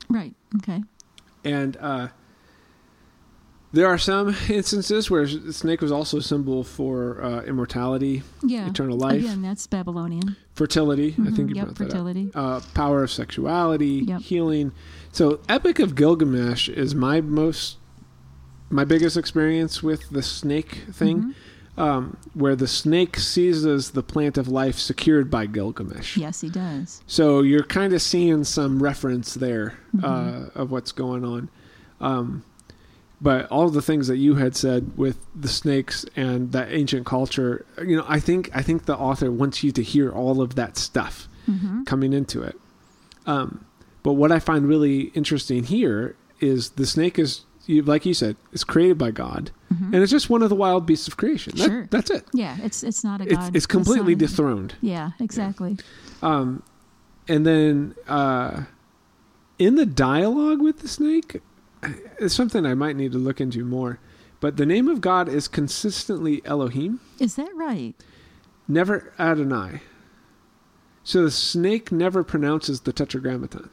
right. 0.09 0.35
Okay. 0.57 0.83
And 1.45 1.77
uh, 1.79 2.09
There 3.73 3.87
are 3.89 3.99
some 3.99 4.35
instances 4.49 5.11
where 5.11 5.27
the 5.27 5.53
snake 5.53 5.81
was 5.83 5.93
also 5.93 6.19
a 6.19 6.23
symbol 6.23 6.63
for 6.65 7.21
uh, 7.23 7.43
immortality, 7.43 8.23
Yeah. 8.43 8.69
eternal 8.71 8.97
life, 8.97 9.21
Again, 9.23 9.43
that's 9.43 9.67
Babylonian. 9.67 10.37
fertility. 10.55 11.15
I 11.21 11.31
think 11.31 11.37
Mhm, 11.37 11.49
you 11.51 11.55
yep, 11.57 11.65
brought 11.67 11.75
that 11.79 11.85
up. 11.85 11.91
fertility. 11.91 12.31
Uh, 12.35 12.61
power 12.75 13.03
of 13.03 13.11
sexuality, 13.11 14.05
Yep. 14.07 14.21
healing. 14.23 14.73
So, 15.13 15.41
Epic 15.49 15.79
of 15.81 15.95
Gilgamesh 15.95 16.69
is 16.69 16.95
my 16.95 17.21
most, 17.21 17.77
my 18.71 18.85
biggest 18.85 19.17
experience 19.17 19.83
with 19.83 20.09
the 20.11 20.23
snake 20.23 20.85
thing, 20.93 21.35
Mhm. 21.79 21.81
um, 21.83 22.17
where 22.35 22.57
the 22.57 22.67
snake 22.67 23.19
seizes 23.19 23.91
the 23.93 24.03
plant 24.03 24.37
of 24.39 24.49
life 24.49 24.79
secured 24.79 25.31
by 25.31 25.47
Gilgamesh. 25.47 26.17
Yes, 26.17 26.41
he 26.41 26.49
does. 26.49 27.03
So 27.07 27.43
you're 27.43 27.63
kind 27.65 27.93
of 27.93 28.03
seeing 28.03 28.45
some 28.45 28.83
reference 28.83 29.35
there 29.35 29.79
Mhm. 29.97 30.05
uh, 30.05 30.51
of 30.61 30.71
what's 30.71 30.93
going 30.93 31.25
on. 31.25 31.49
Um, 32.01 32.43
but 33.21 33.47
all 33.51 33.71
the 33.71 33.81
things 33.81 34.09
that 34.09 34.19
you 34.19 34.35
had 34.35 34.55
said 34.55 34.91
with 34.97 35.17
the 35.35 35.49
snakes 35.49 36.05
and 36.17 36.53
that 36.53 36.69
ancient 36.71 37.07
culture, 37.07 37.65
you 37.83 37.97
know, 37.97 38.05
I 38.07 38.21
think 38.21 38.51
I 38.55 38.61
think 38.61 38.85
the 38.85 38.97
author 38.97 39.31
wants 39.31 39.65
you 39.65 39.73
to 39.73 39.83
hear 39.83 40.11
all 40.11 40.43
of 40.43 40.55
that 40.57 40.77
stuff 40.77 41.27
hmm 41.47 41.85
coming 41.85 42.13
into 42.13 42.43
it. 42.43 42.61
Um, 43.27 43.65
but 44.03 44.15
what 44.15 44.31
I 44.33 44.39
find 44.39 44.69
really 44.69 45.13
interesting 45.15 45.65
here 45.65 46.15
is 46.41 46.71
the 46.71 46.85
snake 46.87 47.19
is, 47.19 47.46
you- 47.67 47.83
like 47.83 48.07
you 48.07 48.15
said, 48.15 48.37
it's 48.53 48.65
created 48.65 48.97
by 48.99 49.11
God, 49.11 49.51
hmm 49.69 49.93
and 49.93 49.97
it's 49.97 50.11
just 50.11 50.31
one 50.31 50.43
of 50.43 50.49
the 50.49 50.55
wild 50.57 50.87
beasts 50.87 51.07
of 51.09 51.17
creation. 51.17 51.55
That- 51.57 51.65
Sure. 51.65 51.87
that's 51.91 52.11
it. 52.11 52.25
Yeah, 52.33 52.57
it's 52.63 52.83
it's 52.83 53.03
not 53.05 53.21
a 53.21 53.27
god. 53.27 53.55
it's 53.57 53.67
completely 53.67 54.13
It's 54.15 54.23
a- 54.23 54.27
dethroned. 54.27 54.75
Yeah, 54.81 55.11
exactly. 55.21 55.77
Um, 56.23 56.63
and 57.29 57.45
then 57.47 57.95
uh, 58.09 58.63
in 59.59 59.75
the 59.75 59.87
dialogue 59.87 60.61
with 60.63 60.79
the 60.81 60.89
snake, 60.89 61.41
it's 62.19 62.35
something 62.35 62.65
I 62.65 62.75
might 62.75 62.97
need 62.97 63.13
to 63.13 63.19
look 63.19 63.41
into 63.41 63.65
more. 63.65 63.99
But 64.39 64.57
the 64.59 64.67
name 64.67 64.87
of 64.89 65.01
God 65.01 65.29
is 65.29 65.49
consistently 65.49 66.43
Elohim, 66.45 67.01
Is 67.19 67.37
that 67.37 67.55
right? 67.57 67.95
never 68.69 69.13
Adonai. 69.19 69.81
So 71.05 71.23
the 71.25 71.31
snake 71.31 71.91
never 71.93 72.23
pronounces 72.25 72.81
the 72.83 72.93
tetragrammaton. 72.93 73.71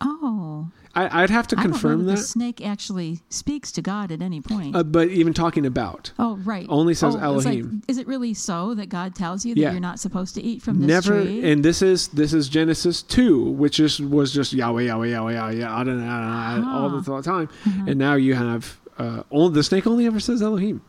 Oh, 0.00 0.70
I, 0.94 1.22
I'd 1.22 1.30
have 1.30 1.46
to 1.48 1.58
I 1.58 1.62
confirm 1.62 2.06
that 2.06 2.12
the 2.12 2.16
snake 2.16 2.60
actually 2.64 3.20
speaks 3.28 3.70
to 3.72 3.82
God 3.82 4.10
at 4.10 4.20
any 4.20 4.40
point. 4.40 4.74
Uh, 4.74 4.82
but 4.82 5.08
even 5.08 5.32
talking 5.32 5.64
about 5.64 6.12
oh, 6.18 6.36
right. 6.38 6.66
only 6.68 6.94
says 6.94 7.14
oh, 7.14 7.36
it's 7.36 7.44
like- 7.44 7.58
Elohim. 7.58 7.82
is 7.86 7.98
it 7.98 8.08
really 8.08 8.34
so 8.34 8.74
that 8.74 8.88
God 8.88 9.14
tells 9.14 9.44
you 9.44 9.54
that 9.54 9.60
Yeah. 9.60 9.70
you're 9.70 9.80
not 9.80 10.00
supposed 10.00 10.34
to 10.34 10.42
eat 10.42 10.62
from 10.62 10.80
this 10.80 10.88
never, 10.88 11.22
tree? 11.22 11.48
and 11.48 11.64
this 11.64 11.80
is 11.80 12.08
this 12.08 12.32
is 12.32 12.48
Genesis 12.48 13.02
two, 13.02 13.50
which 13.52 13.78
is 13.78 14.00
was 14.00 14.32
just 14.32 14.52
Yahweh, 14.52 14.82
Yahweh, 14.82 15.08
Yahweh, 15.08 15.32
Yahweh, 15.32 15.80
Adonai, 15.80 16.04
Adonai, 16.04 16.68
all 16.68 17.00
the 17.00 17.22
time. 17.22 17.48
Uh-huh. 17.66 17.84
And 17.86 17.96
now 17.96 18.14
you 18.14 18.34
have 18.34 18.80
uh, 18.98 19.22
only, 19.30 19.54
the 19.54 19.62
snake 19.62 19.86
only 19.86 20.06
ever 20.06 20.18
says 20.20 20.42
Elohim. 20.42 20.82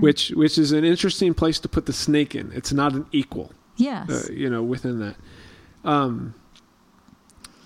Which 0.00 0.30
which 0.30 0.58
is 0.58 0.72
an 0.72 0.84
interesting 0.84 1.32
place 1.32 1.58
to 1.60 1.68
put 1.68 1.86
the 1.86 1.92
snake 1.92 2.34
in. 2.34 2.52
It's 2.52 2.72
not 2.72 2.92
an 2.92 3.06
equal, 3.12 3.52
yes. 3.76 4.10
uh, 4.10 4.30
you 4.32 4.50
know, 4.50 4.62
within 4.62 4.98
that. 5.00 5.16
Um, 5.84 6.34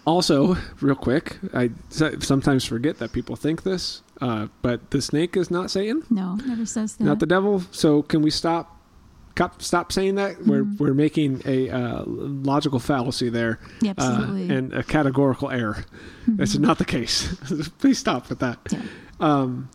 also, 0.04 0.56
real 0.80 0.94
quick, 0.96 1.38
I 1.54 1.70
sometimes 1.90 2.64
forget 2.64 2.98
that 2.98 3.12
people 3.12 3.36
think 3.36 3.62
this, 3.62 4.02
uh, 4.20 4.48
but 4.62 4.90
the 4.90 5.00
snake 5.02 5.36
is 5.36 5.50
not 5.50 5.70
Satan, 5.70 6.02
no, 6.10 6.34
never 6.46 6.66
says 6.66 6.96
that. 6.96 7.04
not 7.04 7.18
the 7.20 7.26
devil. 7.26 7.62
So 7.70 8.02
can 8.02 8.22
we 8.22 8.30
stop? 8.30 8.78
Stop 9.58 9.92
saying 9.92 10.16
that. 10.16 10.46
We're 10.46 10.62
Mhm. 10.64 10.78
we're 10.78 10.92
making 10.94 11.40
a 11.46 11.70
uh, 11.70 12.02
logical 12.06 12.78
fallacy 12.78 13.30
there, 13.30 13.58
Yeah, 13.80 13.92
uh, 13.96 14.02
absolutely. 14.02 14.54
and 14.54 14.72
a 14.74 14.82
categorical 14.82 15.50
error. 15.50 15.84
Mhm. 16.26 16.36
That's 16.36 16.58
not 16.58 16.76
the 16.78 16.84
case. 16.84 17.34
Please 17.78 17.98
stop 17.98 18.28
with 18.28 18.40
that. 18.40 18.58
Yeah. 18.70 18.80
Um, 19.20 19.70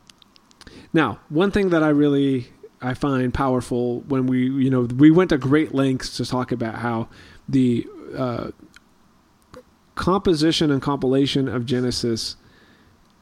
now, 0.94 1.20
one 1.30 1.50
thing 1.52 1.70
that 1.70 1.82
I 1.84 1.90
really 1.90 2.50
I 2.84 2.94
find 2.94 3.34
powerful 3.34 4.02
when 4.08 4.28
we 4.28 4.48
you 4.48 4.70
know 4.70 4.82
we 4.82 5.10
went 5.10 5.32
to 5.32 5.38
great 5.40 5.74
lengths 5.74 6.18
to 6.18 6.26
talk 6.26 6.52
about 6.52 6.76
how 6.76 7.08
the 7.50 7.88
uh, 8.16 8.52
composition 9.98 10.72
and 10.72 10.82
compilation 10.82 11.48
of 11.50 11.66
Genesis 11.66 12.38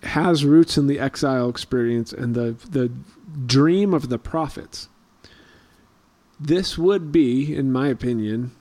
has 0.03 0.45
roots 0.45 0.77
in 0.77 0.85
the 0.87 0.99
exile 0.99 1.49
experience 1.49 2.13
and 2.13 2.35
the 2.35 2.55
the 2.69 2.91
dream 3.47 3.93
of 3.93 4.09
the 4.09 4.19
prophets. 4.19 4.87
This 6.39 6.77
would 6.77 7.11
be, 7.11 7.55
in 7.55 7.71
my 7.71 7.87
opinion, 7.87 8.51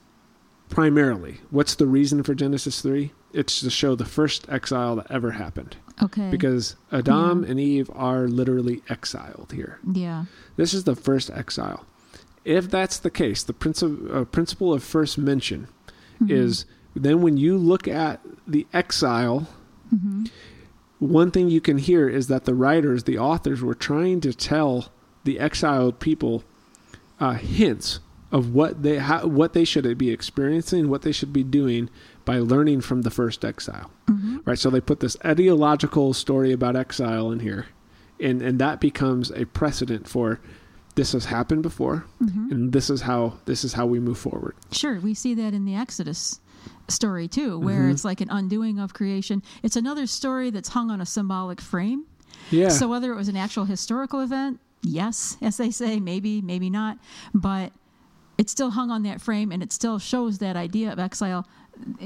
primarily. 0.69 1.41
What's 1.51 1.75
the 1.75 1.87
reason 1.87 2.23
for 2.23 2.35
Genesis 2.35 2.81
3? 2.81 3.13
It's 3.33 3.61
to 3.61 3.71
show 3.71 3.95
the 3.97 4.05
first 4.05 4.49
exile 4.49 4.97
that 4.97 5.11
ever 5.11 5.33
happened. 5.33 5.77
okay. 6.03 6.29
Because 6.31 6.75
Adam 6.93 7.43
Yeah. 7.45 7.51
and 7.51 7.61
Eve 7.61 7.91
are 7.95 8.27
literally 8.27 8.83
exiled 8.89 9.53
here. 9.55 9.79
yeah. 9.93 10.25
This 10.57 10.73
is 10.75 10.85
the 10.85 10.97
first 10.97 11.31
exile. 11.31 11.85
If 12.45 12.69
that's 12.71 12.99
the 12.99 13.11
case, 13.11 13.43
the 13.43 13.53
princi- 13.53 14.13
uh, 14.15 14.25
principle 14.25 14.73
of 14.73 14.83
first 14.83 15.19
mention 15.19 15.67
Mhm. 16.21 16.31
is 16.31 16.65
then 16.95 17.23
when 17.23 17.37
you 17.37 17.57
look 17.57 17.87
at 17.89 18.21
the 18.47 18.67
exile, 18.73 19.49
Mhm. 19.95 20.31
one 20.99 21.31
thing 21.31 21.49
you 21.49 21.61
can 21.61 21.79
hear 21.79 22.09
is 22.09 22.29
that 22.29 22.45
the 22.45 22.55
writers, 22.55 23.05
the 23.05 23.19
authors, 23.19 23.63
were 23.63 23.75
trying 23.75 24.21
to 24.21 24.33
tell 24.33 24.87
the 25.25 25.39
exiled 25.39 25.99
people 26.01 26.45
uh, 27.21 27.35
hints 27.35 28.01
of 28.33 28.53
what 28.53 28.83
they 28.83 28.99
ha- 28.99 29.25
what 29.25 29.53
they 29.53 29.65
should 29.65 29.97
be 29.97 30.11
experiencing, 30.11 30.89
what 30.89 31.03
they 31.03 31.13
should 31.13 31.33
be 31.33 31.45
doing 31.45 31.89
by 32.25 32.39
learning 32.41 32.81
from 32.81 33.03
the 33.03 33.11
first 33.11 33.45
exile. 33.45 33.91
Mhm. 34.09 34.41
Right, 34.45 34.59
so 34.59 34.69
they 34.69 34.81
put 34.81 34.99
this 35.01 35.17
ideological 35.25 36.13
story 36.13 36.51
about 36.53 36.75
exile 36.75 37.31
in 37.31 37.39
here, 37.41 37.67
and 38.21 38.43
and 38.43 38.59
that 38.59 38.81
becomes 38.81 39.31
a 39.31 39.45
precedent 39.47 40.09
for 40.09 40.41
this 40.97 41.13
has 41.13 41.27
happened 41.27 41.63
before, 41.63 42.05
Mhm. 42.23 42.51
and 42.51 42.73
this 42.73 42.91
is 42.91 43.03
how 43.03 43.35
this 43.47 43.65
is 43.65 43.75
how 43.75 43.87
we 43.87 44.01
move 44.01 44.19
forward. 44.19 44.55
Sure, 44.73 44.99
we 45.01 45.15
see 45.15 45.35
that 45.35 45.55
in 45.55 45.65
the 45.65 45.75
Exodus 45.77 46.41
story 46.89 47.29
too, 47.29 47.59
where 47.59 47.85
Mhm. 47.85 47.91
it's 47.93 48.05
like 48.05 48.21
an 48.21 48.29
undoing 48.31 48.79
of 48.79 48.95
creation. 48.95 49.43
It's 49.63 49.77
another 49.77 50.07
story 50.07 50.51
that's 50.51 50.71
hung 50.71 50.91
on 50.91 51.01
a 51.01 51.07
symbolic 51.07 51.61
frame. 51.61 52.05
Yeah, 52.51 52.69
So 52.69 52.89
whether 52.89 53.13
it 53.13 53.17
was 53.17 53.29
an 53.29 53.37
actual 53.37 53.65
historical 53.65 54.21
event, 54.21 54.61
yes, 54.83 55.37
as 55.41 55.57
they 55.57 55.71
say, 55.71 55.99
maybe, 56.01 56.43
maybe 56.43 56.69
not, 56.69 56.99
but 57.33 57.73
it 58.37 58.51
still 58.51 58.71
hung 58.73 58.91
on 58.91 59.03
that 59.05 59.21
frame, 59.21 59.53
and 59.53 59.63
it 59.63 59.73
still 59.73 59.99
shows 59.99 60.39
that 60.39 60.57
idea 60.57 60.93
of 60.93 60.99
exile, 60.99 61.47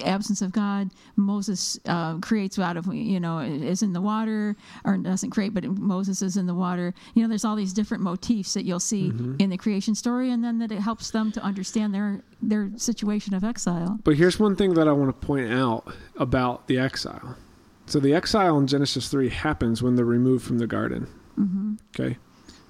absence 0.04 0.42
of 0.42 0.52
God. 0.52 0.90
Moses 1.16 1.78
uh, 1.86 2.18
creates 2.18 2.58
out 2.58 2.76
of 2.76 2.92
you 2.94 3.20
know 3.20 3.38
is 3.40 3.82
in 3.82 3.92
the 3.92 4.00
water, 4.00 4.56
or 4.84 4.96
doesn't 4.96 5.30
create, 5.30 5.54
but 5.54 5.64
Moses 5.64 6.22
is 6.22 6.36
in 6.36 6.46
the 6.46 6.54
water. 6.54 6.94
You 7.14 7.22
know, 7.22 7.28
there's 7.28 7.44
all 7.44 7.56
these 7.56 7.72
different 7.72 8.02
motifs 8.02 8.54
that 8.54 8.64
you'll 8.64 8.80
see 8.80 9.10
Mm-hmm. 9.10 9.36
in 9.38 9.50
the 9.50 9.56
creation 9.56 9.94
story, 9.94 10.30
and 10.30 10.42
then 10.42 10.58
that 10.58 10.72
it 10.72 10.80
helps 10.80 11.10
them 11.10 11.30
to 11.32 11.40
understand 11.42 11.94
their 11.94 12.22
their 12.42 12.70
situation 12.76 13.34
of 13.34 13.44
exile. 13.44 13.98
But 14.04 14.16
here's 14.16 14.38
one 14.38 14.56
thing 14.56 14.74
that 14.74 14.86
I 14.88 14.92
want 14.92 15.08
to 15.20 15.26
point 15.26 15.52
out 15.52 15.92
about 16.16 16.66
the 16.68 16.78
exile. 16.78 17.36
So 17.86 17.98
the 18.00 18.12
exile 18.14 18.58
in 18.58 18.66
Genesis 18.66 19.08
3 19.08 19.30
happens 19.30 19.82
when 19.82 19.96
they're 19.96 20.04
removed 20.04 20.44
from 20.46 20.58
the 20.58 20.66
garden. 20.66 21.06
hmm 21.36 21.74
Okay? 21.98 22.18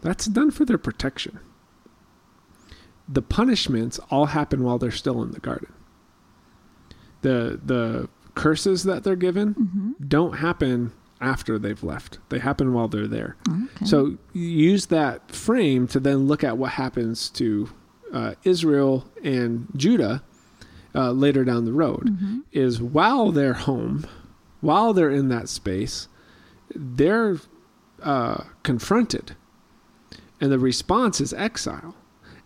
That's 0.00 0.26
done 0.26 0.50
for 0.52 0.64
their 0.64 0.78
protection. 0.78 1.40
The 3.08 3.22
punishments 3.22 3.98
all 4.10 4.26
happen 4.26 4.62
while 4.62 4.78
they're 4.78 4.90
still 4.90 5.22
in 5.22 5.32
the 5.32 5.40
garden. 5.40 5.72
The 7.22 7.58
the 7.64 8.08
curses 8.34 8.84
that 8.84 9.02
they're 9.04 9.16
given 9.16 9.52
hmm 9.54 9.92
don't 10.06 10.34
happen 10.38 10.92
after 11.20 11.58
they've 11.58 11.82
left. 11.82 12.18
They 12.28 12.38
happen 12.38 12.72
while 12.72 12.86
they're 12.86 13.08
there. 13.08 13.36
Okay. 13.48 13.84
So 13.86 14.16
use 14.32 14.86
that 14.86 15.32
frame 15.32 15.88
to 15.88 15.98
then 15.98 16.28
look 16.28 16.44
at 16.44 16.56
what 16.56 16.72
happens 16.72 17.28
to 17.30 17.70
uh, 18.12 18.34
Israel 18.44 19.04
and 19.24 19.66
Judah 19.74 20.22
uh, 20.94 21.10
later 21.10 21.44
down 21.44 21.64
the 21.64 21.72
road. 21.72 22.04
Mhm. 22.22 22.42
Is 22.52 22.80
while 22.80 23.32
they're 23.32 23.54
home, 23.54 24.06
while 24.60 24.92
they're 24.92 25.10
in 25.10 25.28
that 25.28 25.48
space, 25.48 26.06
they're 26.74 27.38
uh, 28.02 28.44
confronted, 28.62 29.34
and 30.40 30.52
the 30.52 30.58
response 30.58 31.20
is 31.20 31.32
exile. 31.34 31.96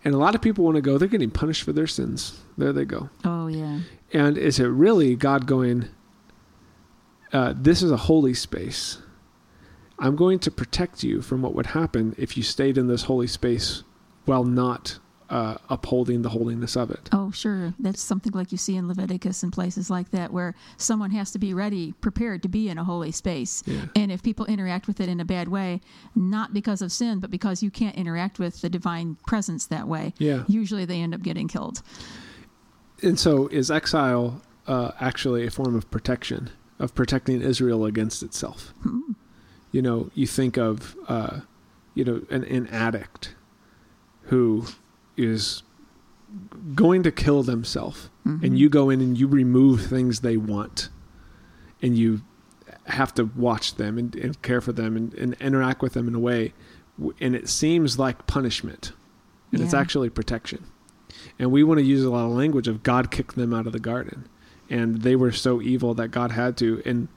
And 0.04 0.14
a 0.14 0.18
lot 0.18 0.34
of 0.34 0.40
people 0.42 0.64
want 0.64 0.74
to 0.76 0.80
go. 0.82 0.98
They're 0.98 1.06
getting 1.06 1.30
punished 1.30 1.62
for 1.62 1.72
their 1.72 1.86
sins. 1.86 2.40
There 2.58 2.72
they 2.72 2.84
go. 2.86 3.10
Oh 3.24 3.46
yeah. 3.46 3.80
And 4.12 4.36
is 4.36 4.58
it 4.60 4.66
really 4.66 5.16
God 5.16 5.46
going, 5.46 5.88
uh, 7.32 7.54
this 7.56 7.82
is 7.82 7.90
a 7.90 7.96
holy 7.96 8.34
space. 8.34 8.98
I'm 9.98 10.16
going 10.16 10.38
to 10.40 10.50
protect 10.50 11.02
you 11.02 11.22
from 11.22 11.42
what 11.42 11.54
would 11.54 11.66
happen 11.66 12.14
if 12.18 12.36
you 12.36 12.42
stayed 12.42 12.76
in 12.76 12.88
this 12.88 13.04
holy 13.04 13.26
space 13.26 13.84
while 14.24 14.44
not 14.44 14.98
uh, 15.30 15.56
upholding 15.70 16.20
the 16.20 16.28
holiness 16.28 16.76
of 16.76 16.90
it. 16.90 17.08
Oh, 17.12 17.30
sure. 17.30 17.72
That's 17.78 18.02
something 18.02 18.32
like 18.32 18.52
you 18.52 18.58
see 18.58 18.76
in 18.76 18.86
Leviticus 18.86 19.42
and 19.42 19.50
places 19.50 19.88
like 19.88 20.10
that, 20.10 20.30
where 20.30 20.54
someone 20.76 21.10
has 21.12 21.30
to 21.30 21.38
be 21.38 21.54
ready, 21.54 21.92
prepared 21.92 22.42
to 22.42 22.48
be 22.48 22.68
in 22.68 22.76
a 22.76 22.84
holy 22.84 23.12
space. 23.12 23.62
Yeah. 23.64 23.86
And 23.96 24.12
if 24.12 24.22
people 24.22 24.44
interact 24.44 24.86
with 24.86 25.00
it 25.00 25.08
in 25.08 25.20
a 25.20 25.24
bad 25.24 25.48
way, 25.48 25.80
not 26.14 26.52
because 26.52 26.82
of 26.82 26.92
sin, 26.92 27.18
but 27.18 27.30
because 27.30 27.62
you 27.62 27.70
can't 27.70 27.96
interact 27.96 28.38
with 28.38 28.60
the 28.60 28.68
divine 28.68 29.16
presence 29.26 29.64
that 29.68 29.88
way, 29.88 30.12
Yeah. 30.18 30.44
usually 30.48 30.84
they 30.84 31.00
end 31.00 31.14
up 31.14 31.22
getting 31.22 31.48
killed. 31.48 31.82
And 33.02 33.18
so 33.18 33.48
is 33.48 33.70
exile 33.70 34.40
uh, 34.66 34.92
actually 35.00 35.46
a 35.46 35.50
form 35.50 35.74
of 35.74 35.90
protection, 35.90 36.50
of 36.78 36.94
protecting 36.94 37.40
Israel 37.42 37.84
against 37.84 38.22
itself? 38.22 38.72
Hmm. 38.82 39.00
you 39.72 39.80
know, 39.80 40.10
you 40.14 40.26
think 40.26 40.58
of, 40.58 40.94
uh, 41.08 41.40
you 41.94 42.04
know, 42.04 42.20
an, 42.30 42.44
an 42.44 42.66
addict 42.68 43.34
who 44.24 44.66
is 45.16 45.62
going 46.74 47.02
to 47.02 47.10
kill 47.10 47.42
themselves, 47.42 48.10
Mhm. 48.26 48.42
and 48.42 48.58
you 48.58 48.68
go 48.68 48.90
in 48.90 49.00
and 49.00 49.18
you 49.18 49.26
remove 49.26 49.80
things 49.86 50.20
they 50.20 50.36
want, 50.36 50.90
and 51.80 51.96
you 51.96 52.20
have 52.84 53.14
to 53.14 53.24
watch 53.34 53.76
them 53.76 53.96
and, 53.96 54.14
and 54.16 54.42
care 54.42 54.60
for 54.60 54.72
them 54.72 54.94
and, 54.94 55.14
and 55.14 55.34
interact 55.40 55.80
with 55.80 55.94
them 55.94 56.06
in 56.06 56.14
a 56.14 56.18
way, 56.20 56.52
and 57.18 57.34
it 57.34 57.48
seems 57.48 57.98
like 57.98 58.26
punishment, 58.26 58.92
and 59.52 59.62
it's 59.62 59.72
actually 59.74 60.10
protection. 60.10 60.64
And 61.38 61.50
we 61.50 61.64
want 61.64 61.78
to 61.78 61.84
use 61.84 62.04
a 62.04 62.10
lot 62.10 62.26
of 62.26 62.32
language 62.32 62.68
of 62.68 62.82
God 62.82 63.10
kicked 63.10 63.36
them 63.36 63.52
out 63.54 63.66
of 63.66 63.72
the 63.72 63.80
garden, 63.80 64.28
and 64.70 65.02
they 65.02 65.16
were 65.16 65.32
so 65.32 65.60
evil 65.60 65.94
that 65.94 66.08
God 66.08 66.32
had 66.32 66.56
to. 66.58 66.82
And 66.84 67.08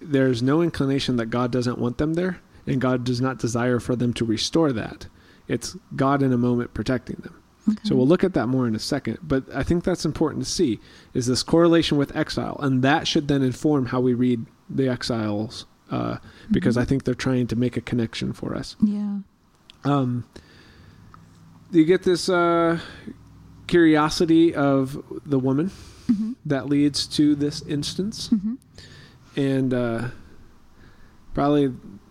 there's 0.00 0.42
no 0.42 0.62
inclination 0.62 1.16
that 1.16 1.26
God 1.26 1.52
doesn't 1.52 1.78
want 1.78 1.98
them 1.98 2.14
there, 2.14 2.40
and 2.66 2.80
God 2.80 3.04
does 3.04 3.20
not 3.20 3.38
desire 3.38 3.80
for 3.80 3.96
them 3.96 4.12
to 4.14 4.24
restore 4.24 4.72
that. 4.72 5.06
It's 5.48 5.76
God 5.96 6.22
in 6.22 6.32
a 6.32 6.38
moment 6.38 6.74
protecting 6.74 7.16
them. 7.22 7.34
Okay. 7.68 7.78
So 7.84 7.94
we'll 7.94 8.08
look 8.08 8.24
at 8.24 8.34
that 8.34 8.48
more 8.48 8.66
in 8.66 8.74
a 8.74 8.80
second. 8.80 9.18
But 9.22 9.44
I 9.54 9.62
think 9.62 9.84
that's 9.84 10.04
important 10.04 10.44
to 10.44 10.50
see 10.50 10.80
is 11.14 11.26
this 11.26 11.42
correlation 11.44 11.96
with 11.98 12.14
exile, 12.16 12.56
and 12.60 12.82
that 12.82 13.06
should 13.06 13.28
then 13.28 13.42
inform 13.42 13.86
how 13.86 14.00
we 14.00 14.14
read 14.14 14.44
the 14.68 14.88
exiles, 14.88 15.66
uh, 15.90 16.16
because 16.50 16.76
Mhm. 16.76 16.80
I 16.80 16.84
think 16.84 17.04
they're 17.04 17.14
trying 17.14 17.46
to 17.48 17.56
make 17.56 17.76
a 17.76 17.80
connection 17.80 18.32
for 18.32 18.54
us. 18.56 18.74
Yeah. 18.82 19.18
Um, 19.84 20.24
you 21.70 21.84
get 21.84 22.02
this 22.02 22.28
uh, 22.28 22.78
curiosity 23.72 24.54
of 24.54 25.02
the 25.24 25.38
woman 25.38 25.70
hmm 26.06 26.32
that 26.44 26.68
leads 26.68 27.06
to 27.06 27.34
this 27.34 27.62
instance, 27.62 28.28
hmm 28.28 28.54
and 29.36 29.72
uh, 29.72 30.08
probably 31.32 31.66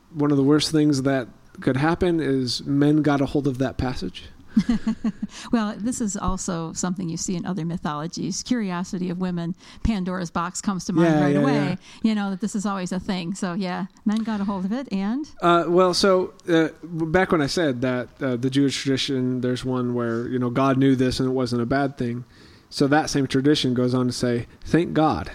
one 0.09 0.32
of 0.32 0.38
the 0.38 0.43
worst 0.43 0.72
things 0.72 1.03
that 1.03 1.28
could 1.59 1.78
happen 1.78 2.20
is 2.20 2.64
men 2.66 3.03
got 3.03 3.22
a 3.22 3.28
hold 3.28 3.47
of 3.47 3.59
that 3.59 3.78
passage. 3.78 4.24
Well, 5.52 5.76
this 5.78 6.02
is 6.02 6.16
also 6.18 6.74
something 6.74 7.08
you 7.10 7.18
see 7.18 7.36
in 7.36 7.45
other 7.45 7.66
mythologies. 7.66 8.43
Curiosity 8.43 9.10
of 9.10 9.18
women, 9.20 9.56
Pandora's 9.84 10.30
box 10.32 10.62
comes 10.62 10.86
to 10.86 10.93
mind 10.93 11.08
Yeah, 11.16 11.22
right 11.24 11.34
yeah, 11.36 11.41
away. 11.41 11.54
yeah. 11.54 11.76
You 12.04 12.16
know 12.16 12.30
that 12.32 12.41
this 12.41 12.56
is 12.56 12.66
always 12.66 12.91
a 12.91 12.99
thing. 12.99 13.34
So 13.34 13.54
yeah, 13.54 13.86
men 14.06 14.24
got 14.24 14.41
a 14.41 14.43
hold 14.43 14.66
of 14.66 14.72
it, 14.72 14.91
and 14.91 15.26
Uh, 15.41 15.66
well, 15.68 15.93
so 15.93 16.34
uh, 16.49 16.70
back 16.84 17.32
when 17.32 17.41
I 17.41 17.47
said 17.47 17.82
that 17.82 18.10
uh, 18.22 18.36
the 18.36 18.49
Jewish 18.49 18.82
tradition, 18.82 19.41
there's 19.41 19.64
one 19.66 19.93
where 19.93 20.28
you 20.28 20.38
know 20.39 20.49
God 20.49 20.78
knew 20.78 20.95
this 20.95 21.20
and 21.20 21.30
it 21.30 21.34
wasn't 21.34 21.62
a 21.62 21.66
bad 21.66 21.97
thing. 21.97 22.24
So 22.70 22.88
that 22.88 23.10
same 23.10 23.28
tradition 23.28 23.74
goes 23.74 23.93
on 23.93 24.08
to 24.08 24.14
say, 24.14 24.47
"Thank 24.66 24.93
God, 24.93 25.32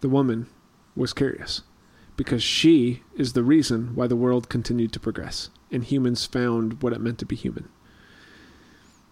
the 0.00 0.08
woman 0.08 0.46
was 0.94 1.12
curious, 1.12 1.62
because 2.16 2.42
she 2.42 3.02
is 3.16 3.32
the 3.34 3.42
reason 3.42 3.94
why 3.94 4.06
the 4.06 4.16
world 4.16 4.48
continued 4.48 4.92
to 4.94 5.00
progress 5.00 5.50
and 5.70 5.84
humans 5.84 6.24
found 6.26 6.82
what 6.82 6.92
it 6.92 7.00
meant 7.00 7.18
to 7.18 7.26
be 7.26 7.36
human." 7.36 7.68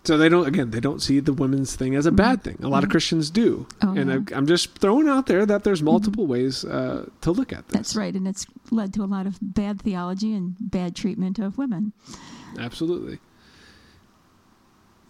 So 0.04 0.18
they 0.18 0.28
don't 0.28 0.46
again 0.46 0.70
they 0.70 0.80
don't 0.80 1.00
see 1.00 1.18
the 1.20 1.32
women's 1.32 1.74
thing 1.76 1.94
as 1.96 2.04
a 2.06 2.12
bad 2.12 2.42
thing. 2.44 2.58
A 2.62 2.68
lot 2.68 2.82
of 2.84 2.88
Mhm. 2.88 2.92
Christians 2.92 3.30
do, 3.30 3.66
Oh, 3.82 3.92
and 3.94 4.10
yeah. 4.10 4.36
I, 4.36 4.36
I'm 4.38 4.46
just 4.46 4.76
throwing 4.78 5.08
out 5.08 5.26
there 5.26 5.46
that 5.46 5.64
there's 5.64 5.82
multiple 5.82 6.26
ways 6.26 6.62
uh, 6.64 7.08
to 7.22 7.32
look 7.32 7.52
at 7.52 7.66
this. 7.68 7.72
that's 7.78 7.96
right. 7.96 8.14
And 8.14 8.28
it's 8.28 8.46
led 8.70 8.92
to 8.94 9.02
a 9.02 9.06
lot 9.08 9.26
of 9.26 9.38
bad 9.40 9.80
theology 9.80 10.34
and 10.34 10.56
bad 10.60 10.94
treatment 10.94 11.38
of 11.38 11.56
women. 11.56 11.92
Absolutely. 12.58 13.18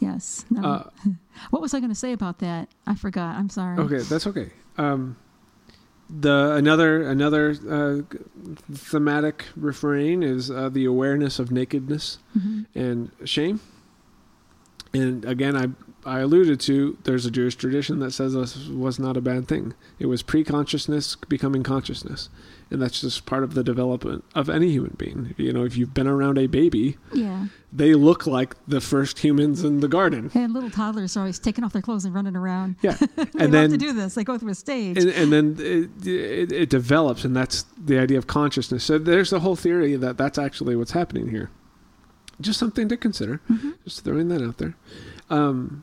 Yes. 0.01 0.45
No. 0.51 0.63
Uh, 0.63 0.91
what 1.51 1.63
was 1.63 1.75
I 1.75 1.81
going 1.81 1.91
to 1.91 1.95
say 1.99 2.13
about 2.13 2.39
that? 2.39 2.69
I 2.87 2.95
forgot. 2.95 3.37
I'm 3.37 3.49
sorry. 3.49 3.79
Okay, 3.79 3.99
that's 4.03 4.27
okay. 4.27 4.51
Um, 4.79 5.17
the 6.11 6.53
another 6.55 7.03
another 7.09 7.57
uh, 7.69 8.03
thematic 8.73 9.47
refrain 9.57 10.23
is 10.23 10.51
uh, 10.51 10.69
the 10.69 10.85
awareness 10.85 11.39
of 11.39 11.51
nakedness 11.51 12.19
hmm 12.39 12.63
and 12.75 13.11
shame. 13.25 13.61
And 14.95 15.25
again, 15.25 15.57
I 15.57 15.69
I 16.07 16.21
alluded 16.21 16.61
to 16.61 16.99
there's 17.05 17.25
a 17.27 17.31
Jewish 17.31 17.55
tradition 17.57 17.99
that 18.01 18.13
says 18.13 18.35
this 18.35 18.69
was 18.69 18.99
not 18.99 19.17
a 19.17 19.21
bad 19.21 19.49
thing. 19.49 19.75
It 19.99 20.07
was 20.07 20.23
pre-consciousness 20.23 21.17
becoming 21.29 21.63
consciousness, 21.63 22.29
and 22.71 22.81
that's 22.81 23.01
just 23.01 23.25
part 23.25 23.43
of 23.43 23.55
the 23.55 23.65
development 23.65 24.23
of 24.35 24.49
any 24.51 24.69
human 24.71 24.95
being. 24.99 25.35
You 25.39 25.53
know, 25.55 25.65
if 25.65 25.77
you've 25.79 25.95
been 25.95 26.07
around 26.07 26.37
a 26.39 26.47
baby, 26.47 26.99
Yeah. 27.15 27.47
they 27.73 27.95
look 27.95 28.27
like 28.27 28.55
the 28.69 28.83
first 28.83 29.21
humans 29.21 29.65
in 29.65 29.81
the 29.81 29.89
garden. 29.89 30.31
And 30.35 30.53
little 30.53 30.71
toddlers 30.71 31.17
are 31.17 31.21
always 31.21 31.39
taking 31.39 31.65
off 31.65 31.73
their 31.73 31.81
clothes 31.83 32.05
and 32.05 32.15
running 32.15 32.37
around. 32.37 32.77
Yeah, 32.83 32.99
they 33.17 33.27
and 33.39 33.53
then 33.55 33.71
to 33.71 33.79
do 33.79 33.93
this. 33.95 34.15
They 34.15 34.25
go 34.25 34.37
through 34.39 34.51
a 34.51 34.55
stage. 34.55 34.99
and, 34.99 35.09
and 35.09 35.33
then 35.33 35.57
it, 35.59 36.07
it, 36.07 36.53
it 36.53 36.69
develops, 36.71 37.25
and 37.25 37.35
that's 37.35 37.65
the 37.83 37.99
idea 37.99 38.19
of 38.19 38.27
consciousness. 38.27 38.85
So 38.85 38.99
there's 38.99 39.31
the 39.31 39.41
whole 39.41 39.57
theory 39.57 39.97
that 39.97 40.19
that's 40.19 40.37
actually 40.39 40.77
what's 40.77 40.93
happening 40.93 41.31
here. 41.31 41.51
Just 42.41 42.59
something 42.59 42.89
to 42.89 42.97
consider. 42.97 43.41
Mhm. 43.51 43.75
Just 43.85 44.05
throwing 44.05 44.29
that 44.29 44.43
out 44.43 44.59
there. 44.59 44.75
Um, 45.31 45.83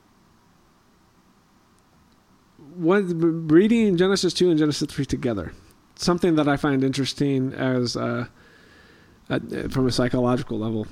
what 2.75 3.03
reading 3.07 3.97
Genesis 3.97 4.33
two 4.33 4.49
and 4.49 4.57
Genesis 4.59 4.89
three 4.89 5.05
together, 5.05 5.53
something 5.95 6.35
that 6.35 6.47
I 6.47 6.57
find 6.57 6.83
interesting 6.83 7.53
as 7.53 7.95
uh, 7.95 8.27
uh, 9.29 9.39
from 9.69 9.87
a 9.87 9.91
psychological 9.91 10.59
level, 10.59 10.87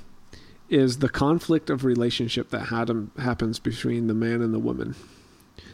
is 0.68 0.98
the 0.98 1.08
conflict 1.08 1.68
of 1.68 1.84
relationship 1.84 2.50
that 2.50 2.66
had, 2.66 2.90
happens 3.18 3.58
between 3.58 4.06
the 4.06 4.14
man 4.14 4.40
and 4.40 4.54
the 4.54 4.58
woman. 4.58 4.94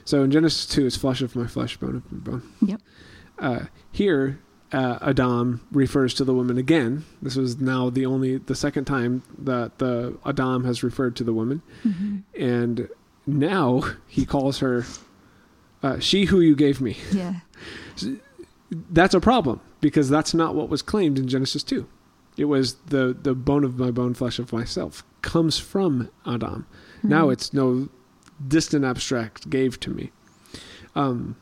So 0.05 0.23
in 0.23 0.31
Genesis 0.31 0.67
two, 0.67 0.87
it's 0.87 0.97
flesh 0.97 1.21
of 1.23 1.37
my 1.37 1.47
flesh, 1.47 1.77
bone 1.77 1.97
of 1.97 2.13
my 2.13 2.19
bone. 2.19 2.43
Yep. 2.63 2.81
Uh, 3.39 3.61
here, 3.93 4.39
uh, 4.73 4.99
Adam 5.01 5.61
refers 5.71 6.13
to 6.15 6.25
the 6.25 6.35
woman 6.35 6.59
again. 6.59 7.05
This 7.23 7.37
was 7.37 7.61
now 7.61 7.89
the 7.91 8.05
only 8.07 8.39
the 8.39 8.55
second 8.55 8.85
time 8.87 9.23
that 9.39 9.79
the 9.79 10.17
Adam 10.27 10.65
has 10.65 10.83
referred 10.83 11.15
to 11.17 11.25
the 11.25 11.33
woman, 11.33 11.63
Mhm. 11.85 12.23
and 12.39 12.89
now 13.27 13.83
he 14.07 14.25
calls 14.27 14.59
her 14.59 14.85
uh, 15.83 15.99
"she 16.01 16.25
who 16.27 16.41
you 16.41 16.57
gave 16.57 16.81
me." 16.81 16.97
Yeah. 17.13 17.41
That's 18.71 19.15
a 19.15 19.21
problem 19.21 19.61
because 19.81 20.09
that's 20.09 20.35
not 20.35 20.55
what 20.57 20.69
was 20.69 20.83
claimed 20.83 21.19
in 21.19 21.29
Genesis 21.29 21.63
two. 21.63 21.87
It 22.37 22.47
was 22.47 22.75
the 22.87 23.17
the 23.21 23.35
bone 23.35 23.65
of 23.65 23.79
my 23.79 23.91
bone, 23.91 24.15
flesh 24.15 24.39
of 24.39 24.53
myself 24.53 25.05
comes 25.23 25.59
from 25.59 26.09
Adam. 26.27 26.67
Now 27.03 27.27
Mhm. 27.29 27.33
it's 27.33 27.53
no 27.55 27.89
distant 28.47 28.85
abstract 28.85 29.49
gave 29.49 29.79
to 29.81 29.91
me. 29.91 30.11
Um, 30.95 31.37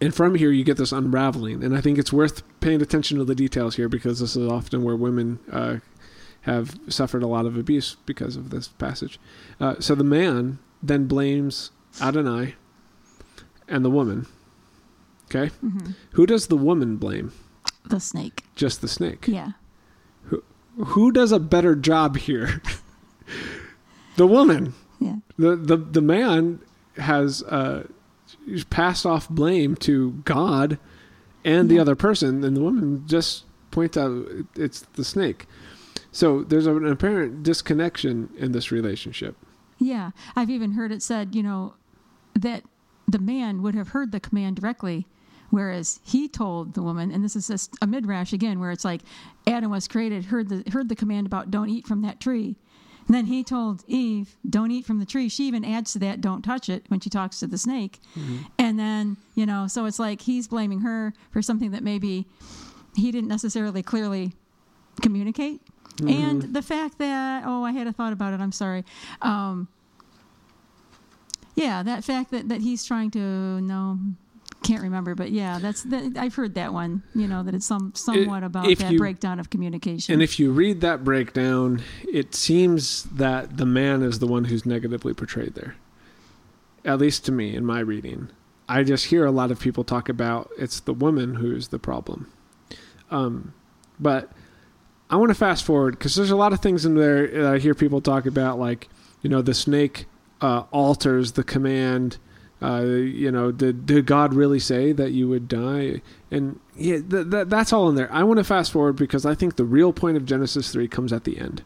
and 0.00 0.14
from 0.14 0.34
here 0.36 0.50
you 0.50 0.64
get 0.64 0.76
this 0.76 0.92
unraveling, 0.92 1.62
and 1.64 1.76
I 1.76 1.80
think 1.80 1.98
it's 1.98 2.12
worth 2.12 2.42
paying 2.60 2.82
attention 2.82 3.18
to 3.18 3.24
the 3.24 3.34
details 3.34 3.76
here 3.76 3.88
because 3.88 4.20
this 4.20 4.36
is 4.36 4.46
often 4.48 4.82
where 4.82 4.96
women 4.96 5.38
uh, 5.50 5.76
have 6.42 6.78
suffered 6.88 7.22
a 7.22 7.26
lot 7.26 7.46
of 7.46 7.56
abuse 7.56 7.96
because 8.06 8.36
of 8.36 8.50
this 8.50 8.68
passage. 8.68 9.18
Uh, 9.60 9.76
so 9.80 9.94
the 9.94 10.04
man 10.04 10.58
then 10.82 11.06
blames 11.06 11.70
Adonai 12.00 12.54
and 13.66 13.84
the 13.84 13.90
woman. 13.90 14.26
Okay, 15.26 15.50
Mhm. 15.64 15.94
who 16.12 16.24
does 16.26 16.46
the 16.46 16.56
woman 16.56 16.96
blame? 16.96 17.32
The 17.84 18.00
snake. 18.00 18.44
Just 18.54 18.80
the 18.80 18.88
snake. 18.88 19.26
Yeah. 19.28 19.52
Who 20.76 21.10
does 21.10 21.32
a 21.32 21.40
better 21.40 21.74
job 21.74 22.16
here? 22.18 22.62
the 24.16 24.26
woman. 24.26 24.74
Yeah. 25.00 25.16
the 25.38 25.54
the 25.56 25.76
the 25.76 26.00
man 26.00 26.60
has 26.96 27.42
uh 27.44 27.86
passed 28.70 29.06
off 29.06 29.28
blame 29.28 29.76
to 29.76 30.12
God 30.24 30.78
and 31.44 31.70
the 31.70 31.78
other 31.78 31.94
person, 31.94 32.44
and 32.44 32.56
the 32.56 32.60
woman 32.60 33.04
just 33.06 33.44
points 33.70 33.96
out 33.96 34.26
it's 34.56 34.80
the 34.94 35.04
snake. 35.04 35.46
So 36.10 36.42
there's 36.42 36.66
an 36.66 36.86
apparent 36.86 37.42
disconnection 37.42 38.30
in 38.36 38.52
this 38.52 38.72
relationship. 38.72 39.36
Yeah. 39.78 40.10
I've 40.34 40.50
even 40.50 40.72
heard 40.72 40.90
it 40.90 41.02
said, 41.02 41.34
you 41.34 41.42
know, 41.42 41.74
that 42.34 42.64
the 43.06 43.18
man 43.18 43.62
would 43.62 43.74
have 43.74 43.88
heard 43.88 44.12
the 44.12 44.20
command 44.20 44.56
directly, 44.56 45.06
whereas 45.50 46.00
he 46.04 46.28
told 46.28 46.74
the 46.74 46.82
woman, 46.82 47.10
and 47.10 47.24
this 47.24 47.36
is 47.36 47.46
just 47.46 47.74
a 47.80 47.86
midrash 47.86 48.32
again, 48.32 48.58
where 48.60 48.70
it's 48.70 48.84
like 48.84 49.02
Adam 49.46 49.70
was 49.70 49.88
created, 49.88 50.26
heard 50.26 50.48
the 50.48 50.68
heard 50.70 50.88
the 50.88 50.96
command 50.96 51.26
about 51.26 51.50
don't 51.50 51.68
eat 51.70 51.86
from 51.86 52.02
that 52.02 52.20
tree. 52.20 52.56
And 53.08 53.14
then 53.16 53.26
he 53.26 53.42
told 53.42 53.82
Eve, 53.88 54.36
don't 54.48 54.70
eat 54.70 54.84
from 54.84 55.00
the 55.00 55.06
tree. 55.06 55.28
She 55.30 55.44
even 55.48 55.64
adds 55.64 55.94
to 55.94 55.98
that, 56.00 56.20
don't 56.20 56.42
touch 56.42 56.68
it 56.68 56.84
when 56.88 57.00
she 57.00 57.08
talks 57.08 57.40
to 57.40 57.46
the 57.46 57.58
snake. 57.58 57.98
And 58.58 58.78
then, 58.78 59.16
you 59.34 59.46
know, 59.46 59.66
so 59.66 59.86
it's 59.86 59.98
like 59.98 60.20
he's 60.20 60.46
blaming 60.46 60.80
her 60.80 61.14
for 61.30 61.40
something 61.40 61.70
that 61.70 61.82
maybe 61.82 62.26
he 62.94 63.10
didn't 63.10 63.28
necessarily 63.28 63.82
clearly 63.82 64.34
communicate. 65.00 65.60
And 66.06 66.42
the 66.54 66.62
fact 66.62 66.98
that, 66.98 67.44
oh, 67.46 67.64
I 67.64 67.72
had 67.72 67.86
a 67.86 67.92
thought 67.92 68.12
about 68.12 68.34
it. 68.34 68.40
I'm 68.40 68.52
sorry. 68.52 68.84
Um, 69.22 69.68
yeah, 71.56 71.82
that 71.82 72.04
fact 72.04 72.30
that, 72.30 72.48
that 72.50 72.60
he's 72.60 72.84
trying 72.84 73.10
to, 73.12 73.60
no, 73.62 73.98
can't 74.62 74.82
remember, 74.82 75.14
but 75.14 75.30
yeah, 75.30 75.58
that's 75.58 75.82
that, 75.84 76.16
I've 76.16 76.34
heard 76.34 76.54
that 76.54 76.72
one. 76.72 77.02
You 77.14 77.28
know 77.28 77.42
that 77.42 77.54
it's 77.54 77.66
some 77.66 77.92
somewhat 77.94 78.42
about 78.42 78.68
if 78.68 78.78
that 78.78 78.92
you- 78.92 78.98
breakdown 78.98 79.38
of 79.38 79.50
communication. 79.50 80.12
And 80.12 80.22
if 80.22 80.38
you 80.38 80.50
read 80.50 80.80
that 80.80 81.04
breakdown, 81.04 81.82
it 82.12 82.34
seems 82.34 83.04
that 83.04 83.56
the 83.56 83.66
man 83.66 84.02
is 84.02 84.18
the 84.18 84.26
one 84.26 84.44
who's 84.44 84.66
negatively 84.66 85.14
portrayed 85.14 85.54
there. 85.54 85.76
At 86.84 86.98
least 86.98 87.24
to 87.26 87.32
me, 87.32 87.54
in 87.54 87.64
my 87.64 87.80
reading. 87.80 88.28
I 88.68 88.82
just 88.82 89.06
hear 89.06 89.24
a 89.24 89.30
lot 89.30 89.50
of 89.50 89.58
people 89.58 89.82
talk 89.82 90.08
about 90.08 90.50
it's 90.58 90.80
the 90.80 90.92
woman 90.92 91.36
who's 91.36 91.68
the 91.68 91.78
problem. 91.78 92.30
Um, 93.10 93.54
but 93.98 94.30
I 95.08 95.16
want 95.16 95.30
to 95.30 95.34
fast 95.34 95.64
forward 95.64 95.98
because 95.98 96.14
there's 96.14 96.30
a 96.30 96.36
lot 96.36 96.52
of 96.52 96.60
things 96.60 96.84
in 96.84 96.94
there 96.94 97.26
that 97.26 97.54
I 97.54 97.58
hear 97.58 97.74
people 97.74 98.00
talk 98.00 98.26
about, 98.26 98.58
like 98.58 98.88
you 99.22 99.30
know, 99.30 99.40
the 99.42 99.54
snake 99.54 100.06
uh, 100.40 100.64
alters 100.70 101.32
the 101.32 101.44
command. 101.44 102.18
Uh, 102.60 102.82
you 102.82 103.30
know, 103.30 103.52
did 103.52 103.86
did 103.86 104.04
God 104.06 104.34
really 104.34 104.58
say 104.58 104.92
that 104.92 105.12
you 105.12 105.28
would 105.28 105.46
die? 105.46 106.02
And 106.30 106.58
yeah, 106.76 106.98
th- 107.08 107.30
th- 107.30 107.46
that's 107.46 107.72
all 107.72 107.88
in 107.88 107.94
there. 107.94 108.12
I 108.12 108.24
want 108.24 108.38
to 108.38 108.44
fast 108.44 108.72
forward 108.72 108.94
because 108.94 109.24
I 109.24 109.34
think 109.34 109.56
the 109.56 109.64
real 109.64 109.92
point 109.92 110.16
of 110.16 110.24
Genesis 110.24 110.72
three 110.72 110.88
comes 110.88 111.12
at 111.12 111.24
the 111.24 111.38
end. 111.38 111.62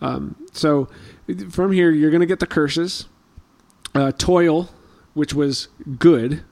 Um, 0.00 0.36
so 0.52 0.88
from 1.50 1.72
here, 1.72 1.90
you're 1.90 2.10
going 2.10 2.20
to 2.20 2.26
get 2.26 2.40
the 2.40 2.46
curses, 2.46 3.06
uh, 3.94 4.12
toil, 4.12 4.70
which 5.12 5.34
was 5.34 5.68
good, 5.98 6.42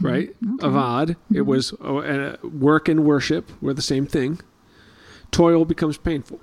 right? 0.00 0.34
Okay. 0.54 0.66
Avad, 0.66 1.16
it 1.32 1.42
was 1.42 1.72
uh, 1.74 2.36
work 2.42 2.88
and 2.88 3.04
worship 3.04 3.50
were 3.62 3.74
the 3.74 3.82
same 3.82 4.06
thing. 4.06 4.40
Toil 5.30 5.64
becomes 5.64 5.96
painful, 5.98 6.40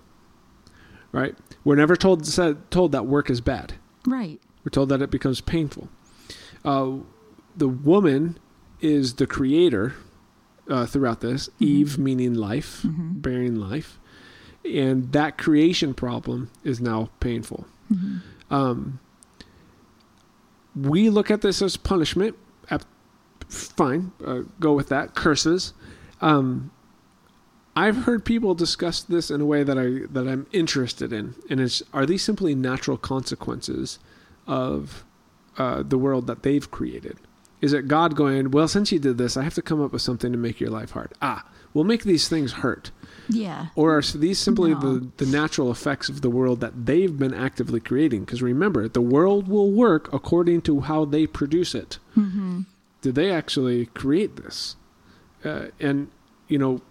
right? 1.11 1.35
We're 1.63 1.75
never 1.75 1.95
told 1.95 2.25
said, 2.25 2.69
told 2.71 2.91
that 2.91 3.05
work 3.05 3.29
is 3.29 3.41
bad. 3.41 3.73
Right. 4.05 4.39
We're 4.63 4.69
told 4.69 4.89
that 4.89 5.01
it 5.01 5.11
becomes 5.11 5.41
painful. 5.41 5.89
Uh, 6.65 6.97
the 7.55 7.67
woman 7.67 8.37
is 8.81 9.15
the 9.15 9.27
creator 9.27 9.93
uh, 10.69 10.85
throughout 10.85 11.21
this. 11.21 11.49
Eve 11.59 11.97
meaning 11.97 12.33
life, 12.33 12.81
Mhm. 12.83 13.21
bearing 13.21 13.55
life, 13.55 13.99
and 14.65 15.11
that 15.13 15.37
creation 15.37 15.93
problem 15.93 16.49
is 16.63 16.81
now 16.81 17.09
painful. 17.21 17.65
Mhm. 17.91 18.21
Um, 18.51 18.99
we 20.75 21.09
look 21.09 21.31
at 21.31 21.41
this 21.41 21.61
as 21.61 21.77
punishment. 21.77 22.35
Fine, 23.49 24.11
uh, 24.25 24.41
go 24.59 24.73
with 24.73 24.89
that. 24.89 25.15
Curses. 25.15 25.71
Um, 26.19 26.69
I've 27.77 27.95
heard 28.03 28.25
people 28.25 28.53
discuss 28.55 29.01
this 29.01 29.31
in 29.31 29.39
a 29.39 29.45
way 29.45 29.63
that 29.63 29.77
I 29.79 30.05
that 30.11 30.27
I'm 30.27 30.47
interested 30.51 31.13
in, 31.13 31.33
and 31.49 31.61
it's 31.61 31.81
are 31.93 32.05
these 32.05 32.23
simply 32.23 32.55
natural 32.55 32.97
consequences 32.97 33.99
of 34.45 35.05
uh, 35.57 35.83
the 35.83 35.97
world 35.97 36.27
that 36.27 36.43
they've 36.43 36.69
created? 36.69 37.17
Is 37.59 37.73
it 37.73 37.87
God 37.87 38.15
going, 38.15 38.51
well, 38.51 38.67
since 38.67 38.91
you 38.91 38.99
did 38.99 39.17
this, 39.17 39.35
I 39.35 39.43
have 39.43 39.55
to 39.55 39.63
come 39.63 39.81
up 39.81 39.91
with 39.91 40.03
something 40.03 40.31
to 40.31 40.37
make 40.37 40.59
your 40.59 40.69
life 40.69 40.91
hard? 40.91 41.13
Ah, 41.23 41.43
we'll 41.73 41.85
make 41.85 42.03
these 42.03 42.27
things 42.29 42.53
hurt. 42.53 42.91
Yeah. 43.27 43.67
Or 43.75 43.97
are 43.97 44.01
these 44.01 44.37
simply 44.37 44.73
No. 44.75 44.79
the, 44.79 45.07
the 45.17 45.25
natural 45.25 45.71
effects 45.71 46.07
of 46.07 46.21
the 46.21 46.29
world 46.29 46.59
that 46.59 46.85
they've 46.85 47.17
been 47.17 47.33
actively 47.33 47.79
creating? 47.79 48.25
Because 48.25 48.43
remember, 48.43 48.87
the 48.87 49.01
world 49.01 49.47
will 49.47 49.71
work 49.71 50.11
according 50.13 50.61
to 50.63 50.81
how 50.81 51.03
they 51.05 51.25
produce 51.25 51.73
it. 51.73 51.97
hmm 52.13 52.61
Did 53.01 53.15
they 53.15 53.31
actually 53.31 53.87
create 53.87 54.35
this? 54.35 54.75
Uh, 55.43 55.67
and, 55.79 56.09
you 56.47 56.59
know, 56.59 56.81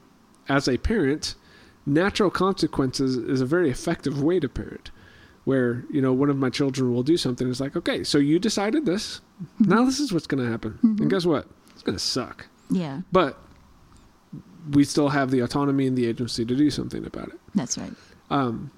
as 0.48 0.66
a 0.68 0.78
parent, 0.78 1.36
natural 1.86 2.30
consequences 2.30 3.16
is 3.16 3.40
a 3.40 3.46
very 3.46 3.70
effective 3.70 4.20
way 4.20 4.40
to 4.40 4.48
parent. 4.48 4.90
Where, 5.46 5.84
you 5.90 6.00
know, 6.02 6.12
one 6.12 6.28
of 6.28 6.36
my 6.36 6.50
children 6.50 6.92
will 6.92 7.02
do 7.04 7.16
something, 7.16 7.48
it's 7.48 7.60
like, 7.60 7.76
okay, 7.76 8.02
so 8.04 8.18
you 8.18 8.38
decided 8.38 8.84
this. 8.84 9.20
Now 9.60 9.84
this 9.84 10.00
is 10.00 10.12
what's 10.12 10.26
going 10.26 10.44
to 10.44 10.50
happen. 10.50 10.78
And 10.82 11.08
guess 11.08 11.24
what? 11.24 11.46
It's 11.72 11.82
going 11.82 11.96
to 11.96 12.02
suck. 12.04 12.48
Yeah. 12.68 13.02
But 13.12 13.38
we 14.72 14.82
still 14.82 15.08
have 15.10 15.30
the 15.30 15.40
autonomy 15.40 15.86
and 15.86 15.96
the 15.96 16.06
agency 16.06 16.44
to 16.44 16.56
do 16.56 16.68
something 16.70 17.06
about 17.06 17.28
it. 17.28 17.38
That's 17.54 17.78
right. 17.78 17.92
Um, 18.28 18.72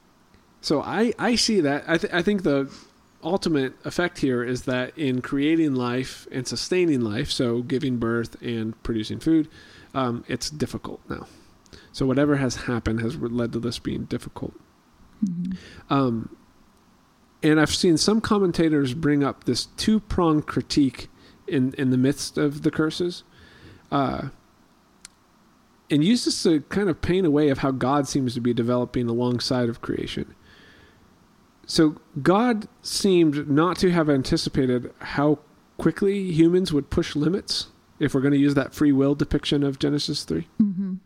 so 0.60 0.82
I, 0.82 1.14
I 1.18 1.36
see 1.36 1.60
that. 1.62 1.84
I, 1.88 1.96
th- 1.96 2.12
I 2.12 2.20
think 2.20 2.42
the 2.42 2.70
ultimate 3.24 3.72
effect 3.86 4.18
here 4.18 4.44
is 4.44 4.62
that 4.64 4.96
in 4.98 5.22
creating 5.22 5.74
life 5.74 6.28
and 6.30 6.46
sustaining 6.46 7.00
life, 7.00 7.30
so 7.30 7.62
giving 7.62 7.96
birth 7.96 8.36
and 8.42 8.80
producing 8.82 9.20
food, 9.20 9.48
um, 9.94 10.22
it's 10.28 10.50
difficult 10.50 11.00
now. 11.08 11.26
So 11.92 12.04
whatever 12.04 12.36
has 12.36 12.56
happened 12.56 13.00
has 13.00 13.16
led 13.16 13.52
to 13.54 13.58
this 13.58 13.78
being 13.78 14.04
difficult. 14.04 14.52
Mhm. 15.24 15.56
Um, 15.88 16.36
and 17.42 17.60
I've 17.60 17.74
seen 17.74 17.96
some 17.96 18.20
commentators 18.20 18.94
bring 18.94 19.22
up 19.22 19.44
this 19.44 19.66
two 19.76 20.00
pronged 20.00 20.46
critique 20.46 21.08
in, 21.46 21.74
in 21.78 21.90
the 21.90 21.96
midst 21.96 22.36
of 22.38 22.62
the 22.62 22.70
curses. 22.70 23.24
Uh, 23.90 24.28
and 25.90 26.04
use 26.04 26.24
this 26.24 26.42
to 26.42 26.60
kind 26.62 26.88
of 26.90 27.00
paint 27.00 27.26
a 27.26 27.30
way 27.30 27.48
of 27.48 27.58
how 27.58 27.70
God 27.70 28.06
seems 28.06 28.34
to 28.34 28.40
be 28.40 28.52
developing 28.52 29.08
alongside 29.08 29.68
of 29.68 29.80
creation. 29.80 30.34
So 31.66 31.96
God 32.22 32.68
seemed 32.82 33.48
not 33.48 33.78
to 33.78 33.90
have 33.90 34.10
anticipated 34.10 34.92
how 35.00 35.38
quickly 35.78 36.30
humans 36.32 36.72
would 36.72 36.90
push 36.90 37.14
limits 37.14 37.68
if 37.98 38.14
we're 38.14 38.20
going 38.20 38.32
to 38.32 38.38
use 38.38 38.54
that 38.54 38.74
free 38.74 38.92
will 38.92 39.14
depiction 39.14 39.62
of 39.62 39.78
Genesis 39.78 40.24
3. 40.24 40.46
Mhm. 40.60 40.98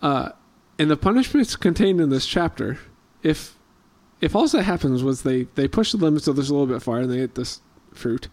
Uh, 0.00 0.30
and 0.78 0.90
the 0.90 0.96
punishments 0.96 1.56
contained 1.56 2.00
in 2.00 2.08
this 2.08 2.26
chapter, 2.26 2.78
if 3.22 3.56
if 4.22 4.34
all 4.34 4.46
that 4.48 4.62
happens 4.62 5.02
was 5.02 5.22
they 5.22 5.42
they 5.56 5.68
push 5.68 5.92
the 5.92 5.98
limits 5.98 6.26
of 6.26 6.36
this 6.36 6.48
a 6.48 6.52
little 6.54 6.66
bit 6.66 6.80
far 6.82 7.00
and 7.00 7.10
they 7.10 7.18
get 7.18 7.34
this 7.34 7.60
fruit, 7.92 8.28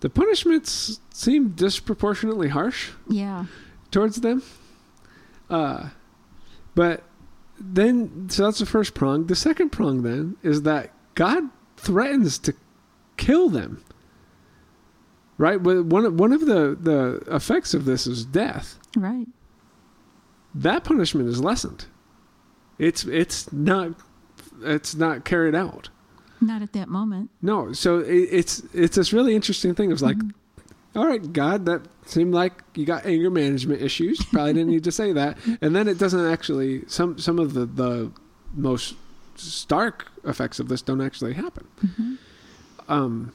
the 0.00 0.08
punishments 0.10 1.00
seem 1.12 1.48
disproportionately 1.50 2.48
harsh 2.48 2.90
Yeah. 3.08 3.46
towards 3.90 4.20
them. 4.20 4.42
Uh, 5.50 5.88
but 6.76 7.02
then, 7.58 8.28
so 8.30 8.44
that's 8.44 8.58
the 8.60 8.66
first 8.66 8.94
prong. 8.94 9.26
The 9.26 9.34
second 9.34 9.70
prong 9.70 10.02
then 10.02 10.36
is 10.44 10.62
that 10.62 10.92
God 11.16 11.44
threatens 11.76 12.38
to 12.40 12.54
kill 13.16 13.48
them. 13.48 13.82
Right. 15.38 15.60
But 15.62 15.86
one 15.86 16.04
of- 16.04 16.14
one 16.20 16.32
of 16.32 16.40
the 16.46 16.76
the 16.80 17.22
effects 17.34 17.72
of 17.74 17.84
this 17.84 18.06
is 18.06 18.24
death 18.24 18.78
Right. 18.96 19.26
that 20.54 20.84
punishment 20.84 21.28
is 21.28 21.40
lessened. 21.40 21.86
It's 22.78 23.04
it's 23.06 23.52
not 23.52 23.92
it's 24.62 24.94
not 24.94 25.24
carried 25.24 25.54
out. 25.54 25.88
Not 26.40 26.62
at 26.62 26.72
that 26.74 26.88
moment. 26.88 27.30
No, 27.42 27.72
so 27.72 27.98
it, 27.98 28.28
it's 28.30 28.62
it's 28.72 28.96
this 28.96 29.12
really 29.12 29.34
interesting 29.34 29.74
thing. 29.74 29.90
It's 29.90 30.02
like, 30.02 30.16
Mhm. 30.18 30.32
all 30.94 31.06
right, 31.06 31.32
God, 31.32 31.66
that 31.66 31.82
seemed 32.06 32.32
like 32.32 32.62
you 32.74 32.84
got 32.86 33.04
anger 33.06 33.30
management 33.30 33.82
issues. 33.82 34.22
Probably 34.26 34.52
didn't 34.52 34.70
need 34.70 34.84
to 34.84 34.92
say 34.92 35.12
that. 35.12 35.36
And 35.60 35.74
then 35.74 35.88
it 35.88 35.98
doesn't 35.98 36.24
actually 36.24 36.84
some 36.86 37.18
some 37.18 37.38
of 37.38 37.54
the 37.54 37.66
the 37.66 38.12
most 38.54 38.94
stark 39.34 40.06
effects 40.24 40.58
of 40.60 40.68
this 40.68 40.80
don't 40.82 41.00
actually 41.00 41.34
happen. 41.34 41.66
Mhm. 41.84 42.18
Um, 42.88 43.32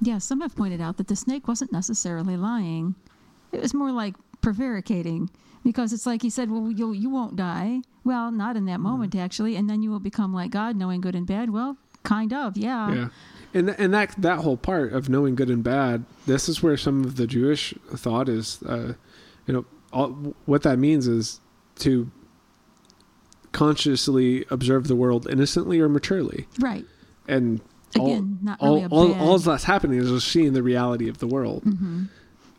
Yeah, 0.00 0.18
some 0.18 0.40
have 0.42 0.54
pointed 0.54 0.80
out 0.80 0.96
that 0.98 1.08
the 1.08 1.16
snake 1.16 1.48
wasn't 1.48 1.72
necessarily 1.72 2.36
lying. 2.36 2.94
It 3.52 3.60
was 3.62 3.72
more 3.72 3.92
like 3.92 4.14
prevaricating 4.44 5.30
because 5.64 5.92
it's 5.92 6.06
like 6.06 6.22
he 6.22 6.30
said, 6.30 6.50
"Well, 6.50 6.70
you 6.70 6.92
you 6.92 7.10
won't 7.10 7.36
die." 7.36 7.80
Well, 8.04 8.30
not 8.30 8.56
in 8.56 8.66
that 8.66 8.80
moment 8.80 9.14
actually, 9.14 9.56
and 9.56 9.68
then 9.68 9.82
you 9.82 9.90
will 9.90 10.00
become 10.00 10.34
like 10.34 10.50
God, 10.50 10.76
knowing 10.76 11.00
good 11.00 11.14
and 11.14 11.26
bad. 11.26 11.50
Well, 11.50 11.76
kind 12.02 12.32
of, 12.32 12.56
yeah. 12.56 12.92
yeah. 12.94 13.08
And 13.54 13.68
th- 13.68 13.78
and 13.78 13.94
that 13.94 14.14
that 14.18 14.40
whole 14.40 14.56
part 14.58 14.92
of 14.92 15.08
knowing 15.08 15.34
good 15.34 15.48
and 15.50 15.64
bad, 15.64 16.04
this 16.26 16.48
is 16.48 16.62
where 16.62 16.76
some 16.76 17.04
of 17.04 17.16
the 17.16 17.26
Jewish 17.26 17.72
thought 17.96 18.28
is, 18.28 18.62
uh, 18.64 18.92
you 19.46 19.54
know, 19.54 19.64
all, 19.92 20.10
what 20.44 20.62
that 20.64 20.78
means 20.78 21.06
is 21.06 21.40
to 21.76 22.10
consciously 23.52 24.44
observe 24.50 24.88
the 24.88 24.96
world 24.96 25.28
innocently 25.30 25.80
or 25.80 25.88
maturely, 25.88 26.46
Right. 26.58 26.84
and 27.28 27.60
Again, 27.96 28.38
not 28.42 28.58
all 28.60 28.74
really 28.74 28.84
a 28.84 28.88
all, 28.88 29.08
bad. 29.08 29.20
all 29.22 29.38
that's 29.38 29.64
happening 29.64 29.98
is 30.00 30.10
just 30.10 30.26
seeing 30.28 30.52
the 30.52 30.62
reality 30.64 31.08
of 31.08 31.18
the 31.18 31.28
world. 31.28 31.62
Mhm. 31.64 32.08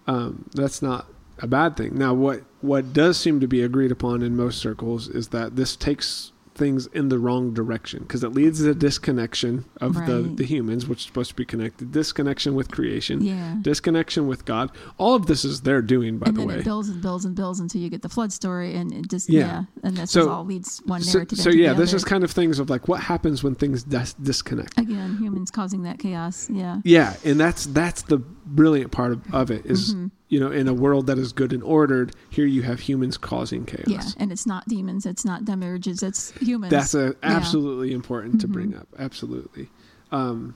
Um, 0.07 0.45
that's 0.53 0.81
not 0.81 1.07
a 1.39 1.47
bad 1.47 1.75
thing. 1.77 1.97
Now, 1.97 2.13
what 2.13 2.43
what 2.61 2.93
does 2.93 3.17
seem 3.17 3.39
to 3.41 3.47
be 3.47 3.61
agreed 3.61 3.91
upon 3.91 4.21
in 4.23 4.36
most 4.36 4.59
circles 4.59 5.07
is 5.07 5.27
that 5.29 5.55
this 5.55 5.75
takes 5.75 6.31
things 6.55 6.88
in 6.93 7.09
the 7.09 7.19
wrong 7.19 7.53
direction 7.53 7.99
because 7.99 8.23
it 8.23 8.29
leads 8.29 8.63
to 8.63 8.73
disconnection 8.73 9.65
of 9.81 9.93
the 10.05 10.21
Right. 10.23 10.38
the 10.38 10.45
humans, 10.45 10.88
which 10.88 10.99
is 10.99 11.05
supposed 11.05 11.29
to 11.31 11.36
be 11.36 11.43
connected, 11.43 11.91
disconnection 11.91 12.55
with 12.55 12.71
creation, 12.71 13.21
Yeah. 13.21 13.57
disconnection 13.61 14.25
with 14.27 14.45
God. 14.45 14.71
All 14.97 15.15
of 15.15 15.25
this 15.27 15.43
is 15.43 15.61
their 15.61 15.81
doing, 15.81 16.17
by 16.17 16.27
and 16.27 16.38
the 16.38 16.39
then 16.39 16.47
way. 16.47 16.55
it 16.59 16.63
builds 16.63 16.88
and 16.88 17.01
builds 17.01 17.25
and 17.25 17.36
builds 17.36 17.59
until 17.59 17.81
you 17.81 17.89
get 17.89 18.01
the 18.03 18.07
flood 18.09 18.31
story, 18.31 18.73
and 18.73 18.93
it 18.93 19.09
just 19.09 19.29
Yeah. 19.29 19.39
yeah, 19.41 19.63
and 19.83 19.97
this 19.97 20.11
So- 20.11 20.29
all 20.29 20.45
leads 20.45 20.81
one 20.86 21.01
narrative. 21.01 21.38
so 21.39 21.49
into 21.49 21.61
yeah, 21.61 21.73
the 21.73 21.81
this 21.81 21.93
is 21.93 22.05
kind 22.05 22.23
of 22.23 22.31
things 22.31 22.57
of 22.57 22.69
like 22.69 22.88
what 22.88 23.01
happens 23.01 23.43
when 23.43 23.55
things 23.55 23.83
dis- 23.83 24.13
disconnect. 24.13 24.79
again 24.79 25.17
humans 25.17 25.51
causing 25.51 25.83
that 25.83 25.99
chaos. 25.99 26.49
Yeah. 26.49 26.79
Yeah, 26.86 27.15
and 27.25 27.38
that's 27.38 27.65
that's 27.65 28.01
the 28.03 28.17
brilliant 28.17 28.91
part 28.91 29.11
of, 29.11 29.19
of 29.33 29.51
it 29.51 29.65
is 29.65 29.93
Mhm. 29.93 30.11
You 30.28 30.39
know 30.39 30.51
in 30.51 30.67
a 30.67 30.73
world 30.73 31.07
that 31.07 31.17
is 31.17 31.32
good 31.34 31.53
and 31.53 31.61
ordered, 31.63 32.15
here 32.30 32.45
you 32.45 32.63
have 32.63 32.80
humans 32.82 33.17
causing 33.17 33.65
chaos. 33.65 33.86
Yeah, 33.88 34.03
and 34.17 34.32
it's 34.32 34.45
not 34.45 34.67
demons, 34.67 35.05
it's 35.05 35.23
not 35.26 35.43
demiurges, 35.45 36.01
it's 36.03 36.32
humans. 36.32 36.71
That's 36.71 36.93
a, 36.95 37.15
Yeah. 37.23 37.38
absolutely 37.38 37.93
important 37.93 38.41
to 38.41 38.47
Mhm. 38.47 38.51
bring 38.51 38.76
up. 38.76 38.88
Absolutely. 38.97 39.69
Um, 40.11 40.55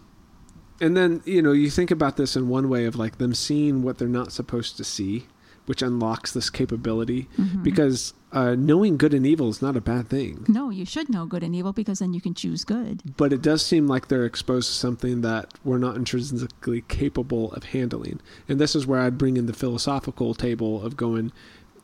and 0.81 0.95
then 0.97 1.21
you 1.25 1.41
know 1.41 1.51
you 1.51 1.69
think 1.69 1.91
about 1.91 2.17
this 2.17 2.35
in 2.35 2.47
one 2.49 2.69
way 2.69 2.85
of 2.85 2.95
like 2.95 3.17
them 3.17 3.33
seeing 3.33 3.83
what 3.83 3.97
they're 3.97 4.07
not 4.07 4.31
supposed 4.31 4.77
to 4.77 4.83
see, 4.83 5.25
which 5.69 5.81
unlocks 5.83 6.31
this 6.33 6.49
capability 6.49 7.27
Mhm. 7.37 7.63
because 7.63 8.13
uh, 8.31 8.53
knowing 8.55 8.95
good 8.97 9.13
and 9.13 9.25
evil 9.25 9.49
is 9.49 9.59
not 9.61 9.75
a 9.75 9.81
bad 9.81 10.07
thing. 10.09 10.45
no, 10.47 10.69
you 10.69 10.85
should 10.85 11.09
know 11.09 11.25
good 11.25 11.43
and 11.43 11.55
evil 11.55 11.73
because 11.73 11.97
then 11.99 12.13
you 12.13 12.21
can 12.21 12.33
choose 12.33 12.63
good. 12.63 13.01
But 13.17 13.33
it 13.33 13.41
does 13.41 13.65
seem 13.65 13.87
like 13.87 14.07
they're 14.07 14.25
exposed 14.25 14.67
to 14.69 14.75
something 14.75 15.21
that 15.21 15.53
we're 15.63 15.79
not 15.79 15.95
intrinsically 15.95 16.81
capable 16.87 17.51
of 17.53 17.63
handling. 17.65 18.19
And 18.47 18.59
this 18.59 18.75
is 18.75 18.85
where 18.85 18.99
I'd 18.99 19.17
bring 19.17 19.35
in 19.37 19.45
the 19.47 19.53
philosophical 19.53 20.33
table 20.35 20.83
of 20.85 20.95
going, 20.97 21.31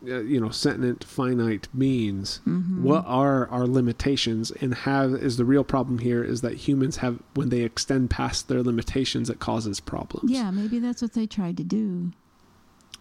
uh, 0.08 0.20
you 0.20 0.40
know 0.40 0.50
sentient 0.50 1.04
finite 1.04 1.68
beings 1.76 2.40
Mhm. 2.46 2.82
what 2.82 3.04
are 3.08 3.48
our 3.50 3.66
limitations 3.66 4.52
and 4.62 4.76
have 4.90 5.14
is 5.16 5.38
the 5.38 5.46
real 5.46 5.64
problem 5.64 5.98
here 5.98 6.24
is 6.24 6.42
that 6.42 6.54
humans 6.68 6.98
have 6.98 7.18
when 7.34 7.50
they 7.50 7.62
extend 7.62 8.12
past 8.12 8.48
their 8.48 8.62
limitations 8.62 9.32
it 9.32 9.40
causes 9.40 9.80
problems 9.80 10.30
Yeah, 10.30 10.52
maybe 10.52 10.78
that's 10.78 11.02
what 11.02 11.14
they 11.14 11.26
tried 11.26 11.58
to 11.58 11.64
do. 11.64 12.12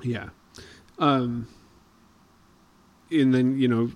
yeah 0.03 0.31
um 0.99 1.47
and 3.11 3.35
then 3.35 3.59
you 3.59 3.69
know 3.69 3.91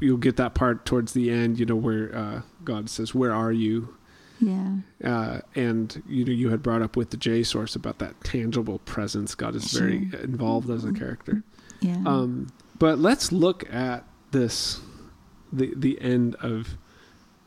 you'll 0.00 0.16
get 0.16 0.36
that 0.36 0.54
part 0.54 0.84
towards 0.86 1.12
the 1.12 1.30
end 1.30 1.58
you 1.58 1.66
know 1.66 1.76
where 1.76 2.14
uh 2.16 2.42
god 2.64 2.88
says 2.88 3.14
where 3.14 3.32
are 3.32 3.52
you 3.52 3.94
Yeah. 4.40 4.76
uh, 5.04 5.40
and 5.54 6.02
you 6.08 6.24
know 6.24 6.32
you 6.32 6.48
had 6.50 6.62
brought 6.62 6.80
up 6.82 6.96
with 6.96 7.10
the 7.10 7.16
J 7.18 7.42
source 7.42 7.76
about 7.76 7.98
that 7.98 8.14
tangible 8.24 8.78
presence. 8.80 9.34
God 9.34 9.54
is 9.54 9.70
very 9.72 10.08
involved 10.22 10.70
as 10.70 10.82
a 10.84 10.92
character. 10.92 11.42
Yeah. 11.82 12.02
Um, 12.06 12.48
but 12.78 12.98
let's 12.98 13.32
look 13.32 13.70
at 13.70 14.04
this, 14.30 14.80
the 15.52 15.74
the 15.76 16.00
end 16.00 16.36
of 16.36 16.78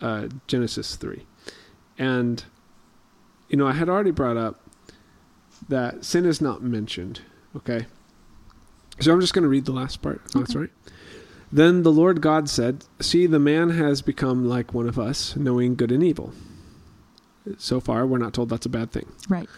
uh, 0.02 0.28
Genesis 0.46 0.96
three, 0.96 1.26
and 1.98 2.44
you 3.50 3.58
know 3.58 3.66
I 3.68 3.74
had 3.74 3.90
already 3.90 4.12
brought 4.12 4.38
up 4.38 4.62
that 5.70 6.06
sin 6.06 6.26
is 6.26 6.40
not 6.42 6.62
mentioned. 6.62 7.22
Okay, 7.56 7.88
so 9.00 9.12
I'm 9.12 9.22
just 9.22 9.34
going 9.34 9.44
to 9.44 9.50
read 9.50 9.66
the 9.66 9.72
last 9.72 10.02
part. 10.02 10.22
if 10.26 10.32
That's 10.32 10.56
right. 10.56 10.70
Then 11.52 11.84
the 11.84 11.92
Lord 11.92 12.22
God 12.22 12.50
said, 12.50 12.86
"See, 13.00 13.28
the 13.28 13.40
man 13.40 13.72
has 13.72 14.02
become 14.02 14.48
like 14.48 14.74
one 14.74 14.88
of 14.88 14.98
us, 14.98 15.36
knowing 15.36 15.76
good 15.76 15.92
and 15.92 16.04
evil." 16.04 16.34
So 17.58 17.80
far, 17.80 18.08
we're 18.08 18.18
not 18.18 18.34
told 18.34 18.50
that's 18.50 18.66
a 18.66 18.70
bad 18.70 18.92
thing 18.92 19.06
right. 19.28 19.50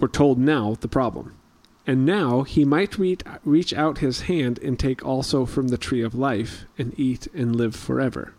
we're 0.00 0.08
told 0.08 0.38
now 0.38 0.76
the 0.80 0.88
problem. 0.88 1.34
And 1.86 2.06
now 2.06 2.42
he 2.42 2.64
might 2.64 2.98
reach, 2.98 3.22
reach 3.44 3.74
out 3.74 3.98
his 3.98 4.22
hand 4.22 4.58
and 4.60 4.78
take 4.78 5.04
also 5.04 5.44
from 5.44 5.68
the 5.68 5.76
tree 5.76 6.02
of 6.02 6.14
life 6.14 6.64
and 6.78 6.98
eat 6.98 7.28
and 7.34 7.54
live 7.54 7.76
forever. 7.76 8.32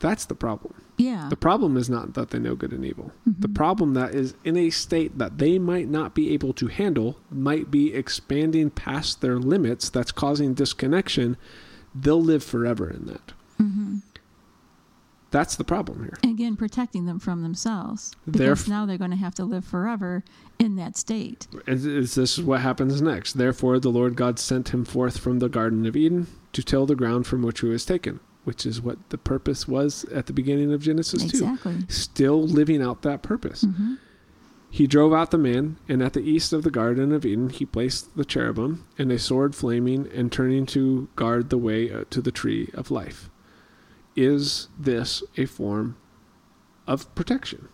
That's 0.00 0.24
the 0.24 0.34
problem. 0.34 0.74
Yeah. 0.98 1.28
The 1.28 1.36
problem 1.36 1.76
is 1.76 1.90
not 1.90 2.14
that 2.14 2.30
they 2.30 2.38
know 2.38 2.54
good 2.54 2.72
and 2.72 2.84
evil. 2.84 3.12
The 3.26 3.48
Mhm. 3.48 3.54
problem 3.54 3.94
that 3.94 4.14
is 4.14 4.34
in 4.44 4.56
a 4.56 4.70
state 4.70 5.18
that 5.18 5.38
they 5.38 5.58
might 5.58 5.90
not 5.90 6.14
be 6.14 6.30
able 6.30 6.52
to 6.54 6.68
handle, 6.68 7.18
might 7.30 7.70
be 7.70 7.92
expanding 7.92 8.70
past 8.70 9.20
their 9.20 9.38
limits, 9.38 9.90
that's 9.90 10.10
causing 10.12 10.54
disconnection. 10.54 11.36
They'll 11.94 12.22
live 12.22 12.42
forever 12.42 12.88
in 12.88 13.06
that. 13.06 13.32
Mhm. 13.60 14.02
That's 15.32 15.56
the 15.56 15.64
problem 15.64 16.04
here. 16.04 16.16
Again, 16.32 16.56
protecting 16.56 17.04
them 17.04 17.18
from 17.18 17.42
themselves. 17.42 18.12
Because 18.30 18.68
now 18.68 18.86
they're 18.86 18.96
going 18.96 19.10
to 19.10 19.16
have 19.16 19.34
to 19.34 19.44
live 19.44 19.64
forever 19.64 20.24
in 20.58 20.76
that 20.76 20.96
state. 20.96 21.46
And 21.66 21.78
this 21.80 22.14
this 22.14 22.38
is 22.38 22.44
what 22.44 22.60
happens 22.60 23.02
next. 23.02 23.34
Therefore, 23.34 23.78
the 23.78 23.90
Lord 23.90 24.16
God 24.16 24.38
sent 24.38 24.68
him 24.70 24.84
forth 24.84 25.18
from 25.18 25.40
the 25.40 25.48
Garden 25.48 25.84
of 25.84 25.96
Eden 25.96 26.28
to 26.52 26.62
till 26.62 26.86
the 26.86 26.94
ground 26.94 27.26
from 27.26 27.42
which 27.42 27.60
he 27.60 27.66
was 27.66 27.84
taken, 27.84 28.20
which 28.46 28.64
is 28.64 28.80
what 28.80 28.96
the 29.10 29.18
purpose 29.18 29.66
was 29.66 30.04
at 30.04 30.26
the 30.26 30.32
beginning 30.32 30.72
of 30.72 30.80
Genesis 30.80 31.22
2. 31.30 31.38
Still 31.88 32.42
living 32.42 32.80
out 32.80 33.02
that 33.02 33.22
purpose. 33.22 33.62
hmm 33.62 33.94
He 34.70 34.86
drove 34.86 35.12
out 35.12 35.30
the 35.32 35.38
man, 35.38 35.78
and 35.88 36.02
at 36.02 36.12
the 36.12 36.20
east 36.22 36.52
of 36.52 36.62
the 36.62 36.70
Garden 36.70 37.12
of 37.12 37.24
Eden, 37.26 37.50
he 37.50 37.64
placed 37.66 38.16
the 38.16 38.24
cherubim 38.24 38.86
and 38.98 39.10
a 39.10 39.18
sword 39.18 39.54
flaming 39.54 40.08
and 40.14 40.30
turning 40.30 40.64
to 40.66 41.08
guard 41.16 41.50
the 41.50 41.58
way 41.58 41.90
uh, 41.92 42.04
to 42.10 42.20
the 42.20 42.30
tree 42.30 42.70
of 42.74 42.90
life. 42.90 43.30
Is 44.14 44.68
this 44.78 45.22
a 45.36 45.44
form 45.46 45.96
of 46.86 47.12
protection? 47.14 47.68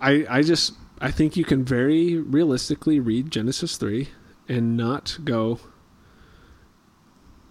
I 0.00 0.26
I 0.28 0.42
just 0.42 0.74
I 1.00 1.10
think 1.10 1.36
you 1.36 1.44
can 1.44 1.64
very 1.64 2.16
realistically 2.16 3.00
read 3.00 3.30
Genesis 3.30 3.76
3 3.76 4.08
and 4.48 4.76
not 4.76 5.18
go 5.24 5.60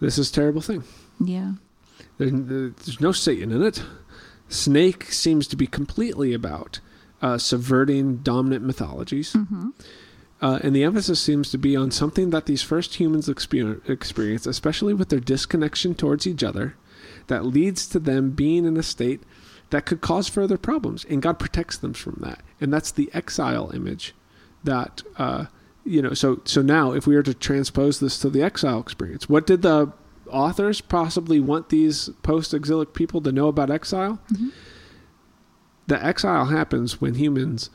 this 0.06 0.18
is 0.18 0.30
a 0.30 0.34
terrible 0.34 0.62
thing. 0.62 0.84
Yeah. 1.20 1.54
There, 2.18 2.30
there's 2.30 3.02
no 3.02 3.12
Satan 3.12 3.52
in 3.52 3.64
it. 3.64 3.84
Snake 4.50 5.06
seems 5.12 5.48
to 5.48 5.56
be 5.56 5.68
completely 5.68 6.34
about 6.34 6.80
uh, 7.22 7.38
subverting 7.38 8.18
dominant 8.18 8.64
mythologies, 8.64 9.34
hmm 9.34 9.70
uh, 10.42 10.60
and 10.62 10.76
the 10.76 10.84
emphasis 10.84 11.20
seems 11.20 11.50
to 11.50 11.58
be 11.58 11.76
on 11.76 11.90
something 11.90 12.30
that 12.30 12.46
these 12.46 12.62
first 12.62 12.96
humans 12.96 13.30
exper- 13.30 13.88
experience, 13.90 14.46
especially 14.46 14.94
with 14.94 15.10
their 15.10 15.20
disconnection 15.20 15.96
towards 15.96 16.28
each 16.28 16.44
other, 16.44 16.76
that 17.28 17.46
leads 17.46 17.88
to 17.88 18.00
them 18.00 18.32
being 18.32 18.66
in 18.66 18.78
a 18.78 18.84
state 18.84 19.24
that 19.70 19.86
could 19.86 20.02
cause 20.02 20.28
further 20.28 20.58
problems, 20.58 21.06
and 21.06 21.22
God 21.22 21.40
protects 21.40 21.78
them 21.78 21.94
from 21.94 22.20
that. 22.22 22.42
And 22.60 22.72
that's 22.72 22.92
the 22.92 23.10
exile 23.14 23.72
image 23.74 24.14
that 24.64 25.02
uh, 25.18 25.46
you 25.86 26.02
know. 26.02 26.14
So 26.14 26.42
so 26.46 26.62
now, 26.62 26.92
if 26.92 27.08
we 27.08 27.16
were 27.16 27.24
to 27.24 27.34
transpose 27.34 28.00
this 28.00 28.20
to 28.20 28.30
the 28.30 28.42
exile 28.42 28.80
experience, 28.82 29.30
what 29.30 29.48
did 29.48 29.62
the 29.62 29.92
authors 30.30 30.82
possibly 30.82 31.40
want 31.40 31.70
these 31.70 32.10
post-exilic 32.24 32.94
people 32.94 33.22
to 33.22 33.32
know 33.32 33.48
about 33.48 33.70
exile? 33.70 34.20
Mhm. 34.34 34.52
The 35.88 36.04
exile 36.04 36.46
happens 36.46 37.00
when 37.00 37.14
humans 37.16 37.70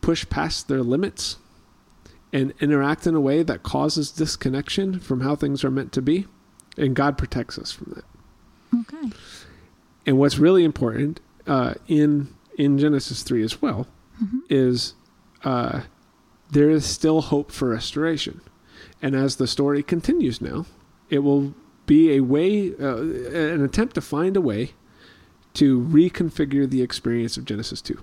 push 0.00 0.28
past 0.28 0.66
their 0.66 0.82
limits 0.82 1.36
and 2.32 2.52
interact 2.60 3.06
in 3.06 3.14
a 3.14 3.20
way 3.20 3.42
that 3.44 3.62
causes 3.62 4.10
disconnection 4.10 4.98
from 4.98 5.20
how 5.20 5.36
things 5.36 5.62
are 5.62 5.70
meant 5.70 5.92
to 5.92 6.02
be, 6.02 6.26
and 6.76 6.96
God 6.96 7.16
protects 7.16 7.56
us 7.58 7.70
from 7.70 7.92
that. 7.94 8.04
Okay. 8.80 9.12
And 10.06 10.18
what's 10.18 10.38
really 10.38 10.64
important 10.64 11.20
uh, 11.46 11.74
in 11.86 12.28
in 12.58 12.78
Genesis 12.78 13.22
three 13.22 13.42
as 13.42 13.62
well 13.62 13.86
hmm 14.18 14.40
is 14.50 14.94
uh, 15.44 15.82
there 16.52 16.70
is 16.70 16.84
still 16.84 17.20
hope 17.22 17.50
for 17.50 17.68
restoration, 17.70 18.40
and 19.02 19.16
as 19.16 19.36
the 19.36 19.46
story 19.46 19.82
continues 19.82 20.40
now, 20.40 20.66
it 21.10 21.18
will 21.20 21.54
be 21.86 22.12
a 22.12 22.20
way, 22.20 22.72
uh, 22.80 22.98
an 22.98 23.64
attempt 23.64 23.94
to 23.96 24.00
find 24.00 24.36
a 24.36 24.40
way 24.40 24.72
to 25.54 25.80
reconfigure 25.80 26.68
the 26.68 26.80
experience 26.82 27.36
of 27.36 27.44
Genesis 27.44 27.80
two. 27.82 27.98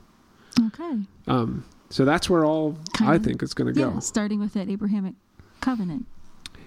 Okay. 0.68 1.00
Um, 1.28 1.64
so 1.89 2.06
that's 2.06 2.30
where 2.30 2.43
all 2.45 2.78
Kind 2.93 3.10
I 3.12 3.16
of- 3.16 3.24
think 3.24 3.41
it's 3.41 3.54
going 3.54 3.74
to 3.74 3.80
Yeah. 3.80 3.91
go. 3.93 4.00
Starting 4.00 4.39
with 4.39 4.54
that 4.54 4.70
Abrahamic 4.70 5.16
covenant. 5.62 6.06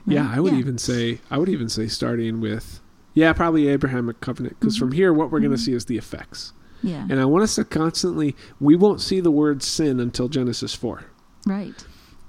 Yeah. 0.06 0.28
I 0.32 0.40
would 0.40 0.52
Yeah. 0.54 0.58
even 0.58 0.78
say 0.78 1.20
I 1.30 1.38
would 1.38 1.48
even 1.48 1.68
say 1.68 1.86
starting 1.86 2.40
with 2.40 2.80
yeah, 3.14 3.32
probably 3.34 3.68
Abrahamic 3.68 4.20
covenant 4.20 4.58
because 4.58 4.76
from 4.78 4.90
Mhm. 4.90 4.94
here 4.94 5.12
what 5.12 5.30
we're 5.30 5.40
going 5.40 5.52
to 5.52 5.58
see 5.58 5.74
is 5.74 5.84
the 5.84 5.98
effects. 5.98 6.54
Yeah. 6.82 7.06
And 7.10 7.20
I 7.20 7.26
want 7.26 7.44
us 7.44 7.54
to 7.56 7.64
constantly 7.64 8.34
we 8.58 8.74
won't 8.74 9.00
see 9.02 9.20
the 9.20 9.30
word 9.30 9.62
sin 9.62 10.00
until 10.00 10.28
Genesis 10.28 10.74
4. 10.74 11.04
Right. 11.46 11.84